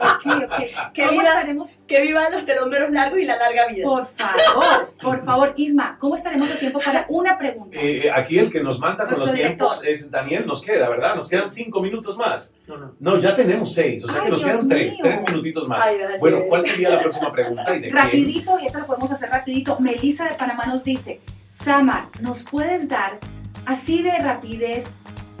Ok, 0.00 0.26
ok. 0.44 0.92
Que 0.92 1.02
¿Cómo 1.04 1.12
viva, 1.12 1.24
estaremos? 1.28 1.78
que 1.86 2.00
vivan 2.00 2.32
los 2.32 2.44
telómeros 2.46 2.90
largos 2.90 3.18
y 3.18 3.24
la 3.24 3.36
larga 3.36 3.66
vida. 3.68 3.84
Por 3.84 4.06
favor, 4.06 4.92
por 5.00 5.24
favor, 5.24 5.52
Isma, 5.56 5.96
¿cómo 5.98 6.16
estaremos 6.16 6.48
de 6.48 6.56
tiempo 6.56 6.80
para 6.80 7.04
una 7.08 7.38
pregunta? 7.38 7.76
Eh, 7.80 8.10
aquí 8.10 8.38
el 8.38 8.50
que 8.50 8.62
nos 8.62 8.78
manda 8.78 9.04
con 9.06 9.18
Nuestro 9.18 9.26
los 9.26 9.34
director. 9.36 9.68
tiempos 9.68 9.84
es 9.84 10.10
Daniel, 10.10 10.46
nos 10.46 10.62
queda, 10.62 10.88
¿verdad? 10.88 11.14
Nos 11.16 11.28
quedan 11.28 11.50
cinco 11.50 11.80
minutos 11.82 12.16
más. 12.16 12.54
No, 12.98 13.18
ya 13.18 13.34
tenemos 13.34 13.72
seis, 13.74 14.04
o 14.04 14.08
sea 14.08 14.18
Ay, 14.20 14.24
que 14.26 14.30
nos 14.30 14.40
Dios 14.40 14.50
quedan 14.52 14.68
tres, 14.68 14.94
mío. 14.94 15.02
tres 15.04 15.20
minutitos 15.30 15.68
más. 15.68 15.82
Ay, 15.82 15.98
bueno, 16.18 16.38
¿cuál 16.48 16.64
sería 16.64 16.90
la 16.90 16.98
próxima 17.00 17.32
pregunta 17.32 17.74
y 17.76 17.80
de 17.80 17.88
qué? 17.88 17.89
Rapidito, 17.90 18.58
y 18.60 18.66
esta 18.66 18.80
lo 18.80 18.86
podemos 18.86 19.10
hacer 19.12 19.30
rapidito. 19.30 19.78
Melissa 19.80 20.24
de 20.24 20.34
Panamá 20.34 20.66
nos 20.66 20.84
dice, 20.84 21.20
Samar, 21.52 22.04
¿nos 22.20 22.42
puedes 22.44 22.88
dar 22.88 23.18
así 23.66 24.02
de 24.02 24.18
rapidez 24.18 24.86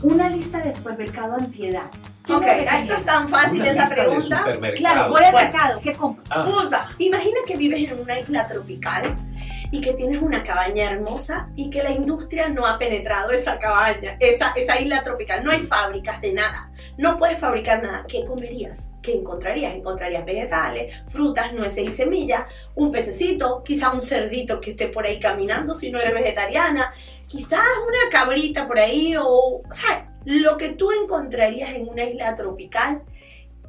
una 0.02 0.28
lista 0.28 0.58
de 0.60 0.74
supermercado 0.74 1.34
antiedad? 1.34 1.90
¿Qué 2.26 2.34
Ok, 2.34 2.44
esto 2.46 2.94
es 2.94 3.04
tan 3.04 3.28
fácil 3.28 3.64
esa 3.64 3.86
pregunta. 3.86 4.44
Claro, 4.76 5.10
voy 5.10 5.24
al 5.24 5.34
mercado, 5.34 5.80
¿qué 5.80 5.92
compro? 5.92 6.22
Ah. 6.30 6.44
Fruta. 6.44 6.86
Imagina 6.98 7.38
que 7.46 7.56
vives 7.56 7.90
en 7.90 8.00
una 8.00 8.20
isla 8.20 8.46
tropical 8.46 9.02
y 9.70 9.80
que 9.80 9.94
tienes 9.94 10.20
una 10.20 10.42
cabaña 10.42 10.90
hermosa 10.90 11.50
y 11.54 11.70
que 11.70 11.82
la 11.82 11.90
industria 11.90 12.48
no 12.48 12.66
ha 12.66 12.78
penetrado 12.78 13.30
esa 13.30 13.58
cabaña, 13.58 14.16
esa, 14.20 14.50
esa 14.56 14.80
isla 14.80 15.02
tropical. 15.02 15.44
No 15.44 15.50
hay 15.50 15.62
fábricas 15.62 16.20
de 16.20 16.32
nada. 16.32 16.72
No 16.96 17.16
puedes 17.16 17.38
fabricar 17.38 17.82
nada. 17.82 18.04
¿Qué 18.08 18.24
comerías? 18.24 18.90
¿Qué 19.02 19.14
encontrarías? 19.14 19.74
Encontrarías 19.74 20.24
vegetales, 20.24 21.02
frutas, 21.08 21.52
nueces 21.52 21.88
y 21.88 21.92
semillas, 21.92 22.52
un 22.74 22.90
pececito, 22.90 23.62
quizá 23.64 23.92
un 23.92 24.02
cerdito 24.02 24.60
que 24.60 24.70
esté 24.70 24.88
por 24.88 25.06
ahí 25.06 25.18
caminando 25.18 25.74
si 25.74 25.90
no 25.90 26.00
eres 26.00 26.14
vegetariana, 26.14 26.92
quizás 27.26 27.64
una 27.86 28.10
cabrita 28.10 28.66
por 28.66 28.78
ahí 28.78 29.14
o, 29.18 29.60
sea, 29.70 30.12
lo 30.24 30.56
que 30.56 30.70
tú 30.70 30.90
encontrarías 30.92 31.70
en 31.70 31.88
una 31.88 32.04
isla 32.04 32.34
tropical, 32.34 33.02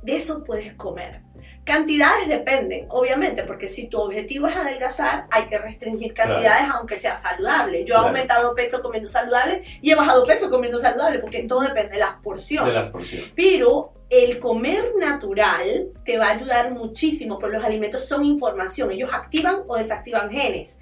de 0.01 0.15
eso 0.15 0.43
puedes 0.43 0.73
comer. 0.73 1.21
Cantidades 1.63 2.27
dependen, 2.27 2.87
obviamente, 2.89 3.43
porque 3.43 3.67
si 3.67 3.87
tu 3.87 3.99
objetivo 3.99 4.47
es 4.47 4.55
adelgazar, 4.55 5.27
hay 5.29 5.43
que 5.45 5.59
restringir 5.59 6.13
Claro. 6.13 6.31
cantidades 6.33 6.69
aunque 6.73 6.99
sea 6.99 7.15
saludable. 7.15 7.79
Yo 7.79 7.83
he 7.83 7.97
Claro. 7.97 8.07
aumentado 8.07 8.55
peso 8.55 8.81
comiendo 8.81 9.07
saludable 9.07 9.61
y 9.81 9.91
he 9.91 9.95
bajado 9.95 10.23
peso 10.23 10.49
comiendo 10.49 10.79
saludable, 10.79 11.19
porque 11.19 11.43
todo 11.43 11.61
depende 11.61 11.93
de 11.93 11.99
las 11.99 12.13
porciones. 12.23 12.67
De 12.67 12.73
las 12.73 12.89
porciones. 12.89 13.31
Pero 13.35 13.93
el 14.09 14.39
comer 14.39 14.93
natural 14.97 15.89
te 16.03 16.17
va 16.17 16.27
a 16.27 16.31
ayudar 16.31 16.71
muchísimo, 16.71 17.37
porque 17.37 17.57
los 17.57 17.65
alimentos 17.65 18.05
son 18.05 18.25
información, 18.25 18.91
ellos 18.91 19.11
activan 19.13 19.61
o 19.67 19.75
desactivan 19.77 20.31
genes. 20.31 20.77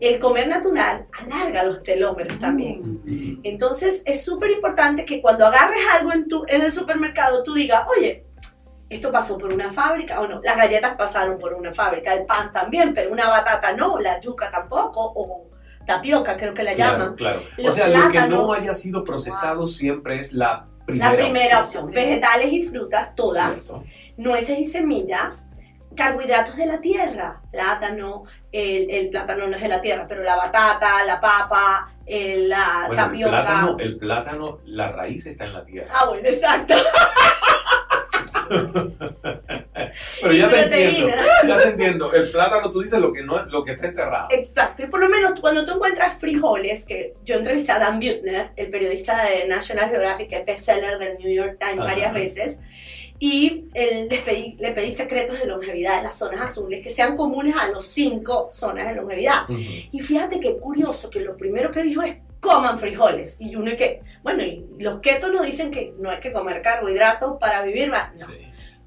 El 0.00 0.18
comer 0.18 0.48
natural 0.48 1.06
alarga 1.12 1.62
los 1.62 1.82
telómeros 1.84 2.38
también. 2.40 3.38
Entonces 3.44 4.02
es 4.04 4.24
súper 4.24 4.50
importante 4.50 5.04
que 5.04 5.20
cuando 5.20 5.46
agarres 5.46 5.82
algo 5.96 6.12
en, 6.12 6.26
tu, 6.26 6.44
en 6.48 6.62
el 6.62 6.72
supermercado, 6.72 7.42
tú 7.44 7.54
digas, 7.54 7.82
oye, 7.96 8.24
esto 8.94 9.10
pasó 9.12 9.38
por 9.38 9.52
una 9.52 9.70
fábrica 9.70 10.20
o 10.20 10.26
no. 10.28 10.40
Las 10.42 10.56
galletas 10.56 10.94
pasaron 10.96 11.38
por 11.38 11.54
una 11.54 11.72
fábrica, 11.72 12.12
el 12.14 12.24
pan 12.26 12.52
también, 12.52 12.92
pero 12.94 13.10
una 13.12 13.28
batata 13.28 13.72
no, 13.74 13.98
la 13.98 14.20
yuca 14.20 14.50
tampoco, 14.50 15.12
o 15.14 15.48
tapioca 15.86 16.36
creo 16.36 16.54
que 16.54 16.62
la 16.62 16.74
llaman. 16.74 17.14
Claro, 17.16 17.40
claro. 17.56 17.68
O 17.68 17.72
sea, 17.72 17.88
lo 17.88 17.94
que 17.94 18.00
no 18.02 18.10
plátanos. 18.46 18.58
haya 18.58 18.74
sido 18.74 19.02
procesado 19.04 19.66
siempre 19.66 20.18
es 20.18 20.32
la 20.32 20.64
primera 20.86 21.10
La 21.10 21.16
primera 21.16 21.60
opción. 21.60 21.84
opción, 21.84 21.90
vegetales 21.90 22.52
y 22.52 22.62
frutas, 22.64 23.14
todas, 23.14 23.62
Cierto. 23.64 23.84
nueces 24.16 24.58
y 24.58 24.64
semillas, 24.64 25.46
carbohidratos 25.96 26.56
de 26.56 26.66
la 26.66 26.80
tierra, 26.80 27.40
plátano, 27.50 28.24
el, 28.50 28.90
el 28.90 29.10
plátano 29.10 29.46
no 29.46 29.56
es 29.56 29.62
de 29.62 29.68
la 29.68 29.80
tierra, 29.80 30.06
pero 30.08 30.22
la 30.22 30.36
batata, 30.36 31.04
la 31.04 31.20
papa, 31.20 31.92
el- 32.06 32.48
la 32.48 32.84
Bueno, 32.86 33.02
el 33.02 33.08
tapioca. 33.08 33.30
plátano, 33.30 33.76
el 33.78 33.98
plátano, 33.98 34.58
la 34.66 34.90
raíz 34.92 35.26
está 35.26 35.44
en 35.44 35.52
la 35.52 35.64
tierra. 35.64 35.92
Ah, 35.94 36.06
bueno, 36.08 36.26
exacto. 36.28 36.74
Pero 40.22 40.34
ya 40.34 40.48
te 40.48 40.62
entiendo, 40.62 41.14
ya 41.46 41.58
te 41.58 41.68
entiendo. 41.68 42.12
El 42.12 42.30
plátano 42.30 42.72
tú 42.72 42.80
dices 42.80 43.00
lo 43.00 43.12
que 43.12 43.22
no 43.22 43.38
es, 43.38 43.46
lo 43.46 43.64
que 43.64 43.72
está 43.72 43.88
enterrado. 43.88 44.28
Exacto, 44.30 44.84
y 44.84 44.86
por 44.86 45.00
lo 45.00 45.08
menos 45.08 45.38
cuando 45.40 45.64
tú 45.64 45.72
encuentras 45.72 46.18
frijoles, 46.18 46.84
que 46.84 47.14
yo 47.24 47.36
entrevisté 47.36 47.72
a 47.72 47.78
Dan 47.78 47.98
Buettner, 47.98 48.50
el 48.56 48.70
periodista 48.70 49.24
de 49.24 49.48
National 49.48 49.90
Geographic, 49.90 50.32
el 50.32 50.44
bestseller 50.44 50.98
del 50.98 51.18
New 51.18 51.32
York 51.32 51.56
Times 51.58 51.78
Ajá. 51.78 51.86
varias 51.86 52.14
veces, 52.14 52.58
y 53.18 53.66
él, 53.74 54.08
les 54.10 54.20
pedí, 54.22 54.56
le 54.58 54.72
pedí 54.72 54.90
secretos 54.90 55.38
de 55.38 55.46
longevidad 55.46 55.98
en 55.98 56.04
las 56.04 56.18
zonas 56.18 56.40
azules 56.40 56.82
que 56.82 56.90
sean 56.90 57.16
comunes 57.16 57.54
a 57.56 57.68
los 57.68 57.86
cinco 57.86 58.48
zonas 58.50 58.88
de 58.88 58.96
longevidad. 58.96 59.42
Y 59.48 60.00
fíjate 60.00 60.40
qué 60.40 60.56
curioso 60.56 61.08
que 61.08 61.20
lo 61.20 61.36
primero 61.36 61.70
que 61.70 61.84
dijo 61.84 62.02
es 62.02 62.16
coman 62.42 62.78
frijoles. 62.78 63.36
Y 63.38 63.54
uno 63.54 63.70
es 63.70 63.76
que, 63.76 64.02
bueno, 64.24 64.42
y 64.42 64.66
los 64.78 64.98
ketos 64.98 65.32
nos 65.32 65.46
dicen 65.46 65.70
que 65.70 65.94
no 65.98 66.10
hay 66.10 66.18
que 66.18 66.32
comer 66.32 66.60
carbohidratos 66.60 67.38
para 67.38 67.62
vivir 67.62 67.88
más. 67.90 68.28
No. 68.28 68.34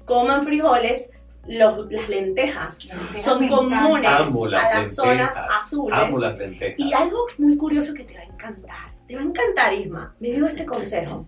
Coman 0.04 0.44
frijoles, 0.44 1.10
los- 1.48 1.90
las 1.90 2.08
lentejas 2.08 2.88
son 3.18 3.40
me 3.40 3.48
comunes 3.48 4.10
Amo 4.10 4.46
las 4.46 4.70
a 4.70 4.78
las 4.80 4.94
zonas 4.94 5.16
lentejas. 5.16 5.46
azules. 5.64 5.98
Amo 6.00 6.18
las 6.20 6.36
lentejas. 6.36 6.78
Y 6.78 6.92
algo 6.92 7.26
muy 7.38 7.56
curioso 7.56 7.94
que 7.94 8.04
te 8.04 8.14
va 8.14 8.20
a 8.20 8.24
encantar, 8.24 8.92
te 9.08 9.16
va 9.16 9.22
a 9.22 9.24
encantar, 9.24 9.72
Isma, 9.72 10.14
me 10.20 10.32
dio 10.32 10.46
este 10.46 10.66
consejo. 10.66 11.26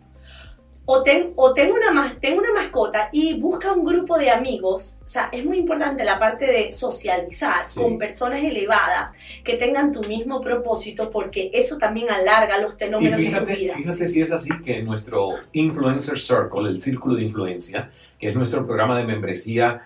O 0.90 1.02
ten, 1.02 1.32
o 1.36 1.52
ten, 1.52 1.70
una, 1.70 1.92
mas- 1.92 2.18
ten 2.18 2.38
una 2.38 2.50
mascota 2.50 3.10
y 3.12 3.34
busca 3.38 3.72
un 3.72 3.84
grupo 3.84 4.16
de 4.16 4.30
amigos. 4.30 4.96
O 5.04 5.08
sea, 5.08 5.28
es 5.32 5.44
muy 5.44 5.58
importante 5.58 6.02
la 6.02 6.18
parte 6.18 6.46
de 6.46 6.70
socializar 6.70 7.66
Sí. 7.66 7.78
con 7.78 7.98
personas 7.98 8.42
elevadas 8.42 9.10
que 9.44 9.58
tengan 9.58 9.92
tu 9.92 10.00
mismo 10.04 10.40
propósito 10.40 11.10
porque 11.10 11.50
eso 11.52 11.76
también 11.76 12.10
alarga 12.10 12.58
los 12.62 12.72
Y 12.72 12.76
telómeros 12.78 13.18
de 13.18 13.24
tu 13.24 13.30
fíjate, 13.30 13.54
vida. 13.56 13.74
fíjate 13.74 14.08
si 14.08 14.22
es 14.22 14.32
así 14.32 14.48
que 14.64 14.82
nuestro 14.82 15.28
Influencer 15.52 16.18
Circle, 16.18 16.70
el 16.70 16.80
círculo 16.80 17.16
de 17.16 17.22
influencia, 17.24 17.90
que 18.18 18.28
es 18.28 18.34
nuestro 18.34 18.64
programa 18.66 18.96
de 18.98 19.04
membresía 19.04 19.82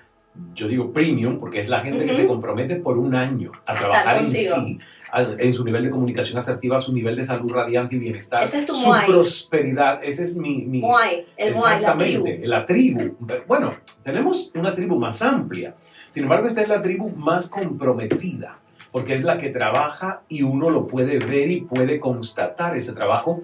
yo 0.54 0.66
digo 0.66 0.94
premium 0.94 1.38
porque 1.38 1.60
es 1.60 1.68
la 1.68 1.80
gente 1.80 2.06
que 2.06 2.12
Ujú. 2.12 2.20
se 2.22 2.26
compromete 2.26 2.76
por 2.76 2.96
un 2.96 3.14
año 3.14 3.52
a 3.66 3.72
A 3.72 3.78
trabajar 3.78 4.16
en 4.18 4.28
sí, 4.28 4.78
en 5.14 5.52
su 5.52 5.64
nivel 5.64 5.84
de 5.84 5.90
comunicación 5.90 6.38
asertiva, 6.38 6.78
su 6.78 6.94
nivel 6.94 7.16
de 7.16 7.24
salud 7.24 7.52
radiante 7.52 7.96
y 7.96 7.98
bienestar, 7.98 8.44
Ese 8.44 8.60
es 8.60 8.66
tu 8.66 8.74
su 8.74 8.88
Moai. 8.88 9.06
prosperidad. 9.06 10.02
Ese 10.02 10.22
es 10.22 10.36
mi... 10.36 10.64
mi 10.64 10.80
Moai, 10.80 11.26
el 11.36 11.54
Moai, 11.54 11.82
la 11.82 11.96
tribu. 11.96 12.26
Exactamente, 12.26 12.48
la 12.48 12.64
tribu. 12.64 13.16
Bueno, 13.46 13.74
tenemos 14.02 14.50
una 14.54 14.74
tribu 14.74 14.96
más 14.96 15.20
amplia. 15.20 15.74
Sin 16.10 16.22
embargo, 16.22 16.46
esta 16.46 16.62
es 16.62 16.68
la 16.68 16.80
tribu 16.80 17.10
más 17.10 17.48
comprometida, 17.48 18.58
porque 18.90 19.12
es 19.12 19.22
la 19.22 19.38
que 19.38 19.50
trabaja 19.50 20.22
y 20.28 20.42
uno 20.42 20.70
lo 20.70 20.86
puede 20.86 21.18
ver 21.18 21.50
y 21.50 21.60
puede 21.60 22.00
constatar 22.00 22.74
ese 22.74 22.94
trabajo. 22.94 23.42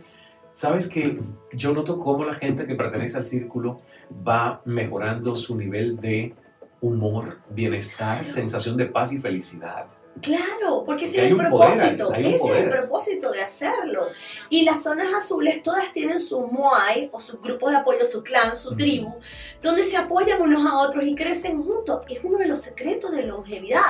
Sabes 0.55 0.89
que 0.89 1.21
yo 1.53 1.75
noto 1.75 1.99
cómo 1.99 2.25
la 2.25 2.35
gente 2.35 2.67
que 2.67 2.75
pertenece 2.75 3.19
al 3.19 3.25
círculo 3.25 3.79
va 4.27 4.63
mejorando 4.65 5.37
su 5.37 5.55
nivel 5.55 6.01
de 6.01 6.35
humor, 6.81 7.39
bienestar, 7.51 8.25
sensación 8.25 8.77
de 8.77 8.87
paz 8.87 9.13
y 9.13 9.19
felicidad. 9.19 9.87
Claro, 10.23 10.85
porque 10.85 11.05
ese 11.05 11.25
es 11.25 11.31
el 11.31 11.37
poder 11.37 11.49
propósito. 11.51 12.13
ese 12.15 12.35
es 12.37 12.51
el 12.65 12.71
propósito 12.71 13.31
de 13.31 13.43
hacerlo. 13.43 14.07
Y 14.49 14.63
las 14.63 14.83
zonas 14.83 15.13
azules 15.15 15.63
todas 15.63 15.93
tienen 15.93 16.19
su 16.19 16.41
Moai 16.41 17.09
o 17.13 17.21
su 17.21 17.39
grupo 17.41 17.71
de 17.71 17.77
apoyo, 17.77 18.05
su 18.05 18.23
clan, 18.23 18.57
su 18.57 18.75
tribu, 18.77 19.15
donde 19.63 19.83
se 19.83 19.97
apoyan 19.97 20.41
unos 20.41 20.65
a 20.67 20.79
otros 20.79 21.05
y 21.05 21.15
crecen 21.15 21.63
juntos. 21.63 22.03
Es 22.09 22.21
uno 22.23 22.39
de 22.39 22.47
los 22.47 22.61
secretos 22.61 23.13
de 23.13 23.25
longevidad. 23.25 23.81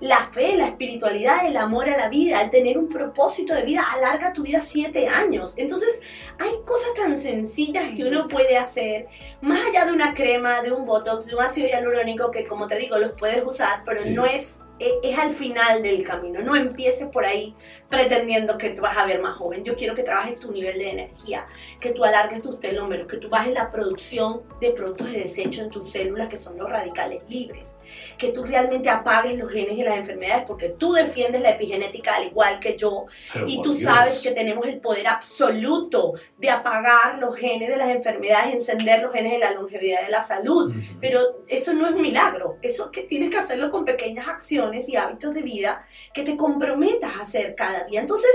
La 0.00 0.28
fe, 0.32 0.56
la 0.56 0.66
espiritualidad, 0.68 1.46
el 1.46 1.56
amor 1.56 1.88
a 1.88 1.96
la 1.96 2.08
vida, 2.08 2.42
el 2.42 2.50
tener 2.50 2.78
un 2.78 2.88
propósito 2.88 3.54
de 3.54 3.62
vida, 3.62 3.84
alarga 3.92 4.32
tu 4.32 4.42
vida 4.42 4.60
siete 4.60 5.08
años. 5.08 5.54
Entonces, 5.56 6.00
hay 6.38 6.50
cosas 6.64 6.94
tan 6.94 7.16
sencillas 7.16 7.90
que 7.96 8.04
uno 8.04 8.26
puede 8.28 8.56
hacer, 8.58 9.08
más 9.40 9.60
allá 9.66 9.86
de 9.86 9.92
una 9.92 10.14
crema, 10.14 10.62
de 10.62 10.72
un 10.72 10.86
botox, 10.86 11.26
de 11.26 11.34
un 11.34 11.42
ácido 11.42 11.68
hialurónico, 11.68 12.30
que 12.30 12.44
como 12.44 12.66
te 12.66 12.76
digo, 12.76 12.98
los 12.98 13.12
puedes 13.12 13.42
usar, 13.44 13.82
pero 13.84 14.00
Sí. 14.00 14.10
no 14.10 14.24
es 14.26 14.56
es 14.78 15.18
al 15.18 15.32
final 15.32 15.82
del 15.82 16.04
camino. 16.04 16.40
No 16.42 16.54
empieces 16.54 17.08
por 17.08 17.24
ahí 17.24 17.54
pretendiendo 17.88 18.58
que 18.58 18.70
te 18.70 18.80
vas 18.80 18.96
a 18.96 19.06
ver 19.06 19.20
más 19.22 19.36
joven. 19.36 19.64
Yo 19.64 19.76
quiero 19.76 19.94
que 19.94 20.02
trabajes 20.02 20.40
tu 20.40 20.52
nivel 20.52 20.78
de 20.78 20.90
energía, 20.90 21.46
que 21.80 21.92
tú 21.92 22.04
alargues 22.04 22.42
tus 22.42 22.58
telómeros, 22.58 23.06
que 23.06 23.16
tú 23.16 23.28
bajes 23.28 23.54
la 23.54 23.70
producción 23.70 24.42
de 24.60 24.72
productos 24.72 25.10
de 25.12 25.20
desecho 25.20 25.62
en 25.62 25.70
tus 25.70 25.90
células, 25.90 26.28
que 26.28 26.36
son 26.36 26.58
los 26.58 26.68
radicales 26.68 27.22
libres, 27.28 27.76
que 28.18 28.32
tú 28.32 28.44
realmente 28.44 28.90
apagues 28.90 29.38
los 29.38 29.50
genes 29.50 29.78
de 29.78 29.84
las 29.84 29.96
enfermedades, 29.96 30.44
porque 30.46 30.70
tú 30.70 30.92
defiendes 30.92 31.40
la 31.40 31.50
epigenética 31.50 32.16
al 32.16 32.26
igual 32.26 32.58
que 32.58 32.76
yo, 32.76 33.06
Pero 33.32 33.46
y 33.48 33.62
tú 33.62 33.72
Dios. 33.72 33.84
sabes 33.84 34.20
que 34.22 34.32
tenemos 34.32 34.66
el 34.66 34.80
poder 34.80 35.06
absoluto 35.06 36.14
de 36.38 36.50
apagar 36.50 37.18
los 37.18 37.36
genes 37.36 37.68
de 37.68 37.76
las 37.76 37.88
enfermedades, 37.88 38.54
encender 38.54 39.02
los 39.02 39.12
genes 39.12 39.32
de 39.32 39.38
la 39.38 39.52
longevidad 39.52 40.02
de 40.02 40.10
la 40.10 40.22
salud. 40.22 40.74
Pero 41.00 41.44
eso 41.46 41.72
no 41.72 41.86
es 41.86 41.94
un 41.94 42.02
milagro, 42.02 42.58
eso 42.62 42.90
que 42.90 43.02
tienes 43.02 43.30
que 43.30 43.38
hacerlo 43.38 43.70
con 43.70 43.84
pequeñas 43.84 44.28
acciones 44.28 44.65
y 44.74 44.96
hábitos 44.96 45.32
de 45.34 45.42
vida 45.42 45.84
que 46.12 46.22
te 46.22 46.36
comprometas 46.36 47.16
a 47.16 47.22
hacer 47.22 47.54
cada 47.54 47.84
día. 47.84 48.00
Entonces, 48.00 48.30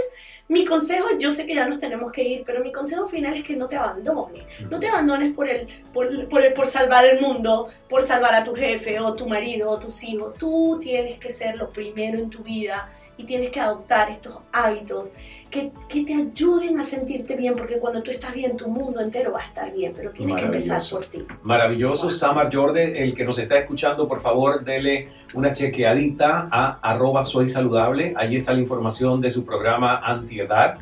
mi 0.47 0.65
consejo, 0.65 1.07
yo 1.17 1.32
sé 1.32 1.45
que 1.45 1.55
ya 1.55 1.67
nos 1.67 1.79
tenemos 1.79 2.11
que 2.11 2.23
ir, 2.23 2.43
pero 2.45 2.61
mi 2.61 2.71
consejo 2.71 3.07
final 3.07 3.34
es 3.34 3.43
que 3.43 3.55
no 3.55 3.67
te 3.67 3.75
abandones. 3.77 4.43
No 4.69 4.79
te 4.79 4.88
abandones 4.88 5.34
por 5.34 5.47
el, 5.47 5.67
por, 5.93 6.27
por 6.29 6.43
el- 6.43 6.53
por 6.53 6.67
salvar 6.67 7.05
el 7.05 7.21
mundo, 7.21 7.69
por 7.88 8.03
salvar 8.03 8.34
a 8.34 8.43
tu 8.43 8.53
jefe 8.53 8.99
o 8.99 9.13
tu 9.15 9.27
marido 9.27 9.69
o 9.69 9.79
tus 9.79 10.03
hijos. 10.03 10.34
Tú 10.38 10.77
tienes 10.82 11.17
que 11.19 11.32
ser 11.32 11.55
lo 11.57 11.69
primero 11.71 12.19
en 12.19 12.29
tu 12.29 12.43
vida 12.43 12.91
y 13.22 13.26
tienes 13.26 13.51
que 13.51 13.59
adoptar 13.59 14.09
estos 14.09 14.38
hábitos 14.51 15.11
que, 15.49 15.72
que 15.88 16.03
te 16.03 16.13
ayuden 16.13 16.80
a 16.80 16.84
sentirte 16.84 17.36
bien, 17.36 17.55
porque 17.55 17.78
cuando 17.78 18.01
tú 18.01 18.09
estás 18.09 18.34
bien, 18.34 18.57
tu 18.57 18.67
mundo 18.67 18.99
entero 19.01 19.34
va 19.34 19.41
a 19.41 19.45
estar 19.45 19.72
bien, 19.72 19.93
pero 19.95 20.11
tienes 20.11 20.38
que 20.38 20.45
empezar 20.45 20.82
por 20.89 21.05
ti. 21.05 21.26
Maravilloso, 21.43 22.09
Samar 22.09 22.53
Jorde, 22.53 23.03
el 23.03 23.13
que 23.13 23.26
nos 23.26 23.38
está 23.38 23.59
escuchando, 23.59 24.07
por 24.07 24.22
favor, 24.22 24.63
dele 24.63 25.09
una 25.34 25.51
chequeadita 25.51 26.47
a 26.51 26.80
arroba 26.82 27.24
soy 27.24 27.47
saludable. 27.47 28.13
Allí 28.17 28.38
está 28.38 28.53
la 28.53 28.59
información 28.59 29.22
de 29.22 29.30
su 29.30 29.45
programa 29.45 29.97
antiedad, 29.97 30.80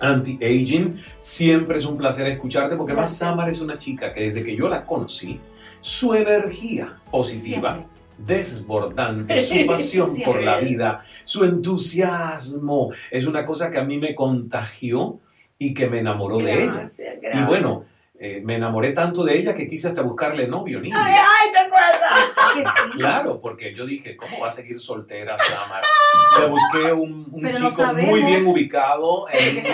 anti-aging. 0.00 1.00
Siempre 1.20 1.76
es 1.76 1.86
un 1.86 1.96
placer 1.96 2.26
escucharte 2.26 2.76
porque 2.76 2.94
más 2.94 3.16
Samar 3.16 3.48
es 3.48 3.60
una 3.60 3.78
chica 3.78 4.12
que 4.12 4.22
desde 4.22 4.44
que 4.44 4.54
yo 4.56 4.68
la 4.68 4.84
conocí, 4.84 5.40
su 5.80 6.14
energía 6.14 7.00
positiva, 7.10 7.86
desbordante, 8.18 9.38
su 9.38 9.66
pasión 9.66 10.16
por 10.24 10.42
la 10.42 10.58
vida, 10.58 11.04
su 11.24 11.44
entusiasmo, 11.44 12.92
es 13.10 13.26
una 13.26 13.44
cosa 13.44 13.70
que 13.70 13.78
a 13.78 13.84
mí 13.84 13.98
me 13.98 14.14
contagió 14.14 15.20
y 15.58 15.74
que 15.74 15.88
me 15.88 16.00
enamoró 16.00 16.38
de 16.38 16.64
ella. 16.64 16.90
Gracias, 16.90 17.18
Y 17.34 17.42
bueno, 17.42 17.84
eh, 18.24 18.40
me 18.44 18.54
enamoré 18.54 18.92
tanto 18.92 19.24
de 19.24 19.36
ella 19.36 19.52
que 19.52 19.68
quise 19.68 19.88
hasta 19.88 20.02
buscarle 20.02 20.46
novio, 20.46 20.80
niña. 20.80 20.96
Ay, 20.96 21.14
ay, 21.18 21.50
¿te 21.50 21.58
acuerdas? 21.58 22.92
Claro, 22.96 23.40
porque 23.40 23.74
yo 23.74 23.84
dije, 23.84 24.16
¿cómo 24.16 24.38
va 24.38 24.48
a 24.48 24.52
seguir 24.52 24.78
soltera 24.78 25.36
Samar? 25.38 25.82
Le 26.40 26.46
busqué 26.46 26.92
un, 26.92 27.28
un 27.32 27.42
Pero 27.42 27.58
no 27.58 27.70
chico 27.70 27.94
muy 27.94 28.22
bien 28.22 28.46
ubicado 28.46 29.26
en. 29.32 29.64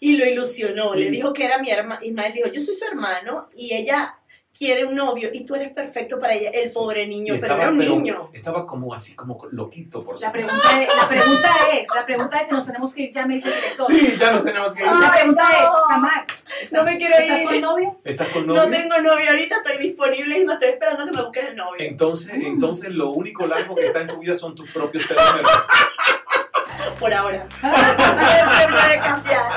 Y 0.00 0.16
lo 0.16 0.26
ilusionó, 0.26 0.94
le 0.94 1.10
dijo 1.10 1.32
que 1.32 1.44
era 1.44 1.58
mi 1.58 1.70
hermano. 1.70 2.00
Ismael 2.02 2.32
dijo, 2.32 2.48
yo 2.48 2.60
soy 2.60 2.74
su 2.74 2.84
hermano 2.84 3.48
y 3.54 3.72
ella 3.72 4.18
quiere 4.56 4.84
un 4.84 4.94
novio 4.94 5.30
y 5.32 5.44
tú 5.44 5.54
eres 5.54 5.72
perfecto 5.72 6.18
para 6.20 6.34
ella. 6.34 6.50
El 6.52 6.70
pobre 6.72 7.06
niño, 7.06 7.34
pero 7.40 7.54
era 7.54 7.70
un 7.70 7.78
pero 7.78 7.90
niño. 7.90 8.30
estaba 8.32 8.66
como 8.66 8.92
así, 8.92 9.14
como 9.14 9.38
loquito 9.52 10.02
por 10.02 10.20
La 10.20 10.32
pregunta, 10.32 10.82
es, 10.82 10.88
la 10.96 11.08
pregunta 11.08 11.48
es, 11.72 11.86
la 11.94 12.04
pregunta 12.06 12.36
es 12.40 12.48
si 12.48 12.54
nos 12.54 12.66
tenemos 12.66 12.92
que 12.94 13.02
ir 13.02 13.10
ya, 13.12 13.26
me 13.26 13.34
dice 13.36 13.48
el 13.48 13.54
director. 13.54 13.86
Sí, 13.86 14.16
ya 14.18 14.32
nos 14.32 14.44
tenemos 14.44 14.74
que 14.74 14.82
ir. 14.82 14.88
La 14.92 15.12
pregunta 15.12 15.44
Ay, 15.48 15.54
es. 15.56 15.88
Samar, 15.88 16.26
No 16.72 16.84
me 16.84 16.98
quiero 16.98 17.16
¿estás 17.16 17.40
ir. 17.40 17.46
con 17.48 17.60
novio? 17.60 18.00
¿Estás 18.04 18.28
con 18.28 18.46
novio? 18.46 18.62
No 18.64 18.70
tengo 18.70 18.98
novio 18.98 19.30
ahorita, 19.30 19.56
estoy 19.56 19.78
disponible 19.78 20.38
y 20.38 20.44
me 20.44 20.52
estoy 20.54 20.68
esperando 20.70 21.04
que 21.06 21.12
me 21.16 21.22
busques 21.22 21.44
el 21.48 21.56
novio. 21.56 21.76
Entonces, 21.78 22.32
entonces 22.34 22.90
lo 22.90 23.10
único 23.10 23.46
largo 23.46 23.74
que 23.74 23.86
está 23.86 24.00
en 24.00 24.08
tu 24.08 24.18
vida 24.18 24.34
son 24.36 24.54
tus 24.54 24.70
propios 24.72 25.06
telómeros. 25.06 25.50
Por 26.98 27.14
ahora. 27.14 27.46
Siempre 27.60 28.76
puede 28.78 28.98
cambiar. 28.98 29.52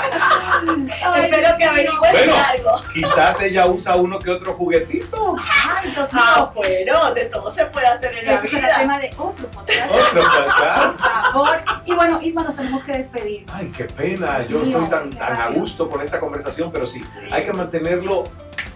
Espero 0.68 1.57
que 1.57 1.64
averigües 1.66 1.99
Bueno, 2.11 2.34
algo. 2.49 2.72
quizás 2.93 3.41
ella 3.41 3.66
usa 3.68 3.95
uno 3.95 4.20
que 4.20 4.30
otro 4.32 4.53
juguetito. 4.53 5.36
Ay, 5.39 5.89
Dios 5.91 6.09
Ah, 6.14 6.51
bueno, 6.55 7.14
de 7.14 7.26
todo 7.26 7.51
se 7.51 7.66
puede 7.68 7.88
hacer 7.88 8.16
en 8.18 8.26
la 8.26 8.34
Eso 8.34 8.47
será 8.47 8.80
tema 8.80 8.99
de 8.99 9.14
otro 9.18 9.47
podcast. 9.49 9.91
Otro 9.91 10.22
Por 10.22 10.45
podcast. 10.45 10.99
favor. 10.99 11.64
Y 11.86 11.93
bueno, 11.93 12.20
Isma, 12.22 12.43
nos 12.43 12.55
tenemos 12.55 12.84
que 12.84 12.93
despedir. 12.93 13.45
Ay, 13.51 13.72
qué 13.76 13.86
pena. 13.86 14.41
Yo 14.43 14.59
mío, 14.59 14.64
estoy 14.64 14.89
tan, 14.89 15.09
tan 15.11 15.36
a 15.36 15.49
gusto 15.51 15.89
con 15.89 16.01
esta 16.01 16.20
conversación, 16.20 16.72
pero 16.72 16.86
sí, 16.86 17.03
hay 17.32 17.43
que 17.45 17.53
mantenerlo 17.53 18.24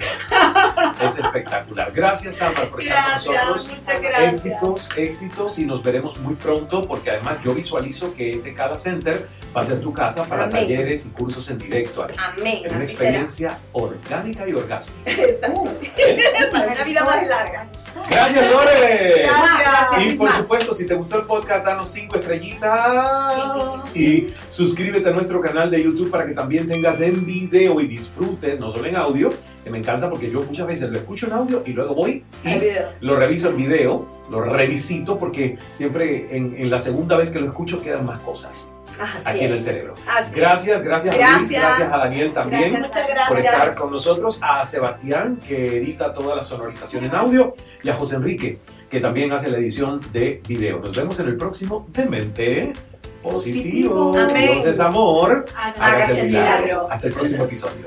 Es 1.03 1.19
espectacular. 1.19 1.93
Gracias, 1.93 2.37
Samar, 2.37 2.69
por 2.69 2.83
estar 2.83 2.97
con 3.25 3.33
Gracias, 3.33 3.45
nosotros. 3.47 3.79
muchas 3.79 4.03
gracias. 4.03 4.47
Éxitos, 4.47 4.89
éxitos 4.97 5.59
y 5.59 5.67
nos 5.67 5.83
veremos 5.83 6.19
muy 6.19 6.35
pronto 6.35 6.87
porque 6.87 7.11
además 7.11 7.39
yo 7.45 7.55
visualizo 7.55 8.15
que 8.15 8.31
este 8.31 8.55
Cada 8.55 8.77
Center 8.77 9.29
va 9.57 9.63
a 9.63 9.65
ser 9.65 9.81
tu 9.81 9.93
casa 9.93 10.25
para 10.25 10.45
Amén. 10.45 10.57
talleres 10.63 11.07
y 11.07 11.11
cursos 11.11 11.49
en 11.51 11.57
directo 11.59 12.03
aquí. 12.03 12.15
Amén, 12.19 12.59
En 12.65 12.75
una 12.75 12.85
así 12.85 12.95
será. 12.95 13.09
experiencia 13.09 13.59
orgánica 13.73 14.47
y 14.47 14.53
orgásmica. 14.53 15.11
Para 16.53 16.73
una 16.73 16.85
vida 16.85 17.05
más 17.05 17.27
larga. 17.29 17.69
Gracias, 18.11 18.53
Lore. 18.53 19.23
Gracias. 19.23 20.13
Y 20.13 20.17
por 20.17 20.31
supuesto, 20.33 20.75
si 20.75 20.87
te 20.87 20.95
gustó 20.95 21.19
el 21.19 21.27
podcast, 21.27 21.65
danos 21.65 21.89
cinco 21.91 22.17
estrellitas 22.17 23.97
y 23.97 24.33
suscríbete 24.51 25.09
a 25.09 25.13
nuestro 25.13 25.41
canal 25.41 25.71
de 25.71 25.83
YouTube 25.83 26.11
para 26.11 26.27
que 26.27 26.33
también 26.35 26.67
tengas 26.67 27.01
en 27.01 27.25
video 27.25 27.81
y 27.81 27.87
disfrutes, 27.87 28.61
no 28.61 28.69
solo 28.71 28.87
en 28.87 28.97
audio, 28.97 29.31
que 29.65 29.71
me 29.71 29.79
encanta 29.79 30.11
porque 30.11 30.31
yo 30.31 30.43
muchas 30.43 30.67
veces 30.67 30.91
lo 30.91 30.99
escucho 30.99 31.27
en 31.27 31.33
audio 31.33 31.63
y 31.65 31.73
luego 31.73 31.95
voy 31.95 32.25
y 32.45 32.49
El 32.49 32.61
video. 32.61 32.89
lo 33.01 33.17
reviso 33.17 33.49
en 33.49 33.57
video, 33.57 34.07
lo 34.31 34.43
revisito 34.43 35.19
porque 35.19 35.59
siempre 35.73 36.37
en, 36.37 36.55
en 36.57 36.71
la 36.71 36.79
segunda 36.79 37.17
vez 37.17 37.31
que 37.31 37.41
lo 37.41 37.47
escucho 37.47 37.83
quedan 37.83 38.05
más 38.05 38.19
cosas 38.21 38.71
Así 38.99 39.23
aquí 39.25 39.45
en 39.45 39.53
el 39.53 39.63
cerebro. 39.63 39.95
Así. 40.09 40.35
Gracias, 40.35 40.83
gracias, 40.83 41.15
a 41.15 41.19
Luis, 41.19 41.29
Gracias. 41.31 41.63
gracias 41.63 41.93
a 41.93 41.99
Daniel 41.99 42.33
también 42.33 42.73
Gracias, 42.73 43.07
gracias. 43.09 43.29
por 43.29 43.39
estar 43.39 43.75
con 43.75 43.91
nosotros, 43.91 44.39
a 44.43 44.65
Sebastián 44.67 45.41
que 45.47 45.79
edita 45.79 46.13
toda 46.13 46.35
la 46.35 46.43
sonorización 46.43 47.05
en 47.05 47.15
audio 47.15 47.55
y 47.83 47.89
a 47.89 47.95
José 47.95 48.17
Enrique 48.17 48.59
que 48.89 49.01
también 49.01 49.33
hace 49.33 49.51
la 49.51 49.59
edición 49.59 50.01
de 50.13 50.43
video. 50.47 50.79
Nos 50.81 50.95
vemos 50.97 51.19
en 51.21 51.29
el 51.29 51.37
próximo 51.37 51.87
Demente 51.91 52.73
Positivo. 53.23 54.13
Positivo. 54.13 54.19
Amén. 54.19 54.49
Entonces, 54.51 54.81
amor, 54.81 55.45
Hágase 55.79 56.21
el 56.21 56.27
milagro. 56.29 56.89
Hasta 56.91 57.09
el 57.09 57.13
próximo 57.15 57.45
episodio. 57.45 57.87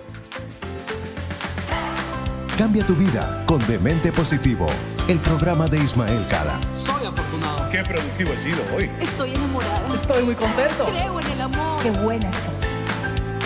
Cambia 2.57 2.85
tu 2.85 2.93
vida 2.95 3.43
con 3.45 3.65
Demente 3.67 4.11
Positivo, 4.11 4.67
el 5.09 5.19
programa 5.21 5.67
de 5.67 5.79
Ismael 5.79 6.27
Cala. 6.27 6.59
Soy 6.71 7.07
afortunado. 7.07 7.67
Qué 7.71 7.83
productivo 7.83 8.31
he 8.31 8.37
sido 8.37 8.59
hoy. 8.75 8.91
Estoy 8.99 9.33
enamorada. 9.33 9.91
Estoy 9.91 10.23
muy 10.23 10.35
contento. 10.35 10.85
Creo 10.85 11.19
en 11.19 11.25
el 11.31 11.41
amor. 11.41 11.81
Qué 11.81 11.89
buena 11.89 12.29
estoy. 12.29 12.53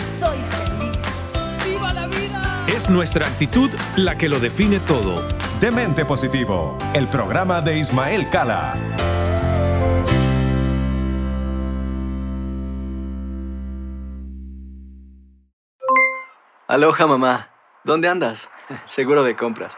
Soy 0.06 0.38
feliz. 0.40 1.00
¡Viva 1.66 1.94
la 1.94 2.08
vida! 2.08 2.66
Es 2.68 2.90
nuestra 2.90 3.28
actitud 3.28 3.70
la 3.96 4.18
que 4.18 4.28
lo 4.28 4.42
define 4.42 4.82
todo. 4.82 5.26
Demente 5.62 6.04
Positivo, 6.04 6.78
el 6.94 7.08
programa 7.08 7.62
de 7.62 7.78
Ismael 7.78 8.30
Cala. 8.30 8.78
Aloha 16.68 17.08
mamá, 17.08 17.50
¿dónde 17.86 18.10
andas? 18.10 18.50
Seguro 18.86 19.24
de 19.24 19.38
compras. 19.38 19.78